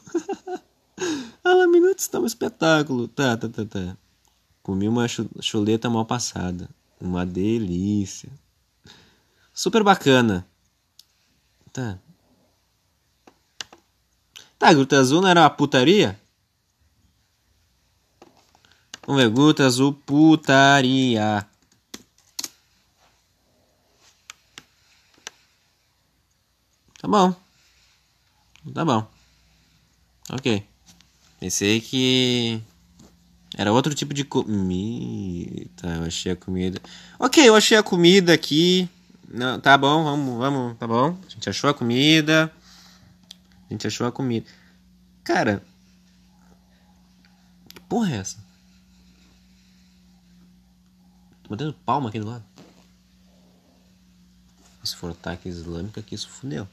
ah, 1.44 1.66
minutos 1.66 2.04
está 2.04 2.18
um 2.18 2.24
espetáculo. 2.24 3.06
Tá, 3.06 3.36
tá, 3.36 3.50
tá, 3.50 3.66
tá. 3.66 3.96
Comi 4.62 4.88
uma 4.88 5.06
chuleta 5.42 5.90
mal 5.90 6.06
passada. 6.06 6.70
Uma 6.98 7.26
delícia. 7.26 8.30
Super 9.52 9.82
bacana. 9.82 10.46
Tá. 11.70 11.98
Tá, 14.58 14.72
Gruta 14.72 14.98
Azul 14.98 15.20
não 15.20 15.28
era 15.28 15.42
uma 15.42 15.50
putaria? 15.50 16.18
Ver, 19.16 19.30
Gruta 19.30 19.64
Azul, 19.64 19.92
putaria. 19.92 21.46
Tá 27.00 27.08
bom. 27.08 27.34
Tá 28.74 28.84
bom. 28.84 29.06
Ok. 30.30 30.62
Pensei 31.40 31.80
que 31.80 32.62
era 33.56 33.72
outro 33.72 33.94
tipo 33.94 34.12
de 34.12 34.22
comida. 34.22 35.66
Tá, 35.76 35.88
eu 35.96 36.02
achei 36.04 36.32
a 36.32 36.36
comida. 36.36 36.80
Ok, 37.18 37.48
eu 37.48 37.56
achei 37.56 37.78
a 37.78 37.82
comida 37.82 38.34
aqui. 38.34 38.88
Não, 39.26 39.58
tá 39.58 39.78
bom, 39.78 40.04
vamos, 40.04 40.38
vamos, 40.38 40.78
tá 40.78 40.86
bom. 40.86 41.16
A 41.26 41.30
gente 41.30 41.48
achou 41.48 41.70
a 41.70 41.74
comida. 41.74 42.52
A 43.68 43.72
gente 43.72 43.86
achou 43.86 44.06
a 44.06 44.12
comida. 44.12 44.46
Cara. 45.24 45.64
Que 47.72 47.80
porra 47.82 48.12
é 48.12 48.16
essa? 48.18 48.36
Tô 51.39 51.39
batendo 51.50 51.74
palma 51.84 52.08
aqui 52.08 52.20
do 52.20 52.28
lado. 52.28 52.44
Se 54.84 54.96
for 54.96 55.10
ataque 55.10 55.48
islâmico 55.48 55.98
aqui, 55.98 56.14
isso 56.14 56.28
fudeu. 56.30 56.66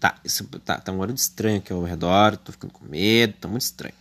Tá, 0.00 0.18
isso 0.24 0.44
tá, 0.60 0.80
tá 0.80 0.92
um 0.92 0.98
barulho 0.98 1.14
estranho 1.14 1.58
aqui 1.58 1.72
ao 1.72 1.84
redor, 1.84 2.36
tô 2.36 2.50
ficando 2.50 2.72
com 2.72 2.84
medo, 2.84 3.34
tá 3.34 3.46
muito 3.46 3.62
estranho. 3.62 3.94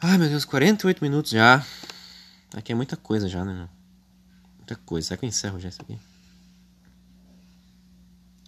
Ai 0.00 0.18
meu 0.18 0.28
Deus, 0.28 0.44
48 0.44 1.02
minutos 1.02 1.32
já. 1.32 1.64
Aqui 2.54 2.72
é 2.72 2.74
muita 2.74 2.96
coisa 2.96 3.28
já, 3.28 3.44
né? 3.44 3.68
Muita 4.58 4.76
coisa. 4.76 5.08
Será 5.08 5.18
que 5.18 5.24
eu 5.24 5.28
encerro 5.28 5.58
já 5.58 5.68
isso 5.68 5.80
aqui? 5.82 5.98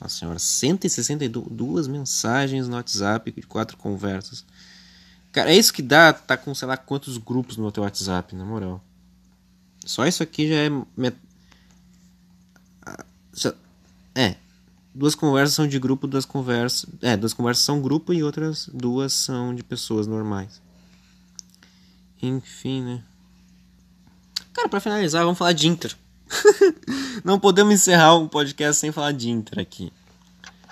Nossa 0.04 0.18
senhora, 0.18 0.38
162 0.38 1.86
mensagens 1.88 2.68
no 2.68 2.76
WhatsApp 2.76 3.32
de 3.32 3.40
quatro 3.40 3.74
conversas. 3.78 4.44
Cara, 5.32 5.50
é 5.50 5.56
isso 5.56 5.72
que 5.72 5.80
dá, 5.80 6.12
tá 6.12 6.36
com 6.36 6.54
sei 6.54 6.68
lá 6.68 6.76
quantos 6.76 7.16
grupos 7.16 7.56
no 7.56 7.72
teu 7.72 7.82
WhatsApp, 7.82 8.36
na 8.36 8.44
moral. 8.44 8.84
Só 9.86 10.06
isso 10.06 10.22
aqui 10.22 10.46
já 10.46 10.56
é. 10.56 10.68
Met... 10.94 11.16
Ah, 12.84 13.02
é. 14.14 14.36
Duas 14.94 15.14
conversas 15.14 15.54
são 15.54 15.66
de 15.66 15.78
grupo, 15.78 16.06
duas 16.06 16.26
conversas. 16.26 16.84
É, 17.00 17.16
duas 17.16 17.32
conversas 17.32 17.64
são 17.64 17.80
grupo 17.80 18.12
e 18.12 18.22
outras 18.22 18.68
duas 18.74 19.14
são 19.14 19.54
de 19.54 19.64
pessoas 19.64 20.06
normais. 20.06 20.60
Enfim, 22.20 22.82
né? 22.82 23.02
Cara, 24.52 24.68
pra 24.68 24.80
finalizar, 24.80 25.24
vamos 25.24 25.38
falar 25.38 25.52
de 25.52 25.66
Inter. 25.66 25.96
Não 27.24 27.38
podemos 27.38 27.74
encerrar 27.74 28.16
um 28.16 28.28
podcast 28.28 28.80
sem 28.80 28.92
falar 28.92 29.12
de 29.12 29.30
Inter 29.30 29.58
aqui. 29.58 29.92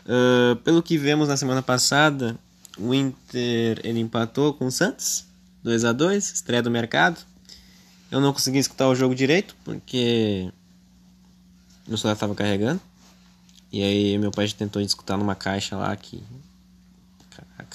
Uh, 0.05 0.57
pelo 0.57 0.83
que 0.83 0.99
vemos 0.99 1.29
na 1.29 1.37
semana 1.37 1.63
passada, 1.63 2.37
o 2.79 2.93
Inter 2.93 3.81
ele 3.85 4.01
empatou 4.01 4.55
com 4.55 4.67
o 4.67 4.73
Santos, 4.73 5.25
2 5.63 5.85
a 5.85 5.93
2 5.93 6.33
estreia 6.33 6.63
do 6.63 6.71
mercado. 6.71 7.19
Eu 8.11 8.21
não 8.21 8.33
consegui 8.33 8.59
escutar 8.59 8.89
o 8.89 8.95
jogo 8.95 9.15
direito 9.15 9.57
porque 9.65 10.53
meu 11.87 11.97
celular 11.97 12.15
estava 12.15 12.35
carregando. 12.35 12.81
E 13.73 13.83
aí 13.83 14.19
meu 14.19 14.31
pai 14.31 14.47
tentou 14.49 14.83
escutar 14.83 15.17
numa 15.17 15.35
caixa 15.35 15.77
lá 15.77 15.95
que. 15.97 16.23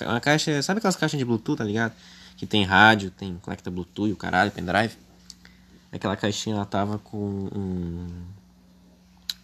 Uma 0.01 0.19
caixa. 0.19 0.61
Sabe 0.61 0.77
aquelas 0.77 0.95
caixas 0.95 1.17
de 1.17 1.25
Bluetooth, 1.25 1.57
tá 1.57 1.63
ligado? 1.63 1.93
Que 2.35 2.45
tem 2.45 2.63
rádio, 2.63 3.09
tem 3.09 3.35
conecta 3.41 3.71
Bluetooth, 3.71 4.11
o 4.11 4.15
caralho, 4.15 4.51
pendrive. 4.51 4.95
Aquela 5.91 6.15
caixinha 6.15 6.55
ela 6.55 6.65
tava 6.65 6.97
com 6.99 7.49
um. 7.55 8.07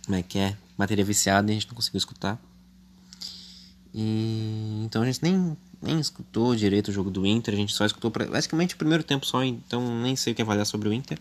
Como 0.05 0.17
é 0.17 0.21
que 0.21 0.37
é? 0.37 0.57
Bateria 0.77 1.05
viciada 1.05 1.49
e 1.49 1.51
a 1.51 1.53
gente 1.53 1.67
não 1.67 1.75
conseguiu 1.75 1.97
escutar. 1.97 2.39
E 3.93 4.81
então 4.83 5.03
a 5.03 5.05
gente 5.05 5.21
nem, 5.21 5.55
nem 5.81 5.99
escutou 5.99 6.55
direito 6.55 6.87
o 6.87 6.91
jogo 6.91 7.11
do 7.11 7.25
Inter, 7.25 7.53
a 7.53 7.57
gente 7.57 7.73
só 7.73 7.85
escutou 7.85 8.09
pra, 8.09 8.25
basicamente 8.25 8.73
o 8.73 8.77
primeiro 8.77 9.03
tempo 9.03 9.25
só, 9.25 9.43
então 9.43 10.01
nem 10.01 10.15
sei 10.15 10.33
o 10.33 10.35
que 10.35 10.41
avaliar 10.41 10.65
sobre 10.65 10.89
o 10.89 10.93
Inter. 10.93 11.19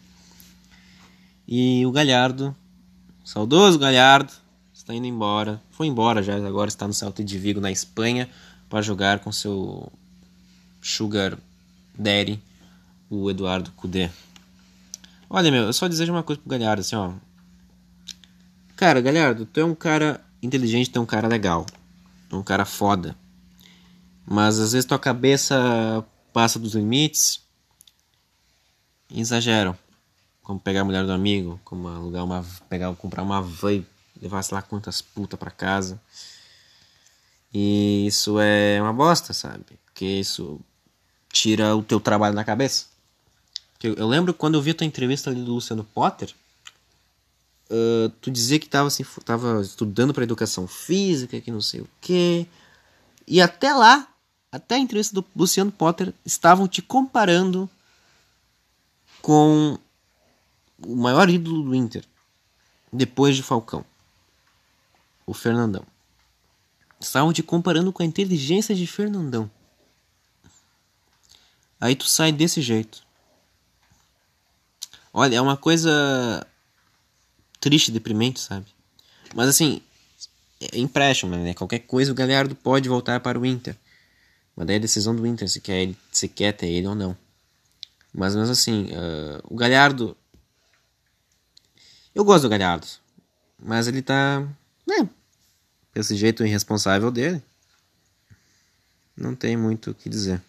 E 1.47 1.85
o 1.85 1.93
Galhardo, 1.93 2.57
saudoso 3.25 3.79
Galhardo, 3.79 4.33
está 4.73 4.95
indo 4.95 5.07
embora. 5.07 5.61
Foi 5.71 5.87
embora 5.87 6.23
já, 6.23 6.35
agora 6.37 6.69
está 6.69 6.87
no 6.87 6.95
Celta 6.95 7.23
de 7.23 7.39
Vigo, 7.39 7.61
na 7.61 7.71
Espanha, 7.71 8.29
para 8.71 8.81
jogar 8.81 9.19
com 9.19 9.31
seu 9.31 9.93
Sugar 10.81 11.37
Daddy, 11.97 12.41
o 13.11 13.31
Eduardo 13.31 13.71
Cudê. 13.73 14.09
Olha, 15.35 15.51
meu, 15.51 15.63
eu 15.63 15.73
só 15.73 15.89
desejo 15.89 16.13
uma 16.13 16.23
coisa 16.23 16.43
pro 16.43 16.51
Galhardo, 16.51 16.83
assim, 16.83 16.95
ó. 16.95 17.15
Cara, 18.77 19.01
Galhardo, 19.01 19.47
tu 19.47 19.61
é 19.61 19.65
um 19.65 19.75
cara 19.75 20.23
inteligente, 20.43 20.91
tu 20.91 20.99
é 20.99 21.01
um 21.01 21.07
cara 21.07 21.27
legal. 21.27 21.65
Tu 22.29 22.37
é 22.37 22.39
um 22.39 22.43
cara 22.43 22.67
foda. 22.67 23.17
Mas 24.27 24.59
às 24.59 24.73
vezes 24.73 24.85
tua 24.85 24.99
cabeça 24.99 26.05
passa 26.35 26.59
dos 26.59 26.75
limites 26.75 27.41
e 29.09 29.23
exageram. 29.23 29.75
Como 30.43 30.61
pegar 30.61 30.83
a 30.83 30.85
mulher 30.85 31.07
do 31.07 31.13
amigo, 31.13 31.59
como 31.65 31.89
alugar 31.89 32.25
uma. 32.25 32.45
pegar, 32.69 32.95
comprar 32.97 33.23
uma 33.23 33.41
van 33.41 33.73
e 33.73 33.87
levar 34.21 34.43
sei 34.43 34.55
lá 34.55 34.61
quantas 34.61 35.01
putas 35.01 35.39
pra 35.39 35.51
casa. 35.51 35.99
E 37.55 38.07
isso 38.07 38.39
é 38.39 38.83
uma 38.83 38.93
bosta, 38.93 39.33
sabe? 39.33 39.65
Porque 39.87 40.05
isso 40.05 40.61
tira 41.33 41.75
o 41.75 41.83
teu 41.83 41.99
trabalho 41.99 42.35
da 42.35 42.45
cabeça. 42.45 42.92
Eu, 43.83 43.95
eu 43.95 44.07
lembro 44.07 44.33
quando 44.33 44.55
eu 44.55 44.63
vi 44.63 44.71
a 44.71 44.75
tua 44.75 44.87
entrevista 44.87 45.31
ali 45.31 45.43
do 45.43 45.55
Luciano 45.55 45.85
Potter, 45.85 46.33
uh, 47.71 48.09
tu 48.21 48.31
dizia 48.31 48.59
que 48.59 48.69
tava, 48.69 48.89
assim, 48.89 49.05
tava 49.25 49.61
estudando 49.61 50.15
para 50.15 50.25
educação 50.25 50.67
física, 50.69 51.41
que 51.41 51.51
não 51.51 51.61
sei 51.61 51.81
o 51.81 51.89
quê. 52.01 52.47
E 53.27 53.41
até 53.41 53.73
lá, 53.73 54.09
até 54.51 54.77
a 54.77 54.79
entrevista 54.79 55.15
do 55.15 55.25
Luciano 55.35 55.73
Potter, 55.73 56.15
estavam 56.25 56.69
te 56.69 56.83
comparando 56.83 57.69
com 59.21 59.79
o 60.85 60.97
maior 60.97 61.31
ídolo 61.31 61.63
do 61.63 61.75
Inter, 61.75 62.05
depois 62.93 63.37
de 63.37 63.43
Falcão, 63.43 63.85
o 65.25 65.33
Fernandão. 65.33 65.85
Estavam 67.01 67.33
te 67.33 67.43
comparando 67.43 67.93
com 67.93 68.03
a 68.03 68.07
inteligência 68.07 68.75
de 68.75 68.87
Fernandão. 68.87 69.51
Aí 71.81 71.97
tu 71.97 72.07
sai 72.07 72.31
desse 72.31 72.61
jeito. 72.61 73.05
Olha, 75.13 75.37
é 75.37 75.41
uma 75.41 75.57
coisa 75.57 76.47
triste, 77.61 77.93
deprimente, 77.93 78.41
sabe? 78.41 78.67
Mas 79.35 79.49
assim, 79.49 79.83
é 80.61 80.79
empréstimo, 80.79 81.37
né? 81.37 81.55
Qualquer 81.55 81.81
coisa 81.81 82.13
o 82.13 82.15
Galhardo 82.15 82.55
pode 82.55 82.89
voltar 82.89 83.21
para 83.21 83.39
o 83.39 83.45
Inter. 83.45 83.77
Mas 84.57 84.67
daí 84.67 84.77
é 84.77 84.79
a 84.79 84.83
decisão 84.83 85.15
do 85.15 85.27
Inter 85.27 85.49
se 85.49 85.61
quer, 85.61 85.83
ele, 85.83 85.97
se 86.11 86.29
quer 86.29 86.53
ter 86.53 86.67
ele 86.67 86.87
ou 86.87 86.95
não. 86.95 87.17
Mas 88.13 88.35
mesmo 88.35 88.53
assim, 88.53 88.87
uh, 88.87 89.43
o 89.45 89.57
Galhardo. 89.57 90.17
Eu 92.15 92.25
gosto 92.25 92.43
do 92.43 92.49
Galhardo. 92.49 92.87
Mas 93.59 93.87
ele 93.89 94.03
tá. 94.03 94.47
Né? 94.87 95.09
Esse 95.95 96.17
jeito 96.17 96.45
irresponsável 96.45 97.11
dele. 97.11 97.43
Não 99.17 99.35
tem 99.35 99.57
muito 99.57 99.91
o 99.91 99.95
que 99.95 100.09
dizer. 100.09 100.43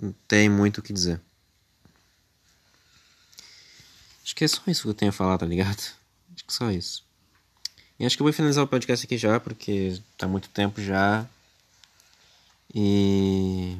Não 0.00 0.12
tem 0.26 0.48
muito 0.48 0.78
o 0.78 0.82
que 0.82 0.92
dizer. 0.92 1.20
Acho 4.34 4.38
que 4.38 4.44
é 4.44 4.48
só 4.48 4.62
isso 4.66 4.82
que 4.82 4.88
eu 4.88 4.94
tenho 4.94 5.10
a 5.10 5.12
falar, 5.12 5.38
tá 5.38 5.46
ligado? 5.46 5.78
Acho 6.34 6.44
que 6.44 6.52
só 6.52 6.68
isso. 6.68 7.04
E 8.00 8.04
acho 8.04 8.16
que 8.16 8.22
eu 8.22 8.24
vou 8.24 8.32
finalizar 8.32 8.64
o 8.64 8.66
podcast 8.66 9.06
aqui 9.06 9.16
já, 9.16 9.38
porque 9.38 10.02
tá 10.18 10.26
muito 10.26 10.48
tempo 10.48 10.82
já. 10.82 11.24
E. 12.74 13.78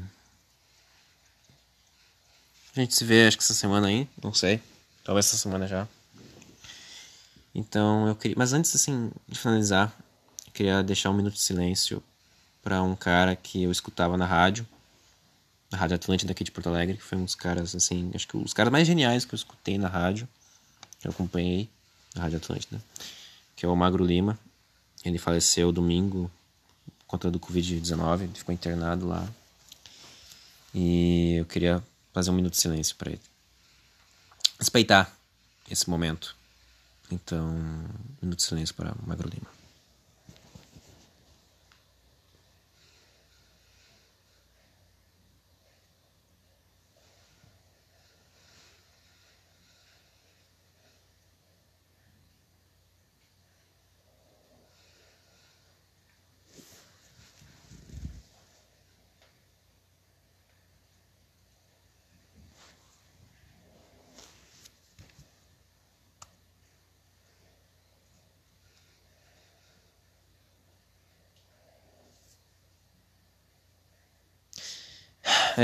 A 2.77 2.81
gente 2.81 2.95
se 2.95 3.05
vê, 3.05 3.27
acho 3.27 3.37
que 3.37 3.43
essa 3.43 3.53
semana 3.53 3.89
aí, 3.89 4.09
não 4.23 4.33
sei. 4.33 4.63
Talvez 5.03 5.27
essa 5.27 5.37
semana 5.39 5.67
já. 5.67 5.89
Então 7.53 8.07
eu 8.07 8.15
queria. 8.15 8.37
Mas 8.39 8.53
antes, 8.53 8.73
assim, 8.77 9.11
de 9.27 9.37
finalizar, 9.37 9.93
eu 10.47 10.53
queria 10.53 10.85
deixar 10.85 11.11
um 11.11 11.15
minuto 11.15 11.35
de 11.35 11.43
silêncio 11.43 12.01
para 12.63 12.81
um 12.81 12.95
cara 12.95 13.35
que 13.35 13.65
eu 13.65 13.73
escutava 13.73 14.17
na 14.17 14.25
rádio 14.25 14.65
na 15.75 15.79
Rádio 15.79 15.97
Atlântida 15.97 16.31
aqui 16.31 16.45
de 16.45 16.53
Porto 16.53 16.69
Alegre, 16.69 16.97
que 16.97 17.03
foi 17.03 17.19
um 17.19 17.25
dos 17.25 17.35
caras, 17.35 17.75
assim, 17.75 18.13
acho 18.15 18.29
que 18.29 18.37
os 18.37 18.53
caras 18.53 18.73
mais 18.73 18.87
geniais 18.87 19.25
que 19.25 19.35
eu 19.35 19.37
escutei 19.37 19.77
na 19.77 19.89
rádio, 19.89 20.29
eu 21.07 21.11
acompanhei 21.11 21.69
na 22.15 22.23
Rádio 22.23 22.39
Atlântida, 22.39 22.83
que 23.57 23.65
é 23.65 23.69
o 23.69 23.77
Magro 23.77 24.05
Lima. 24.05 24.39
Ele 25.05 25.19
faleceu 25.19 25.71
domingo 25.71 26.31
contra 27.07 27.31
do 27.31 27.39
Covid-19, 27.39 28.23
ele 28.23 28.33
ficou 28.35 28.55
internado 28.55 29.07
lá. 29.07 29.29
E 30.75 31.37
eu 31.37 31.45
queria 31.45 31.83
fazer 32.13 32.31
um 32.31 32.35
minuto 32.35 32.55
de 32.55 32.61
silêncio 32.61 32.97
para 32.97 33.13
ele. 33.13 33.21
Respeitar 34.59 35.15
esse 35.71 35.89
momento. 35.89 36.35
Então, 37.11 37.47
um 37.47 37.89
minuto 38.23 38.39
de 38.39 38.45
silêncio 38.45 38.75
para 38.75 38.95
Magro 39.07 39.29
Lima. 39.29 39.54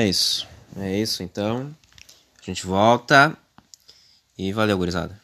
É 0.00 0.08
isso. 0.08 0.48
É 0.78 0.96
isso, 0.96 1.22
então. 1.22 1.76
A 2.40 2.42
gente 2.46 2.64
volta. 2.64 3.36
E 4.38 4.50
valeu, 4.50 4.78
gurizada. 4.78 5.20